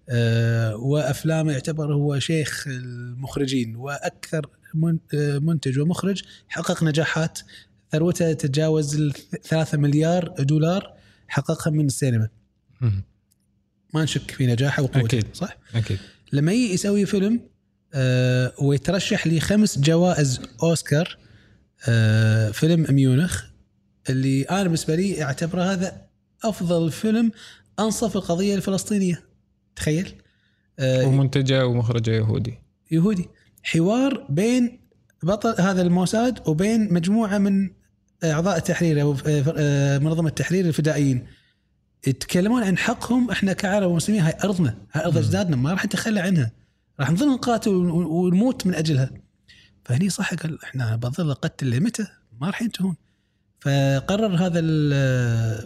آه، 0.09 0.75
وأفلامه 0.75 1.51
يعتبر 1.51 1.93
هو 1.93 2.19
شيخ 2.19 2.67
المخرجين 2.67 3.75
وأكثر 3.75 4.49
آه، 5.13 5.37
منتج 5.37 5.79
ومخرج 5.79 6.23
حقق 6.47 6.83
نجاحات 6.83 7.39
ثروته 7.91 8.33
تتجاوز 8.33 8.95
ال 8.95 9.13
3 9.43 9.77
مليار 9.77 10.35
دولار 10.39 10.93
حققها 11.27 11.71
من 11.71 11.85
السينما. 11.85 12.29
ما 13.93 14.03
نشك 14.03 14.31
في 14.31 14.47
نجاحه 14.47 14.83
وقوته 14.83 15.05
أكيد. 15.05 15.25
صح؟ 15.33 15.57
أكيد 15.75 15.99
لما 16.33 16.51
يجي 16.51 16.73
يسوي 16.73 17.05
فيلم 17.05 17.41
آه 17.93 18.53
ويترشح 18.61 19.27
لخمس 19.27 19.79
جوائز 19.79 20.41
أوسكار 20.63 21.17
آه 21.87 22.51
فيلم 22.51 22.85
ميونخ 22.89 23.43
اللي 24.09 24.43
أنا 24.43 24.63
بالنسبة 24.63 24.95
لي 24.95 25.23
أعتبره 25.23 25.61
هذا 25.63 26.01
أفضل 26.43 26.91
فيلم 26.91 27.31
أنصف 27.79 28.15
القضية 28.15 28.55
الفلسطينية. 28.55 29.23
تخيل. 29.75 30.13
آه 30.79 31.05
ومنتجه 31.07 31.67
ومخرجه 31.67 32.11
يهودي. 32.11 32.59
يهودي. 32.91 33.29
حوار 33.63 34.25
بين 34.29 34.79
بطل 35.23 35.61
هذا 35.61 35.81
الموساد 35.81 36.47
وبين 36.47 36.93
مجموعة 36.93 37.37
من 37.37 37.69
أعضاء 38.23 38.57
التحرير 38.57 39.01
أو 39.01 39.15
آه، 39.27 39.97
منظمة 39.97 40.29
التحرير 40.29 40.65
الفدائيين. 40.65 41.27
يتكلمون 42.07 42.63
عن 42.63 42.77
حقهم 42.77 43.31
إحنا 43.31 43.53
كعرب 43.53 43.91
ومسلمين 43.91 44.21
هاي 44.21 44.33
أرضنا 44.43 44.77
هاي 44.93 45.05
أرض 45.05 45.17
أجدادنا 45.17 45.55
ما 45.55 45.71
راح 45.71 45.85
نتخلى 45.85 46.19
عنها. 46.19 46.51
راح 46.99 47.11
نظل 47.11 47.27
نقاتل 47.33 47.69
ون- 47.69 47.89
ونموت 48.05 48.67
من 48.67 48.75
أجلها. 48.75 49.09
فهني 49.85 50.09
صح 50.09 50.33
قال 50.33 50.63
إحنا 50.63 50.95
بظل 50.95 51.33
قتل 51.33 51.69
لمتى؟ 51.69 52.07
ما 52.41 52.47
راح 52.47 52.61
ينتهون. 52.61 52.95
فقرر 53.65 54.35
هذا 54.35 54.61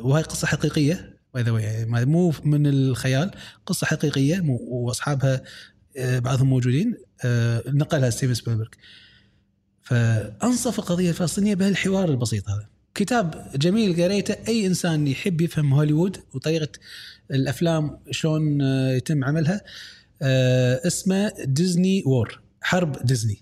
وهي 0.01 0.23
قصة 0.23 0.47
حقيقية 0.47 1.17
by 1.33 1.43
the 1.43 1.51
way 1.51 1.59
يعني 1.59 2.05
مو 2.05 2.33
من 2.43 2.67
الخيال 2.67 3.31
قصة 3.65 3.87
حقيقية 3.87 4.43
وأصحابها 4.47 5.41
آه، 5.97 6.19
بعضهم 6.19 6.49
موجودين 6.49 6.95
آه، 7.25 7.63
نقلها 7.67 8.09
ستيفن 8.09 8.33
سبيلبرغ. 8.33 8.67
فأنصف 9.81 10.79
القضية 10.79 11.09
الفلسطينية 11.09 11.55
بهالحوار 11.55 12.09
البسيط 12.09 12.49
هذا. 12.49 12.67
كتاب 12.95 13.51
جميل 13.55 14.03
قريته 14.03 14.35
أي 14.47 14.65
إنسان 14.67 15.07
يحب 15.07 15.41
يفهم 15.41 15.73
هوليوود 15.73 16.17
وطريقة 16.33 16.71
الأفلام 17.31 17.99
شلون 18.11 18.61
آه، 18.61 18.91
يتم 18.91 19.23
عملها 19.23 19.61
اسمه 20.87 21.33
Disney 21.45 22.03
War 22.05 22.41
حرب 22.61 23.05
ديزني. 23.05 23.41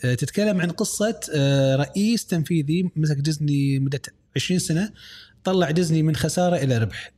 تتكلم 0.00 0.60
عن 0.60 0.70
قصة 0.70 1.20
آه، 1.34 1.76
رئيس 1.76 2.26
تنفيذي 2.26 2.90
مسك 2.96 3.16
ديزني 3.16 3.78
مدة 3.78 4.02
20 4.36 4.58
سنة 4.58 4.92
طلع 5.44 5.70
ديزني 5.70 6.02
من 6.02 6.16
خسارة 6.16 6.56
إلى 6.56 6.78
ربح. 6.78 7.12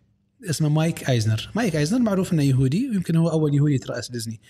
اسمه 0.51 0.69
مايك 0.69 1.11
أيزنر. 1.11 1.51
مايك 1.55 1.77
أيزنر 1.77 1.99
معروف 1.99 2.33
إنه 2.33 2.43
يهودي 2.43 2.89
ويمكن 2.89 3.17
هو 3.17 3.29
أول 3.29 3.55
يهودي 3.55 3.75
يترأس 3.75 4.11
ديزني. 4.11 4.41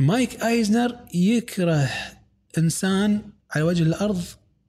مايك 0.00 0.42
أيزنر 0.44 0.96
يكره 1.14 1.90
إنسان 2.58 3.22
على 3.50 3.62
وجه 3.64 3.82
الأرض 3.82 4.22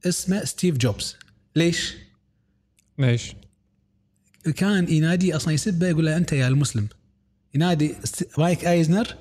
اسمه 0.06 0.46
ستيف 0.46 0.78
جوبز. 0.78 1.16
ليش؟ 1.56 1.94
ليش؟ 2.98 3.34
كان 4.56 4.94
ينادي 4.94 5.36
أصلا 5.36 5.54
يسبه 5.54 5.88
يقول 5.88 6.06
له 6.06 6.18
أنت 6.18 6.32
يا 6.32 6.48
المسلم. 6.48 6.88
ينادي 7.56 7.96
مايك 8.38 8.66
أيزنر. 8.66 9.16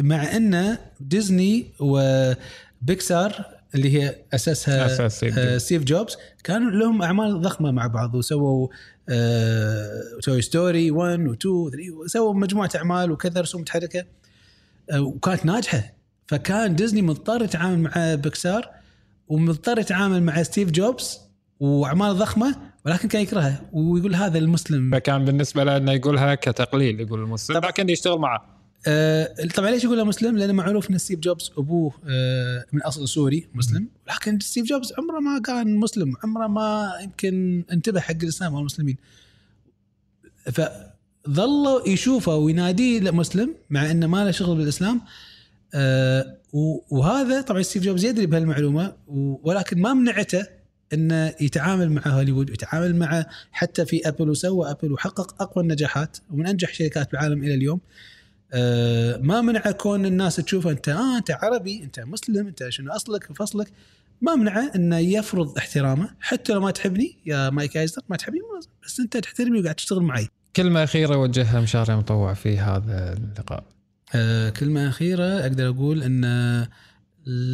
مع 0.00 0.36
انه 0.36 0.78
ديزني 1.00 1.66
وبيكسار 1.80 3.46
اللي 3.74 4.02
هي 4.02 4.16
أساسها 4.34 4.86
أساس 4.86 5.24
ستيف 5.62 5.82
آه، 5.82 5.84
جوبز. 5.84 6.16
كانوا 6.44 6.70
لهم 6.70 7.02
أعمال 7.02 7.40
ضخمة 7.40 7.70
مع 7.70 7.86
بعض 7.86 8.14
وسووا 8.14 8.68
آه، 9.08 10.02
Toy 10.22 10.42
Story 10.42 10.90
1 10.90 11.20
و 11.20 11.32
2 11.32 11.54
و 11.54 11.70
3 11.70 11.90
وسووا 11.90 12.34
مجموعة 12.34 12.70
أعمال 12.76 13.10
وكذا 13.10 13.40
رسوم 13.40 13.60
متحركة 13.60 14.04
آه، 14.90 15.00
وكانت 15.00 15.46
ناجحة 15.46 15.94
فكان 16.26 16.76
ديزني 16.76 17.02
مضطر 17.02 17.42
يتعامل 17.42 17.78
مع 17.78 18.14
بيكسار 18.14 18.70
ومضطر 19.28 19.78
يتعامل 19.78 20.22
مع 20.22 20.42
ستيف 20.42 20.70
جوبز 20.70 21.20
وأعمال 21.60 22.14
ضخمة 22.14 22.56
ولكن 22.86 23.08
كان 23.08 23.22
يكرهها 23.22 23.62
ويقول 23.72 24.14
هذا 24.14 24.38
المسلم 24.38 24.90
فكان 24.90 25.24
بالنسبة 25.24 25.64
له 25.64 25.76
إنه 25.76 25.92
يقولها 25.92 26.34
كتقليل 26.34 27.00
يقول 27.00 27.20
المسلم. 27.20 27.58
لكن 27.58 27.88
يشتغل 27.88 28.18
معه 28.18 28.51
آه 28.86 29.34
طبعا 29.54 29.70
ليش 29.70 29.84
يقول 29.84 29.98
له 29.98 30.04
مسلم؟ 30.04 30.38
لأنه 30.38 30.52
معروف 30.52 30.90
إن 30.90 30.98
ستيف 30.98 31.18
جوبز 31.18 31.50
أبوه 31.58 31.92
آه 32.08 32.64
من 32.72 32.82
أصل 32.82 33.08
سوري 33.08 33.48
مسلم. 33.54 33.88
لكن 34.08 34.40
ستيف 34.40 34.66
جوبز 34.66 34.92
عمره 34.98 35.20
ما 35.20 35.40
كان 35.40 35.76
مسلم 35.76 36.14
عمره 36.24 36.46
ما 36.46 36.92
يمكن 37.02 37.64
انتبه 37.72 38.00
حق 38.00 38.16
الإسلام 38.22 38.54
والمسلمين. 38.54 38.96
فظلوا 40.52 41.88
يشوفه 41.88 42.36
ويناديه 42.36 43.10
مسلم 43.10 43.54
مع 43.70 43.90
إنه 43.90 44.06
ما 44.06 44.24
له 44.24 44.30
شغل 44.30 44.56
بالإسلام. 44.56 45.00
آه 45.74 46.36
وهذا 46.90 47.40
طبعا 47.40 47.62
ستيف 47.62 47.82
جوبز 47.82 48.04
يدري 48.04 48.26
بهالمعلومة 48.26 48.92
ولكن 49.42 49.80
ما 49.80 49.94
منعته 49.94 50.46
إنه 50.92 51.34
يتعامل 51.40 51.92
مع 51.92 52.02
هوليوود 52.06 52.50
ويتعامل 52.50 52.96
مع 52.96 53.26
حتى 53.52 53.86
في 53.86 54.08
ابل 54.08 54.30
وسوى 54.30 54.70
ابل 54.70 54.92
وحقق 54.92 55.42
أقوى 55.42 55.64
النجاحات 55.64 56.16
ومن 56.30 56.46
أنجح 56.46 56.74
شركات 56.74 57.12
بالعالم 57.12 57.44
إلى 57.44 57.54
اليوم. 57.54 57.80
آه، 58.52 59.16
ما 59.16 59.40
منع 59.40 59.60
كون 59.60 60.06
الناس 60.06 60.36
تشوفه 60.36 60.70
أنت 60.70 60.88
آه 60.88 61.18
أنت 61.18 61.30
عربي 61.30 61.82
أنت 61.82 62.00
مسلم 62.00 62.46
أنت 62.46 62.68
شنو 62.68 62.92
أصلك 62.92 63.30
وفصلك 63.30 63.72
ما 64.20 64.34
منعه 64.34 64.72
إنه 64.76 64.98
يفرض 64.98 65.58
احترامه 65.58 66.10
حتى 66.20 66.52
لو 66.52 66.60
ما 66.60 66.70
تحبني 66.70 67.18
يا 67.26 67.50
مايك 67.50 67.76
آيزنر 67.76 68.02
ما 68.08 68.16
تحبني 68.16 68.40
بس 68.86 69.00
أنت 69.00 69.16
تحترمني 69.16 69.60
وقاعد 69.60 69.74
تشتغل 69.74 70.02
معي. 70.02 70.28
كلمة 70.56 70.84
أخيرة 70.84 71.16
وجهها 71.16 71.60
مشاري 71.60 71.96
مطوع 71.96 72.34
في 72.34 72.58
هذا 72.58 73.12
اللقاء. 73.12 73.64
آه 74.14 74.50
كلمة 74.50 74.88
أخيرة 74.88 75.40
أقدر 75.40 75.68
أقول 75.68 76.02
أن 76.02 76.24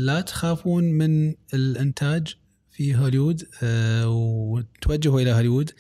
لا 0.04 0.20
تخافون 0.20 0.84
من 0.84 1.34
الإنتاج 1.54 2.36
في 2.70 2.96
هوليوود 2.96 3.42
آه 3.62 4.08
وتوجهوا 4.08 5.20
إلى 5.20 5.32
هوليوود. 5.32 5.70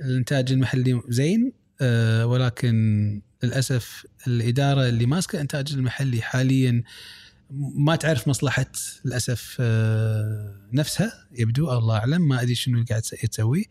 الإنتاج 0.00 0.52
المحلي 0.52 1.00
زين 1.08 1.52
ولكن 2.24 3.20
للأسف 3.42 4.06
الإدارة 4.26 4.88
اللي 4.88 5.06
ماسكة 5.06 5.36
الإنتاج 5.36 5.72
المحلي 5.72 6.22
حاليا 6.22 6.82
ما 7.74 7.96
تعرف 7.96 8.28
مصلحة 8.28 8.66
للأسف 9.04 9.56
آه 9.60 10.54
نفسها 10.72 11.12
يبدو 11.32 11.72
الله 11.78 11.96
أعلم 11.96 12.28
ما 12.28 12.42
أدري 12.42 12.54
شنو 12.54 12.74
اللي 12.74 12.86
قاعد 12.86 13.02
تسوي 13.02 13.66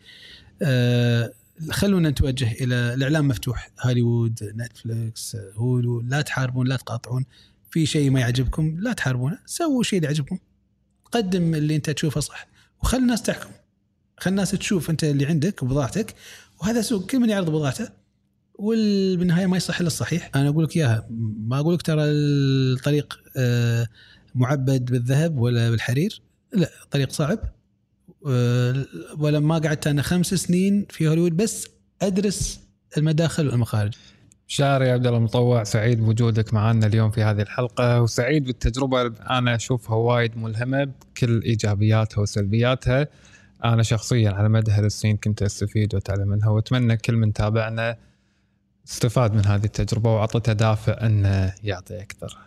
آه 0.61 1.33
خلونا 1.71 2.09
نتوجه 2.09 2.51
إلى 2.51 2.93
الإعلام 2.93 3.27
مفتوح 3.27 3.69
هوليوود 3.81 4.39
نتفلكس 4.55 5.37
هولو 5.53 6.01
لا 6.01 6.21
تحاربون 6.21 6.67
لا 6.67 6.75
تقاطعون 6.75 7.25
في 7.69 7.85
شيء 7.85 8.09
ما 8.09 8.19
يعجبكم 8.19 8.77
لا 8.79 8.93
تحاربونه 8.93 9.39
سووا 9.45 9.83
شيء 9.83 9.97
اللي 9.97 10.07
يعجبكم 10.07 10.37
قدم 11.11 11.55
اللي 11.55 11.75
أنت 11.75 11.89
تشوفه 11.89 12.21
صح 12.21 12.47
وخل 12.81 12.97
الناس 12.97 13.21
تحكم 13.21 13.49
خل 14.17 14.31
الناس 14.31 14.51
تشوف 14.51 14.89
أنت 14.89 15.03
اللي 15.03 15.25
عندك 15.25 15.63
وبضاعتك 15.63 16.15
وهذا 16.61 16.81
سوق 16.81 17.05
كل 17.05 17.19
من 17.19 17.29
يعرض 17.29 17.49
بضاعته 17.49 17.89
وبالنهايه 18.55 19.45
ما 19.45 19.57
يصح 19.57 19.79
إلا 19.79 19.87
الصحيح. 19.87 20.31
أنا 20.35 20.49
أقول 20.49 20.63
لك 20.63 20.77
إياها 20.77 21.07
ما 21.47 21.59
أقول 21.59 21.73
لك 21.73 21.81
ترى 21.81 22.03
الطريق 22.03 23.19
آه، 23.37 23.87
معبد 24.35 24.91
بالذهب 24.91 25.37
ولا 25.37 25.69
بالحرير 25.69 26.21
لا 26.53 26.69
طريق 26.91 27.11
صعب. 27.11 27.39
آه، 28.27 28.85
ولا 29.17 29.39
ما 29.39 29.57
قعدت 29.57 29.87
أنا 29.87 30.01
خمس 30.01 30.33
سنين 30.33 30.85
في 30.89 31.07
هوليوود 31.07 31.37
بس 31.37 31.67
أدرس 32.01 32.59
المداخل 32.97 33.47
والمخارج. 33.47 33.93
شاري 34.47 34.91
عبد 34.91 35.05
الله 35.05 35.17
المطوع 35.17 35.63
سعيد 35.63 35.99
بوجودك 35.99 36.53
معنا 36.53 36.87
اليوم 36.87 37.11
في 37.11 37.23
هذه 37.23 37.41
الحلقة 37.41 38.01
وسعيد 38.01 38.43
بالتجربة 38.43 39.01
أنا 39.29 39.55
أشوفها 39.55 39.95
وايد 39.95 40.37
ملهمة 40.37 40.83
بكل 40.83 41.41
إيجابياتها 41.41 42.21
وسلبياتها. 42.21 43.07
أنا 43.63 43.83
شخصيا 43.83 44.31
على 44.31 44.49
مدى 44.49 44.71
هالسنين 44.71 45.17
كنت 45.17 45.41
أستفيد 45.41 45.95
وأتعلم 45.95 46.27
منها 46.27 46.49
وأتمنى 46.49 46.97
كل 46.97 47.15
من 47.15 47.33
تابعنا 47.33 47.97
استفاد 48.87 49.33
من 49.33 49.45
هذه 49.45 49.65
التجربة 49.65 50.15
وأعطته 50.15 50.53
دافع 50.53 51.05
إنه 51.05 51.53
يعطي 51.63 52.01
أكثر. 52.01 52.37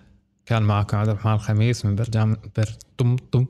كان 0.46 0.62
معكم 0.62 0.96
عبد 0.96 1.08
الرحمن 1.08 1.32
الخميس 1.32 1.84
من 1.84 1.94
برنامج 1.94 2.36
برطم 2.56 3.16
طم 3.16 3.46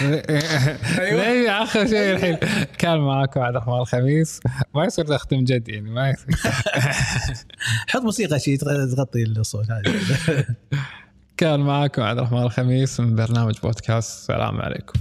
ليه 0.00 1.50
آخر 1.62 1.86
شيء 1.86 2.16
الحين. 2.16 2.36
كان 2.78 2.98
معاكم 2.98 3.40
عبد 3.40 3.56
الرحمن 3.56 3.78
الخميس. 3.80 4.40
ما 4.74 4.84
يصير 4.84 5.04
تختم 5.04 5.44
جد 5.44 5.68
يعني 5.68 5.90
ما 5.90 6.10
يصير. 6.10 6.36
حط 7.90 8.02
موسيقى 8.02 8.38
شيء 8.38 8.58
تغطي 8.58 9.22
الصوت 9.22 9.70
هذا 9.70 9.82
كان 11.36 11.60
معاكم 11.60 12.02
عبد 12.02 12.18
الرحمن 12.18 12.42
الخميس 12.42 13.00
من 13.00 13.16
برنامج 13.16 13.54
بودكاست. 13.62 14.18
السلام 14.18 14.60
عليكم. 14.60 15.00